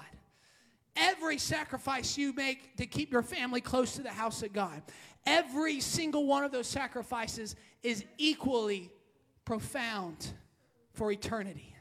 every 0.95 1.37
sacrifice 1.37 2.17
you 2.17 2.33
make 2.33 2.75
to 2.77 2.87
keep 2.87 3.11
your 3.11 3.21
family 3.21 3.61
close 3.61 3.95
to 3.95 4.01
the 4.01 4.09
house 4.09 4.41
of 4.41 4.51
God, 4.51 4.81
every 5.25 5.79
single 5.79 6.25
one 6.25 6.43
of 6.43 6.51
those 6.51 6.67
sacrifices 6.67 7.55
is 7.83 8.05
equally 8.17 8.91
profound 9.45 10.33
for 10.93 11.11
eternity. 11.11 11.75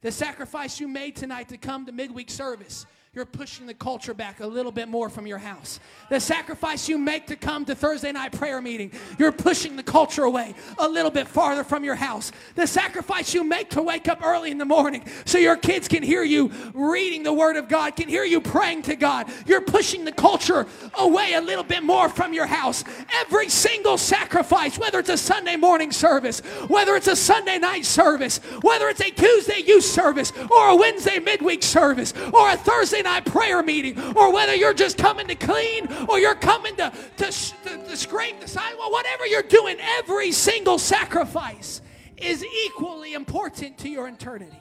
The 0.00 0.12
sacrifice 0.12 0.78
you 0.78 0.88
made 0.88 1.16
tonight 1.16 1.48
to 1.48 1.58
come 1.58 1.86
to 1.86 1.92
midweek 1.92 2.30
service 2.30 2.86
you're 3.14 3.24
pushing 3.24 3.66
the 3.66 3.74
culture 3.74 4.12
back 4.12 4.40
a 4.40 4.46
little 4.46 4.70
bit 4.70 4.86
more 4.86 5.08
from 5.08 5.26
your 5.26 5.38
house. 5.38 5.80
The 6.10 6.20
sacrifice 6.20 6.88
you 6.90 6.98
make 6.98 7.26
to 7.28 7.36
come 7.36 7.64
to 7.64 7.74
Thursday 7.74 8.12
night 8.12 8.32
prayer 8.32 8.60
meeting, 8.60 8.92
you're 9.18 9.32
pushing 9.32 9.76
the 9.76 9.82
culture 9.82 10.24
away 10.24 10.54
a 10.78 10.86
little 10.86 11.10
bit 11.10 11.26
farther 11.26 11.64
from 11.64 11.84
your 11.84 11.94
house. 11.94 12.32
The 12.54 12.66
sacrifice 12.66 13.32
you 13.32 13.44
make 13.44 13.70
to 13.70 13.82
wake 13.82 14.08
up 14.08 14.22
early 14.22 14.50
in 14.50 14.58
the 14.58 14.66
morning 14.66 15.08
so 15.24 15.38
your 15.38 15.56
kids 15.56 15.88
can 15.88 16.02
hear 16.02 16.22
you 16.22 16.52
reading 16.74 17.22
the 17.22 17.32
Word 17.32 17.56
of 17.56 17.66
God, 17.68 17.96
can 17.96 18.10
hear 18.10 18.24
you 18.24 18.42
praying 18.42 18.82
to 18.82 18.94
God, 18.94 19.32
you're 19.46 19.62
pushing 19.62 20.04
the 20.04 20.12
culture 20.12 20.66
away 20.98 21.32
a 21.32 21.40
little 21.40 21.64
bit 21.64 21.82
more 21.82 22.10
from 22.10 22.34
your 22.34 22.46
house. 22.46 22.84
Every 23.14 23.48
single 23.48 23.96
sacrifice, 23.96 24.78
whether 24.78 24.98
it's 24.98 25.08
a 25.08 25.16
Sunday 25.16 25.56
morning 25.56 25.92
service, 25.92 26.40
whether 26.68 26.94
it's 26.94 27.08
a 27.08 27.16
Sunday 27.16 27.58
night 27.58 27.86
service, 27.86 28.38
whether 28.60 28.88
it's 28.88 29.00
a 29.00 29.10
Tuesday 29.10 29.62
youth 29.66 29.84
service, 29.84 30.30
or 30.50 30.68
a 30.68 30.76
Wednesday 30.76 31.18
midweek 31.18 31.62
service, 31.62 32.12
or 32.34 32.50
a 32.50 32.56
Thursday 32.56 32.97
Wednesday 32.98 33.10
night 33.10 33.24
prayer 33.26 33.62
meeting, 33.62 34.00
or 34.16 34.32
whether 34.32 34.54
you're 34.54 34.74
just 34.74 34.98
coming 34.98 35.26
to 35.28 35.34
clean 35.34 35.88
or 36.08 36.18
you're 36.18 36.34
coming 36.34 36.74
to, 36.76 36.92
to, 37.16 37.24
to, 37.24 37.84
to 37.88 37.96
scrape 37.96 38.40
the 38.40 38.48
sidewalk, 38.48 38.90
whatever 38.90 39.26
you're 39.26 39.42
doing, 39.42 39.76
every 39.98 40.32
single 40.32 40.78
sacrifice 40.78 41.80
is 42.16 42.44
equally 42.66 43.14
important 43.14 43.78
to 43.78 43.88
your 43.88 44.08
eternity. 44.08 44.58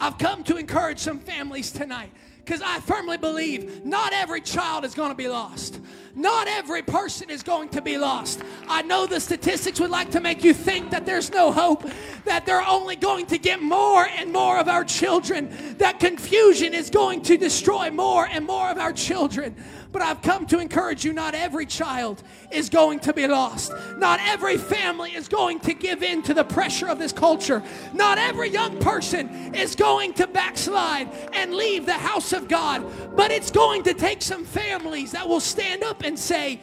I've 0.00 0.18
come 0.18 0.42
to 0.44 0.56
encourage 0.56 0.98
some 0.98 1.18
families 1.18 1.70
tonight 1.70 2.10
because 2.44 2.60
I 2.60 2.80
firmly 2.80 3.16
believe 3.16 3.86
not 3.86 4.12
every 4.12 4.42
child 4.42 4.84
is 4.84 4.94
going 4.94 5.08
to 5.08 5.14
be 5.14 5.28
lost. 5.28 5.80
Not 6.14 6.46
every 6.46 6.82
person 6.82 7.30
is 7.30 7.42
going 7.42 7.70
to 7.70 7.80
be 7.80 7.96
lost. 7.96 8.42
I 8.68 8.82
know 8.82 9.06
the 9.06 9.18
statistics 9.18 9.80
would 9.80 9.90
like 9.90 10.10
to 10.10 10.20
make 10.20 10.44
you 10.44 10.52
think 10.52 10.90
that 10.90 11.06
there's 11.06 11.30
no 11.30 11.50
hope, 11.50 11.88
that 12.24 12.44
they're 12.44 12.66
only 12.66 12.96
going 12.96 13.26
to 13.26 13.38
get 13.38 13.62
more 13.62 14.06
and 14.06 14.30
more 14.30 14.58
of 14.58 14.68
our 14.68 14.84
children, 14.84 15.76
that 15.78 15.98
confusion 16.00 16.74
is 16.74 16.90
going 16.90 17.22
to 17.22 17.38
destroy 17.38 17.90
more 17.90 18.28
and 18.30 18.46
more 18.46 18.70
of 18.70 18.78
our 18.78 18.92
children. 18.92 19.56
But 19.94 20.02
I've 20.02 20.22
come 20.22 20.44
to 20.46 20.58
encourage 20.58 21.04
you 21.04 21.12
not 21.12 21.36
every 21.36 21.66
child 21.66 22.20
is 22.50 22.68
going 22.68 22.98
to 22.98 23.12
be 23.12 23.28
lost. 23.28 23.72
Not 23.96 24.18
every 24.20 24.58
family 24.58 25.14
is 25.14 25.28
going 25.28 25.60
to 25.60 25.72
give 25.72 26.02
in 26.02 26.20
to 26.22 26.34
the 26.34 26.42
pressure 26.42 26.88
of 26.88 26.98
this 26.98 27.12
culture. 27.12 27.62
Not 27.92 28.18
every 28.18 28.50
young 28.50 28.80
person 28.80 29.54
is 29.54 29.76
going 29.76 30.12
to 30.14 30.26
backslide 30.26 31.08
and 31.32 31.54
leave 31.54 31.86
the 31.86 31.92
house 31.92 32.32
of 32.32 32.48
God. 32.48 32.84
But 33.14 33.30
it's 33.30 33.52
going 33.52 33.84
to 33.84 33.94
take 33.94 34.20
some 34.20 34.44
families 34.44 35.12
that 35.12 35.28
will 35.28 35.38
stand 35.38 35.84
up 35.84 36.02
and 36.02 36.18
say, 36.18 36.60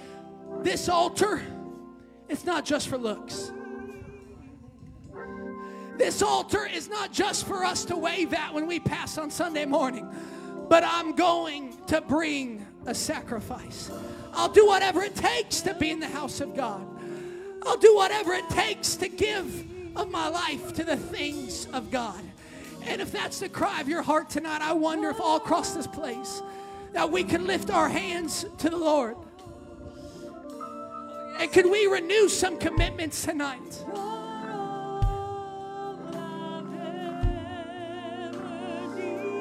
This 0.60 0.90
altar, 0.90 1.42
it's 2.28 2.44
not 2.44 2.66
just 2.66 2.90
for 2.90 2.98
looks. 2.98 3.54
This 5.98 6.22
altar 6.22 6.68
is 6.68 6.90
not 6.90 7.14
just 7.14 7.48
for 7.48 7.64
us 7.64 7.86
to 7.86 7.96
wave 7.96 8.34
at 8.34 8.54
when 8.54 8.68
we 8.68 8.82
pass 8.82 9.18
on 9.18 9.32
Sunday 9.32 9.64
morning, 9.64 10.14
but 10.68 10.84
I'm 10.86 11.16
going 11.16 11.78
to 11.88 12.02
bring 12.02 12.68
a 12.86 12.96
sacrifice. 12.96 13.92
I'll 14.34 14.50
do 14.50 14.66
whatever 14.66 15.02
it 15.02 15.16
takes 15.16 15.62
to 15.62 15.74
be 15.74 15.92
in 15.92 16.00
the 16.00 16.08
house 16.08 16.42
of 16.42 16.56
God. 16.56 16.86
I'll 17.64 17.78
do 17.78 17.96
whatever 17.96 18.34
it 18.34 18.50
takes 18.50 18.96
to 18.98 19.08
give 19.08 19.66
of 19.96 20.10
my 20.10 20.28
life 20.28 20.74
to 20.74 20.84
the 20.84 20.98
things 20.98 21.68
of 21.74 21.92
God. 21.92 22.22
And 22.86 23.02
if 23.02 23.12
that's 23.12 23.40
the 23.40 23.50
cry 23.50 23.82
of 23.82 23.88
your 23.88 24.02
heart 24.02 24.30
tonight, 24.30 24.62
I 24.62 24.74
wonder 24.74 25.10
if 25.10 25.20
all 25.20 25.38
across 25.38 25.74
this 25.74 25.88
place 25.88 26.42
that 26.94 27.10
we 27.10 27.24
can 27.24 27.46
lift 27.46 27.70
our 27.70 27.88
hands 27.88 28.46
to 28.60 28.70
the 28.70 28.78
Lord. 28.78 29.16
And 31.40 31.52
can 31.52 31.72
we 31.72 31.86
renew 31.88 32.28
some 32.28 32.58
commitments 32.58 33.24
tonight? 33.24 33.84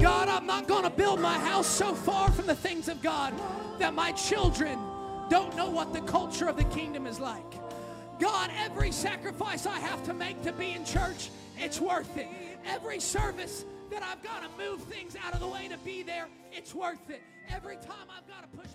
God, 0.01 0.29
I'm 0.29 0.47
not 0.47 0.67
going 0.67 0.85
to 0.85 0.91
build 0.91 1.21
my 1.21 1.39
house 1.39 1.67
so 1.67 1.95
far 1.95 2.31
from 2.31 2.47
the 2.47 2.55
things 2.55 2.89
of 2.89 3.03
God 3.03 3.35
that 3.79 3.93
my 3.93 4.13
children 4.13 4.79
don't 5.29 5.55
know 5.57 5.69
what 5.69 5.93
the 5.93 6.01
culture 6.01 6.49
of 6.49 6.57
the 6.57 6.65
kingdom 6.65 7.07
is 7.07 7.21
like. 7.21 7.45
God, 8.19 8.51
every 8.59 8.93
sacrifice 8.93 9.67
I 9.67 9.79
have 9.79 10.03
to 10.05 10.15
make 10.15 10.43
to 10.45 10.53
be 10.53 10.73
in 10.73 10.87
church, 10.87 11.29
it's 11.59 11.81
worth 11.81 12.17
it. 12.17 12.29
Every 12.65 12.99
service 12.99 13.67
that 13.91 14.03
I've 14.03 14.23
got 14.23 14.43
to 14.43 14.49
move 14.57 14.83
things 14.85 15.17
out 15.23 15.35
of 15.35 15.41
the 15.41 15.49
way 15.49 15.69
to 15.69 15.77
be 15.79 16.03
there, 16.03 16.29
it's 16.51 16.75
worth 16.75 17.11
it. 17.11 17.21
Every 17.51 17.77
time 17.77 18.09
I've 18.17 18.27
got 18.27 18.51
to 18.51 18.57
push 18.57 18.73